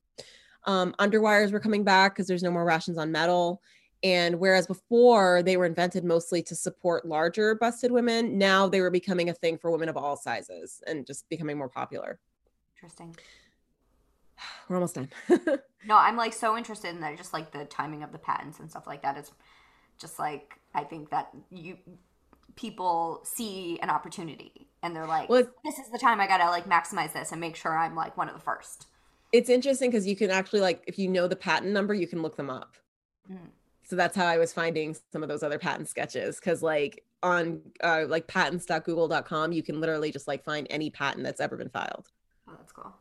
Um, 0.66 0.94
underwires 0.99 1.54
were 1.54 1.62
coming 1.62 1.86
back 1.86 2.14
because 2.14 2.28
there's 2.28 2.44
no 2.44 2.52
more 2.52 2.66
rations 2.66 2.98
on 2.98 3.14
metal. 3.14 3.62
And 4.04 4.36
whereas 4.40 4.68
before 4.68 5.41
they 5.41 5.56
were 5.56 5.66
invented 5.66 6.04
mostly 6.04 6.44
to 6.44 6.56
support 6.56 7.08
larger 7.08 7.56
busted 7.56 7.91
women, 7.94 8.38
now 8.38 8.68
they 8.68 8.82
were 8.82 8.91
becoming 8.91 9.30
a 9.30 9.34
thing 9.34 9.58
for 9.58 9.72
women 9.72 9.88
of 9.88 9.95
all 9.95 10.18
sizes 10.18 10.84
and 10.86 11.08
just 11.08 11.30
becoming 11.30 11.58
more 11.58 11.70
popular. 11.70 12.20
Interesting. 12.76 13.16
We're 14.70 14.76
almost 14.78 14.95
done. 14.95 15.10
No, 15.88 15.95
I'm 15.98 16.18
like 16.18 16.34
so 16.34 16.57
interested 16.57 16.90
in 16.90 17.02
that. 17.02 17.16
Just 17.16 17.32
like 17.32 17.52
the 17.52 17.64
timing 17.66 18.02
of 18.02 18.12
the 18.12 18.18
patents 18.18 18.60
and 18.60 18.68
stuff 18.72 18.88
like 18.88 19.03
that. 19.03 19.18
It's 19.18 19.32
just 20.02 20.18
like 20.18 20.60
I 20.74 20.84
think 20.84 21.12
that 21.12 21.30
you 21.52 21.78
people 22.56 23.22
see 23.24 23.78
an 23.82 23.91
opportunity 23.91 24.68
and 24.82 24.95
they're 24.95 25.06
like, 25.06 25.30
Well, 25.30 25.44
"This 25.64 25.78
is 25.78 25.91
the 25.91 25.99
time 25.99 26.20
I 26.20 26.26
gotta 26.26 26.45
like 26.49 26.66
maximize 26.66 27.14
this 27.14 27.32
and 27.32 27.40
make 27.40 27.56
sure 27.56 27.78
I'm 27.78 27.94
like 27.95 28.18
one 28.18 28.28
of 28.28 28.34
the 28.34 28.41
first. 28.41 28.88
it's 29.32 29.48
interesting 29.49 29.91
because 29.91 30.07
you 30.07 30.16
can 30.16 30.32
actually 30.32 30.62
like 30.62 30.84
if 30.88 30.98
you 30.98 31.07
know 31.07 31.28
the 31.28 31.36
patent 31.36 31.72
number, 31.72 31.94
you 31.94 32.07
can 32.07 32.24
look 32.24 32.36
them 32.36 32.49
up. 32.49 32.76
Mm. 33.32 33.49
So 33.84 33.95
that's 33.95 34.16
how 34.18 34.26
I 34.26 34.40
was 34.40 34.52
finding 34.53 34.95
some 35.12 35.22
of 35.22 35.30
those 35.30 35.44
other 35.44 35.60
patent 35.60 35.88
sketches 35.88 36.40
because 36.40 36.64
like 36.64 37.03
on 37.22 37.62
uh, 37.84 38.06
like 38.07 38.26
patents.google.com, 38.26 39.52
you 39.52 39.62
can 39.62 39.80
literally 39.80 40.12
just 40.12 40.28
like 40.28 40.44
find 40.44 40.66
any 40.72 40.90
patent 40.90 41.24
that's 41.24 41.40
ever 41.40 41.57
been 41.57 41.70
filed. 41.70 42.07
Oh, 42.49 42.53
that's 42.57 42.72
cool. 42.72 42.91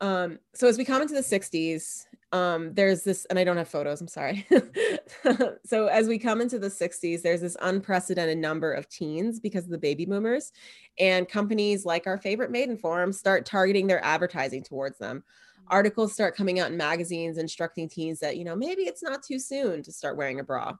Um, 0.00 0.38
so 0.54 0.68
as 0.68 0.78
we 0.78 0.84
come 0.84 1.02
into 1.02 1.14
the 1.14 1.20
60s, 1.20 2.06
um, 2.32 2.74
there's 2.74 3.04
this, 3.04 3.24
and 3.26 3.38
I 3.38 3.44
don't 3.44 3.56
have 3.56 3.68
photos, 3.68 4.00
I'm 4.00 4.08
sorry. 4.08 4.46
so, 5.64 5.86
as 5.86 6.08
we 6.08 6.18
come 6.18 6.40
into 6.40 6.58
the 6.58 6.68
60s, 6.68 7.22
there's 7.22 7.40
this 7.40 7.56
unprecedented 7.62 8.36
number 8.36 8.72
of 8.72 8.88
teens 8.90 9.40
because 9.40 9.64
of 9.64 9.70
the 9.70 9.78
baby 9.78 10.04
boomers, 10.04 10.52
and 10.98 11.28
companies 11.28 11.86
like 11.86 12.06
our 12.06 12.18
favorite 12.18 12.52
Maidenform 12.52 13.14
start 13.14 13.46
targeting 13.46 13.86
their 13.86 14.04
advertising 14.04 14.62
towards 14.62 14.98
them. 14.98 15.24
Articles 15.68 16.12
start 16.12 16.36
coming 16.36 16.60
out 16.60 16.70
in 16.70 16.76
magazines 16.76 17.38
instructing 17.38 17.88
teens 17.88 18.20
that, 18.20 18.36
you 18.36 18.44
know, 18.44 18.56
maybe 18.56 18.82
it's 18.82 19.02
not 19.02 19.22
too 19.22 19.38
soon 19.38 19.82
to 19.82 19.92
start 19.92 20.16
wearing 20.16 20.40
a 20.40 20.44
bra 20.44 20.74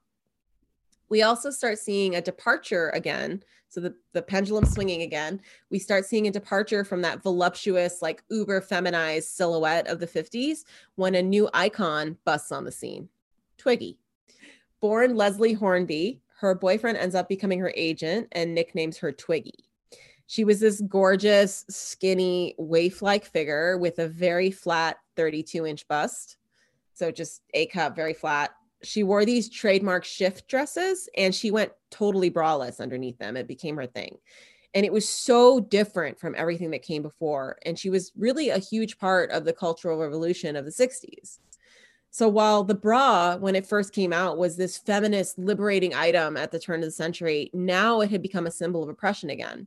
we 1.09 1.22
also 1.22 1.51
start 1.51 1.78
seeing 1.78 2.16
a 2.16 2.20
departure 2.20 2.90
again. 2.90 3.43
So 3.68 3.80
the, 3.80 3.94
the 4.12 4.22
pendulum 4.22 4.64
swinging 4.64 5.02
again. 5.02 5.40
We 5.70 5.78
start 5.78 6.06
seeing 6.06 6.26
a 6.26 6.30
departure 6.30 6.85
from 6.85 7.02
that 7.02 7.22
voluptuous 7.22 8.01
like 8.01 8.22
uber 8.30 8.60
feminized 8.60 9.28
silhouette 9.28 9.89
of 9.89 10.01
the 10.01 10.06
50s 10.06 10.64
when 10.94 11.14
a 11.14 11.22
new 11.22 11.51
icon 11.52 12.16
busts 12.24 12.51
on 12.51 12.64
the 12.64 12.72
scene. 12.72 13.09
Twiggy. 13.59 13.98
Born 14.80 15.16
lesley 15.16 15.52
hornby 15.52 16.22
her 16.39 16.55
boyfriend 16.55 16.97
ends 16.97 17.16
up 17.16 17.28
becoming 17.28 17.59
her 17.59 17.72
agent 17.74 18.28
and 18.30 18.55
nicknames 18.55 18.97
her 18.98 19.10
twiggy. 19.10 19.64
She 20.28 20.44
was 20.44 20.60
this 20.60 20.80
gorgeous 20.82 21.64
skinny 21.68 22.55
waif-like 22.59 23.24
figure 23.24 23.76
with 23.76 23.98
a 23.98 24.06
very 24.06 24.52
flat 24.52 24.98
32 25.16 25.66
inch 25.66 25.89
bust. 25.89 26.36
So 26.94 27.10
just 27.10 27.43
a 27.55 27.66
cup 27.66 27.97
very 27.97 28.14
flat 28.14 28.52
she 28.82 29.02
wore 29.02 29.24
these 29.24 29.48
trademark 29.48 30.05
shift 30.05 30.48
dresses 30.48 31.09
and 31.16 31.34
she 31.34 31.50
went 31.50 31.72
totally 31.90 32.30
braless 32.30 32.80
underneath 32.80 33.18
them. 33.18 33.36
It 33.36 33.48
became 33.48 33.76
her 33.76 33.86
thing. 33.86 34.18
And 34.74 34.84
it 34.84 34.92
was 34.92 35.09
so 35.09 35.60
different 35.60 36.20
from 36.20 36.34
everything 36.36 36.70
that 36.70 36.82
came 36.82 37.02
before. 37.02 37.59
And 37.64 37.78
she 37.78 37.90
was 37.90 38.12
really 38.16 38.50
a 38.50 38.59
huge 38.59 38.98
part 38.98 39.30
of 39.30 39.44
the 39.44 39.52
cultural 39.52 39.98
revolution 39.98 40.56
of 40.56 40.64
the 40.64 40.70
60s. 40.70 41.38
So 42.10 42.28
while 42.28 42.64
the 42.64 42.74
bra, 42.74 43.36
when 43.36 43.55
it 43.55 43.66
first 43.66 43.92
came 43.92 44.12
out, 44.12 44.38
was 44.38 44.56
this 44.56 44.78
feminist 44.78 45.38
liberating 45.38 45.94
item 45.94 46.36
at 46.36 46.50
the 46.50 46.59
turn 46.59 46.80
of 46.80 46.86
the 46.86 46.90
century, 46.90 47.50
now 47.52 48.00
it 48.00 48.10
had 48.10 48.22
become 48.22 48.46
a 48.46 48.50
symbol 48.50 48.82
of 48.82 48.88
oppression 48.88 49.30
again. 49.30 49.66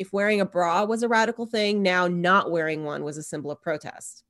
If 0.00 0.14
wearing 0.14 0.40
a 0.40 0.46
bra 0.46 0.84
was 0.84 1.02
a 1.02 1.08
radical 1.08 1.44
thing, 1.44 1.82
now 1.82 2.08
not 2.08 2.50
wearing 2.50 2.84
one 2.84 3.04
was 3.04 3.18
a 3.18 3.22
symbol 3.22 3.50
of 3.50 3.60
protest. 3.60 4.24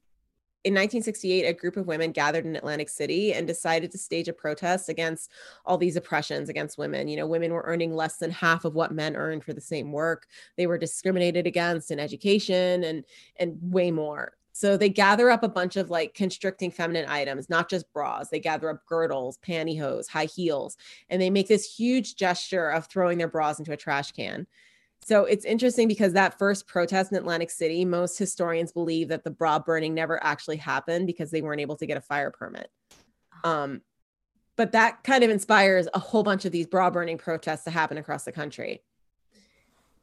In 0.65 0.75
1968, 0.75 1.45
a 1.45 1.53
group 1.53 1.77
of 1.77 1.87
women 1.87 2.11
gathered 2.11 2.45
in 2.45 2.57
Atlantic 2.57 2.89
City 2.89 3.33
and 3.33 3.47
decided 3.47 3.93
to 3.93 3.97
stage 3.97 4.27
a 4.27 4.33
protest 4.33 4.89
against 4.89 5.31
all 5.65 5.79
these 5.79 5.95
oppressions 5.95 6.49
against 6.49 6.77
women. 6.77 7.07
You 7.07 7.19
know, 7.19 7.27
women 7.29 7.53
were 7.53 7.63
earning 7.65 7.95
less 7.95 8.17
than 8.17 8.33
half 8.33 8.65
of 8.65 8.75
what 8.75 8.91
men 8.91 9.15
earned 9.15 9.45
for 9.45 9.53
the 9.53 9.61
same 9.61 9.93
work. 9.93 10.27
They 10.57 10.67
were 10.67 10.77
discriminated 10.77 11.47
against 11.47 11.93
in 11.93 12.01
education 12.01 12.83
and 12.83 13.05
and 13.37 13.57
way 13.63 13.93
more. 13.93 14.33
So 14.51 14.77
they 14.77 14.89
gather 14.89 15.31
up 15.31 15.45
a 15.45 15.49
bunch 15.49 15.77
of 15.77 15.89
like 15.89 16.15
constricting 16.15 16.73
feminine 16.73 17.09
items, 17.09 17.49
not 17.49 17.71
just 17.71 17.93
bras. 17.93 18.29
They 18.29 18.41
gather 18.41 18.71
up 18.71 18.85
girdles, 18.87 19.39
pantyhose, 19.39 20.09
high 20.09 20.25
heels, 20.25 20.77
and 21.09 21.23
they 21.23 21.31
make 21.31 21.47
this 21.47 21.77
huge 21.77 22.17
gesture 22.17 22.71
of 22.71 22.87
throwing 22.87 23.19
their 23.19 23.29
bras 23.29 23.61
into 23.61 23.71
a 23.71 23.77
trash 23.77 24.11
can. 24.11 24.49
So 25.03 25.25
it's 25.25 25.45
interesting 25.45 25.89
because 25.89 26.13
that 26.13 26.39
first 26.39 26.67
protest 26.67 27.11
in 27.11 27.19
Atlantic 27.19 27.51
City, 27.51 27.85
most 27.85 28.19
historians 28.19 28.71
believe 28.73 29.09
that 29.09 29.25
the 29.25 29.31
bra 29.31 29.59
burning 29.59 29.95
never 29.95 30.23
actually 30.23 30.59
happened 30.59 31.07
because 31.07 31.31
they 31.31 31.43
weren't 31.43 31.61
able 31.61 31.77
to 31.77 31.87
get 31.87 31.97
a 31.97 32.03
fire 32.03 32.31
permit. 32.31 32.71
Um, 33.43 33.81
but 34.57 34.73
that 34.73 35.03
kind 35.05 35.25
of 35.25 35.31
inspires 35.31 35.89
a 35.95 35.99
whole 35.99 36.23
bunch 36.23 36.45
of 36.45 36.53
these 36.53 36.67
bra 36.67 36.91
burning 36.91 37.17
protests 37.17 37.65
to 37.65 37.71
happen 37.71 37.97
across 37.97 38.25
the 38.25 38.33
country. 38.33 38.83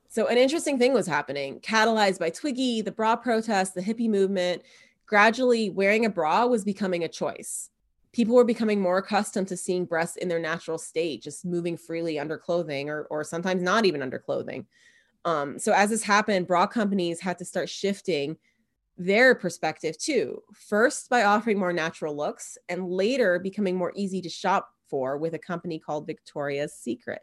So 0.10 0.28
an 0.28 0.38
interesting 0.38 0.80
thing 0.80 0.94
was 0.94 1.06
happening, 1.06 1.60
catalyzed 1.60 2.20
by 2.20 2.32
Twiggy, 2.32 2.82
the 2.82 2.92
bra 2.92 3.16
protest, 3.16 3.76
the 3.76 3.82
hippie 3.82 4.10
movement. 4.10 4.64
Gradually, 5.06 5.70
wearing 5.70 6.06
a 6.06 6.10
bra 6.10 6.48
was 6.48 6.64
becoming 6.64 7.04
a 7.04 7.08
choice. 7.08 7.70
People 8.14 8.36
were 8.36 8.44
becoming 8.44 8.82
more 8.82 8.98
accustomed 8.98 9.48
to 9.50 9.58
seeing 9.58 9.86
breasts 9.86 10.18
in 10.18 10.28
their 10.28 10.40
natural 10.40 10.78
state, 10.78 11.22
just 11.22 11.46
moving 11.46 11.78
freely 11.78 12.18
under 12.18 12.38
clothing 12.38 12.90
or, 12.90 13.04
or 13.04 13.24
sometimes 13.24 13.62
not 13.62 13.86
even 13.86 14.02
under 14.02 14.18
clothing. 14.18 14.66
Um, 15.26 15.60
so 15.60 15.74
as 15.74 15.90
this 15.90 16.04
happened, 16.04 16.48
bra 16.48 16.68
companies 16.68 17.20
had 17.20 17.38
to 17.40 17.46
start 17.46 17.70
shifting 17.70 18.38
their 18.98 19.36
perspective 19.36 19.98
too. 19.98 20.42
First, 20.54 21.10
by 21.10 21.24
offering 21.24 21.60
more 21.60 21.74
natural 21.74 22.16
looks, 22.16 22.58
and 22.70 22.90
later 22.90 23.38
becoming 23.38 23.76
more 23.76 23.92
easy 23.96 24.22
to 24.22 24.30
shop 24.30 24.70
for 24.90 25.18
with 25.18 25.34
a 25.34 25.40
company 25.40 25.80
called 25.80 26.08
Victoria's 26.08 26.74
Secret. 26.74 27.22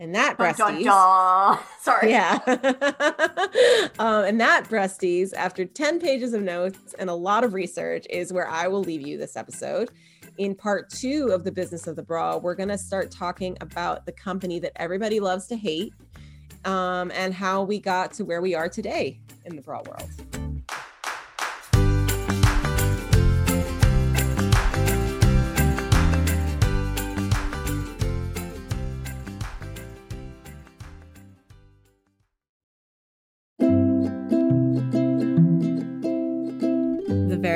And 0.00 0.14
that 0.14 0.36
breasties. 0.36 0.58
Dun, 0.58 0.74
dun, 0.74 0.84
dun. 0.84 1.58
Sorry. 1.80 2.10
Yeah. 2.10 2.38
um, 3.98 4.24
and 4.24 4.40
that 4.40 4.64
breasties, 4.68 5.32
after 5.34 5.64
10 5.64 6.00
pages 6.00 6.34
of 6.34 6.42
notes 6.42 6.94
and 6.98 7.08
a 7.08 7.14
lot 7.14 7.44
of 7.44 7.54
research, 7.54 8.06
is 8.10 8.32
where 8.32 8.48
I 8.48 8.66
will 8.66 8.82
leave 8.82 9.06
you 9.06 9.16
this 9.16 9.36
episode. 9.36 9.90
In 10.36 10.54
part 10.54 10.90
two 10.90 11.28
of 11.32 11.44
the 11.44 11.52
business 11.52 11.86
of 11.86 11.94
the 11.94 12.02
bra, 12.02 12.36
we're 12.36 12.56
going 12.56 12.70
to 12.70 12.78
start 12.78 13.12
talking 13.12 13.56
about 13.60 14.04
the 14.04 14.12
company 14.12 14.58
that 14.60 14.72
everybody 14.76 15.20
loves 15.20 15.46
to 15.46 15.56
hate 15.56 15.94
um, 16.64 17.12
and 17.14 17.32
how 17.32 17.62
we 17.62 17.78
got 17.78 18.12
to 18.14 18.24
where 18.24 18.42
we 18.42 18.54
are 18.54 18.68
today 18.68 19.20
in 19.44 19.54
the 19.54 19.62
bra 19.62 19.80
world. 19.86 20.33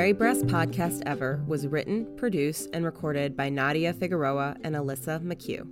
Very 0.09 0.17
Breast 0.17 0.47
Podcast 0.47 1.03
Ever 1.05 1.43
was 1.45 1.67
written, 1.67 2.07
produced, 2.17 2.69
and 2.73 2.83
recorded 2.83 3.37
by 3.37 3.47
Nadia 3.47 3.93
Figueroa 3.93 4.57
and 4.63 4.75
Alissa 4.75 5.21
McHugh. 5.21 5.69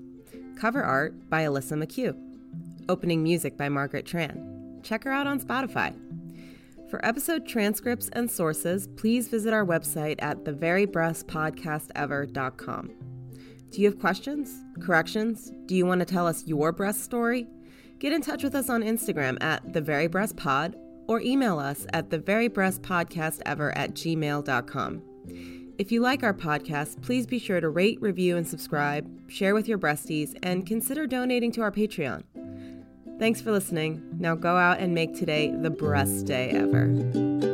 Cover 0.55 0.83
art 0.83 1.27
by 1.27 1.41
Alissa 1.41 1.73
McHugh. 1.73 2.15
Opening 2.87 3.23
music 3.23 3.57
by 3.57 3.67
Margaret 3.67 4.05
Tran. 4.05 4.83
Check 4.83 5.05
her 5.05 5.11
out 5.11 5.25
on 5.25 5.39
Spotify. 5.39 5.95
For 6.87 7.03
episode 7.03 7.47
transcripts 7.47 8.11
and 8.13 8.29
sources, 8.29 8.87
please 8.95 9.27
visit 9.27 9.55
our 9.55 9.65
website 9.65 10.17
at 10.19 10.43
theverybreastpodcastever.com. 10.43 12.91
Do 13.71 13.81
you 13.81 13.89
have 13.89 13.99
questions? 13.99 14.63
Corrections? 14.79 15.51
Do 15.65 15.73
you 15.73 15.87
want 15.87 16.01
to 16.01 16.05
tell 16.05 16.27
us 16.27 16.45
your 16.45 16.71
breast 16.71 17.03
story? 17.03 17.47
Get 17.97 18.13
in 18.13 18.21
touch 18.21 18.43
with 18.43 18.53
us 18.53 18.69
on 18.69 18.83
Instagram 18.83 19.41
at 19.41 19.65
theverybreastpod 19.69 20.75
or 21.07 21.21
email 21.21 21.59
us 21.59 21.85
at 21.93 22.09
theverybreastpodcastever 22.09 23.73
at 23.75 23.93
gmail.com. 23.93 25.01
If 25.77 25.91
you 25.91 26.01
like 26.01 26.23
our 26.23 26.33
podcast, 26.33 27.01
please 27.03 27.27
be 27.27 27.37
sure 27.37 27.61
to 27.61 27.69
rate, 27.69 28.01
review, 28.01 28.35
and 28.35 28.47
subscribe, 28.47 29.07
share 29.29 29.53
with 29.53 29.67
your 29.67 29.77
breasties, 29.77 30.35
and 30.41 30.65
consider 30.65 31.05
donating 31.05 31.51
to 31.53 31.61
our 31.61 31.71
Patreon. 31.71 32.23
Thanks 33.19 33.41
for 33.41 33.51
listening. 33.51 34.03
Now 34.19 34.35
go 34.35 34.55
out 34.55 34.79
and 34.79 34.93
make 34.93 35.15
today 35.15 35.53
the 35.55 35.69
breast 35.69 36.25
day 36.25 36.49
ever. 36.49 37.46